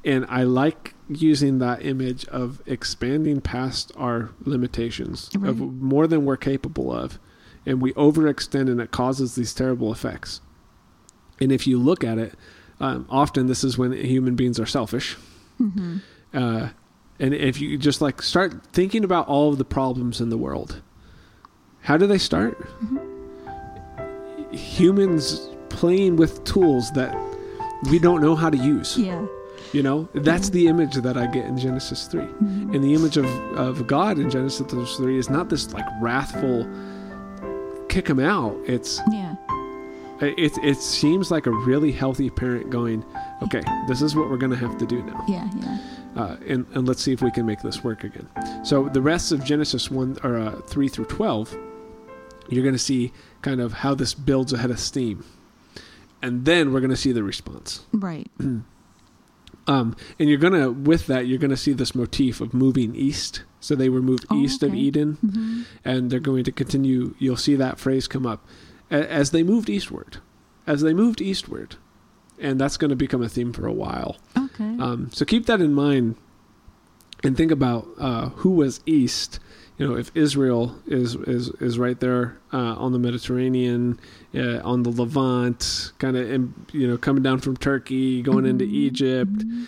And 0.06 0.26
I 0.28 0.44
like 0.44 0.96
using 1.08 1.60
that 1.60 1.86
image 1.86 2.26
of 2.26 2.62
expanding 2.66 3.40
past 3.40 3.92
our 3.96 4.32
limitations 4.44 5.30
Right. 5.38 5.50
of 5.50 5.60
more 5.60 6.08
than 6.08 6.26
we're 6.26 6.36
capable 6.38 6.92
of 6.92 7.20
and 7.66 7.82
we 7.82 7.94
overextend 7.94 8.70
and 8.70 8.82
it 8.82 8.92
causes 8.92 9.36
these 9.36 9.54
terrible 9.54 9.92
effects. 9.94 10.42
And 11.40 11.52
if 11.54 11.66
you 11.66 11.78
look 11.80 12.04
at 12.04 12.18
it, 12.18 12.34
um, 12.82 13.06
often 13.10 13.48
this 13.48 13.64
is 13.64 13.78
when 13.78 13.94
human 13.94 14.36
beings 14.36 14.60
are 14.60 14.66
selfish. 14.66 15.16
hmm 15.58 15.98
Uh, 16.34 16.70
and 17.20 17.34
if 17.34 17.62
you 17.62 17.78
just 17.78 18.02
like 18.02 18.22
start 18.22 18.66
thinking 18.74 19.04
about 19.06 19.28
all 19.28 19.50
of 19.50 19.58
the 19.58 19.64
problems 19.66 20.20
in 20.20 20.30
the 20.30 20.38
world, 20.38 20.82
how 21.84 21.96
do 21.96 22.08
they 22.08 22.18
start? 22.18 22.58
Humans 24.52 25.50
playing 25.70 26.16
with 26.18 26.44
tools 26.44 26.92
that 26.92 27.14
we 27.90 28.00
don't 28.00 28.22
know 28.22 28.36
how 28.36 28.50
to 28.50 28.58
use. 28.58 28.98
Yeah. 28.98 29.26
You 29.72 29.82
know, 29.82 30.08
that's 30.14 30.50
the 30.50 30.68
image 30.68 30.96
that 30.96 31.18
I 31.18 31.26
get 31.28 31.46
in 31.46 31.58
Genesis 31.58 32.06
3. 32.08 32.22
Mhm. 32.22 32.76
And 32.76 32.84
the 32.84 32.94
image 32.94 33.18
of, 33.18 33.26
of 33.58 33.88
God 33.88 34.20
in 34.20 34.30
Genesis 34.30 34.96
3 34.98 35.18
is 35.18 35.30
not 35.30 35.50
this 35.50 35.74
like 35.74 35.86
wrathful 36.02 36.68
kick 37.90 38.08
him 38.08 38.20
out. 38.20 38.56
It's 38.66 39.00
Yeah. 39.12 39.36
it, 40.22 40.58
it 40.64 40.78
seems 40.78 41.32
like 41.32 41.48
a 41.48 41.52
really 41.52 41.92
healthy 41.92 42.30
parent 42.30 42.70
going, 42.70 43.04
okay, 43.42 43.62
this 43.88 44.02
is 44.02 44.16
what 44.16 44.30
we're 44.30 44.38
going 44.38 44.52
to 44.52 44.58
have 44.58 44.78
to 44.78 44.86
do 44.86 45.02
now 45.04 45.24
Yeah. 45.28 45.50
Yeah. 45.60 45.78
uh, 46.16 46.38
and, 46.48 46.66
and 46.76 46.88
let's 46.88 47.02
see 47.04 47.12
if 47.12 47.22
we 47.22 47.32
can 47.32 47.46
make 47.46 47.62
this 47.62 47.84
work 47.84 48.04
again. 48.04 48.28
So 48.64 48.90
the 48.90 49.02
rest 49.02 49.32
of 49.32 49.44
Genesis 49.44 49.90
one 49.92 50.18
or 50.24 50.38
uh, 50.38 50.62
three 50.62 50.88
through 50.88 51.06
twelve, 51.06 51.56
you're 52.50 52.64
going 52.64 52.76
to 52.76 52.80
see 52.80 53.12
kind 53.42 53.60
of 53.60 53.74
how 53.74 53.96
this 53.96 54.14
builds 54.14 54.54
ahead 54.54 54.70
of 54.72 54.80
steam, 54.80 55.26
and 56.24 56.46
then 56.46 56.74
we're 56.74 56.80
going 56.80 56.90
to 56.90 56.98
see 56.98 57.12
the 57.12 57.22
response. 57.24 57.86
Right. 57.94 58.32
Um, 59.66 59.96
and 60.20 60.28
you're 60.28 60.40
gonna 60.40 60.72
with 60.72 61.08
that 61.08 61.26
you're 61.26 61.38
gonna 61.38 61.56
see 61.56 61.72
this 61.72 61.96
motif 61.96 62.42
of 62.42 62.54
moving 62.54 62.96
east. 62.96 63.44
So 63.62 63.76
they 63.76 63.88
were 63.88 64.02
moved 64.02 64.26
Oh, 64.30 64.38
east 64.42 64.62
of 64.62 64.72
okay. 64.72 64.78
Eden, 64.80 65.14
hmm 65.14 65.62
and 65.86 66.10
they're 66.12 66.20
going 66.20 66.44
to 66.44 66.52
continue. 66.52 67.16
You'll 67.18 67.38
see 67.38 67.56
that 67.56 67.80
phrase 67.80 68.06
come 68.10 68.26
up 68.26 68.46
A- 68.92 69.10
as 69.10 69.32
they 69.32 69.42
moved 69.42 69.70
eastward, 69.70 70.18
as 70.68 70.82
they 70.82 70.94
moved 70.94 71.22
eastward, 71.22 71.78
and 72.38 72.60
that's 72.60 72.76
going 72.76 72.90
to 72.90 72.98
become 72.98 73.22
a 73.24 73.30
theme 73.30 73.54
for 73.54 73.66
a 73.66 73.72
while. 73.72 74.18
Okay. 74.38 74.76
Um, 74.80 75.10
so 75.14 75.24
keep 75.24 75.46
that 75.46 75.62
in 75.62 75.74
mind 75.74 76.18
and 77.24 77.38
think 77.38 77.50
about 77.52 77.88
uh, 77.98 78.30
who 78.30 78.50
was 78.50 78.82
east. 78.86 79.40
You 79.78 79.88
know, 79.88 79.96
if 79.98 80.12
Israel 80.16 80.76
is 80.86 81.16
is 81.16 81.50
is 81.60 81.80
right 81.80 82.00
there 82.00 82.38
uh, 82.54 82.58
on 82.58 82.92
the 82.94 83.00
Mediterranean, 83.00 84.00
uh, 84.36 84.60
on 84.64 84.84
the 84.84 84.92
Levant, 84.92 85.94
kind 85.98 86.16
of 86.16 86.28
you 86.76 86.88
know 86.88 86.98
coming 86.98 87.24
down 87.24 87.40
from 87.40 87.58
Turkey, 87.58 88.22
going 88.22 88.46
into 88.46 88.66
Mhm. 88.66 88.72
Egypt, 88.74 89.34
Mhm. 89.40 89.68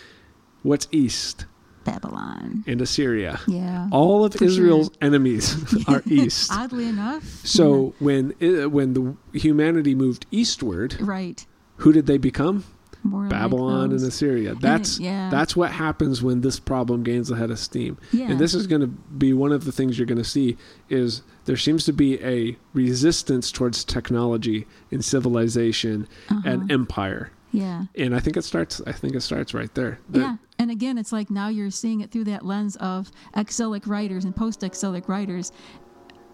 What's 0.62 0.88
east? 0.92 1.46
Babylon. 1.84 2.64
And 2.66 2.80
Assyria. 2.80 3.38
Yeah. 3.46 3.88
All 3.92 4.24
of 4.24 4.40
Israel's 4.42 4.86
sure. 4.88 4.96
enemies 5.00 5.54
are 5.88 6.02
east. 6.06 6.50
Oddly 6.52 6.88
enough. 6.88 7.22
So 7.46 7.94
when 8.00 8.34
it, 8.40 8.72
when 8.72 8.94
the 8.94 9.14
humanity 9.38 9.94
moved 9.94 10.26
eastward, 10.32 10.96
right. 11.00 11.46
who 11.76 11.92
did 11.92 12.06
they 12.06 12.18
become? 12.18 12.64
More 13.10 13.22
like 13.22 13.30
Babylon 13.30 13.92
and. 13.92 14.02
Assyria. 14.02 14.54
That's 14.54 14.98
yeah. 14.98 15.30
that's 15.30 15.54
what 15.56 15.70
happens 15.72 16.22
when 16.22 16.40
this 16.40 16.58
problem 16.60 17.02
gains 17.02 17.30
a 17.30 17.36
head 17.36 17.50
of 17.50 17.58
steam. 17.58 17.98
Yeah. 18.12 18.30
And 18.30 18.38
this 18.38 18.54
is 18.54 18.66
going 18.66 18.80
to 18.82 18.86
be 18.88 19.32
one 19.32 19.52
of 19.52 19.64
the 19.64 19.72
things 19.72 19.98
you're 19.98 20.06
going 20.06 20.18
to 20.18 20.24
see 20.24 20.56
is 20.88 21.22
there 21.44 21.56
seems 21.56 21.84
to 21.84 21.92
be 21.92 22.22
a 22.22 22.56
resistance 22.74 23.50
towards 23.52 23.84
technology 23.84 24.66
and 24.90 25.04
civilization 25.04 26.08
and 26.28 26.46
Uh-huh. 26.62 26.66
empire. 26.70 27.30
Yeah. 27.52 27.84
And 27.96 28.14
I 28.14 28.20
think 28.20 28.36
it 28.36 28.42
starts 28.44 28.80
I 28.86 28.92
think 28.92 29.14
it 29.14 29.20
starts 29.22 29.54
right 29.54 29.72
there. 29.74 29.98
That- 30.10 30.18
Yeah. 30.20 30.36
And 30.58 30.70
again, 30.70 30.96
it's 30.98 31.12
like 31.12 31.30
now 31.30 31.48
you're 31.48 31.70
seeing 31.70 32.00
it 32.00 32.10
through 32.10 32.24
that 32.24 32.44
lens 32.44 32.76
of 32.76 33.10
exilic 33.34 33.86
writers 33.86 34.24
and 34.24 34.34
post 34.34 34.62
exilic 34.64 35.06
writers 35.08 35.52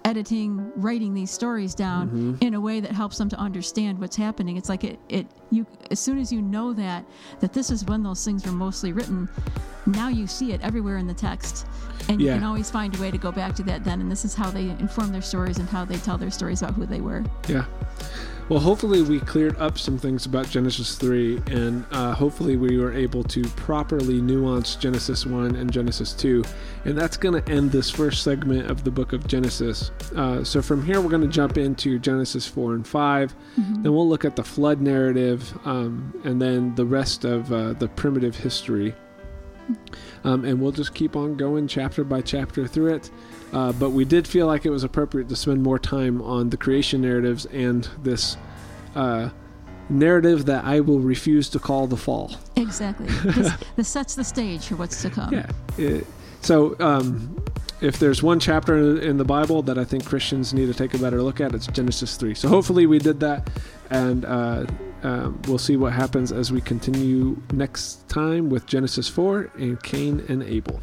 editing, 0.04 0.70
writing 0.76 1.14
these 1.14 1.30
stories 1.30 1.74
down 1.74 2.08
Mm-hmm. 2.08 2.34
in 2.40 2.54
a 2.54 2.60
way 2.60 2.80
that 2.80 2.92
helps 2.92 3.18
them 3.18 3.28
to 3.28 3.36
understand 3.38 3.98
what's 3.98 4.16
happening. 4.16 4.56
It's 4.56 4.68
like 4.68 4.84
it, 4.84 4.98
it 5.08 5.26
you 5.50 5.66
as 5.90 6.00
soon 6.00 6.18
as 6.18 6.32
you 6.32 6.42
know 6.42 6.72
that 6.72 7.04
that 7.40 7.52
this 7.52 7.70
is 7.70 7.84
when 7.84 8.02
those 8.02 8.24
things 8.24 8.44
were 8.46 8.52
mostly 8.52 8.92
written, 8.92 9.28
now 9.86 10.08
you 10.08 10.26
see 10.26 10.52
it 10.52 10.60
everywhere 10.62 10.96
in 10.98 11.06
the 11.06 11.14
text. 11.14 11.66
And 12.08 12.20
Yeah. 12.20 12.32
you 12.34 12.38
can 12.40 12.44
always 12.44 12.70
find 12.70 12.96
a 12.96 13.00
way 13.00 13.10
to 13.10 13.18
go 13.18 13.30
back 13.30 13.54
to 13.56 13.62
that 13.64 13.84
then 13.84 14.00
and 14.00 14.10
this 14.10 14.24
is 14.24 14.34
how 14.34 14.50
they 14.50 14.70
inform 14.70 15.12
their 15.12 15.22
stories 15.22 15.58
and 15.58 15.68
how 15.68 15.84
they 15.84 15.96
tell 15.98 16.18
their 16.18 16.30
stories 16.30 16.62
about 16.62 16.74
who 16.74 16.84
they 16.86 17.00
were. 17.00 17.24
Yeah. 17.48 17.64
Well, 18.48 18.58
hopefully 18.58 19.02
we 19.02 19.20
cleared 19.20 19.56
up 19.58 19.78
some 19.78 19.96
things 19.96 20.26
about 20.26 20.48
Genesis 20.48 20.96
3, 20.96 21.40
and 21.46 21.86
uh, 21.90 22.12
hopefully 22.12 22.56
we 22.56 22.76
were 22.76 22.92
able 22.92 23.22
to 23.24 23.42
properly 23.50 24.20
nuance 24.20 24.74
Genesis 24.74 25.24
1 25.24 25.54
and 25.54 25.72
Genesis 25.72 26.12
2. 26.12 26.44
And 26.84 26.98
that's 26.98 27.16
going 27.16 27.40
to 27.40 27.50
end 27.50 27.70
this 27.70 27.88
first 27.88 28.22
segment 28.22 28.70
of 28.70 28.84
the 28.84 28.90
book 28.90 29.12
of 29.12 29.26
Genesis. 29.26 29.90
Uh, 30.16 30.42
so 30.42 30.60
from 30.60 30.84
here, 30.84 31.00
we're 31.00 31.08
going 31.08 31.22
to 31.22 31.28
jump 31.28 31.56
into 31.56 31.98
Genesis 31.98 32.46
4 32.46 32.74
and 32.74 32.86
5. 32.86 33.34
Then 33.82 33.94
we'll 33.94 34.08
look 34.08 34.24
at 34.24 34.36
the 34.36 34.44
flood 34.44 34.80
narrative, 34.80 35.56
um, 35.64 36.20
and 36.24 36.42
then 36.42 36.74
the 36.74 36.84
rest 36.84 37.24
of 37.24 37.50
uh, 37.52 37.72
the 37.74 37.88
primitive 37.88 38.36
history. 38.36 38.94
Um, 40.24 40.44
and 40.44 40.60
we'll 40.60 40.72
just 40.72 40.94
keep 40.94 41.16
on 41.16 41.36
going 41.36 41.68
chapter 41.68 42.04
by 42.04 42.20
chapter 42.20 42.66
through 42.66 42.94
it. 42.94 43.10
Uh, 43.52 43.72
but 43.72 43.90
we 43.90 44.04
did 44.04 44.26
feel 44.26 44.46
like 44.46 44.64
it 44.64 44.70
was 44.70 44.84
appropriate 44.84 45.28
to 45.28 45.36
spend 45.36 45.62
more 45.62 45.78
time 45.78 46.22
on 46.22 46.50
the 46.50 46.56
creation 46.56 47.02
narratives 47.02 47.44
and 47.46 47.88
this 48.02 48.36
uh, 48.94 49.28
narrative 49.88 50.46
that 50.46 50.64
I 50.64 50.80
will 50.80 51.00
refuse 51.00 51.48
to 51.50 51.58
call 51.58 51.86
the 51.86 51.96
fall. 51.96 52.34
Exactly. 52.56 53.06
this, 53.76 53.88
sets 53.88 54.14
the 54.14 54.24
stage 54.24 54.66
for 54.66 54.76
what's 54.76 55.02
to 55.02 55.10
come. 55.10 55.32
Yeah. 55.32 55.50
It- 55.76 56.06
so, 56.40 56.74
um, 56.80 57.40
if 57.80 58.00
there's 58.00 58.20
one 58.20 58.40
chapter 58.40 58.76
in 58.76 58.98
in 58.98 59.16
the 59.16 59.24
Bible 59.24 59.62
that 59.62 59.78
I 59.78 59.84
think 59.84 60.04
Christians 60.04 60.52
need 60.52 60.66
to 60.66 60.74
take 60.74 60.92
a 60.92 60.98
better 60.98 61.22
look 61.22 61.40
at, 61.40 61.54
it's 61.54 61.68
Genesis 61.68 62.16
3. 62.16 62.34
So, 62.34 62.48
hopefully, 62.48 62.86
we 62.86 62.98
did 62.98 63.20
that, 63.20 63.48
and 63.90 64.24
uh, 64.24 64.66
um, 65.04 65.40
we'll 65.46 65.58
see 65.58 65.76
what 65.76 65.92
happens 65.92 66.32
as 66.32 66.50
we 66.50 66.60
continue 66.60 67.40
next 67.52 68.08
time 68.08 68.50
with 68.50 68.66
Genesis 68.66 69.08
4 69.08 69.50
and 69.56 69.80
Cain 69.84 70.24
and 70.28 70.42
Abel. 70.42 70.80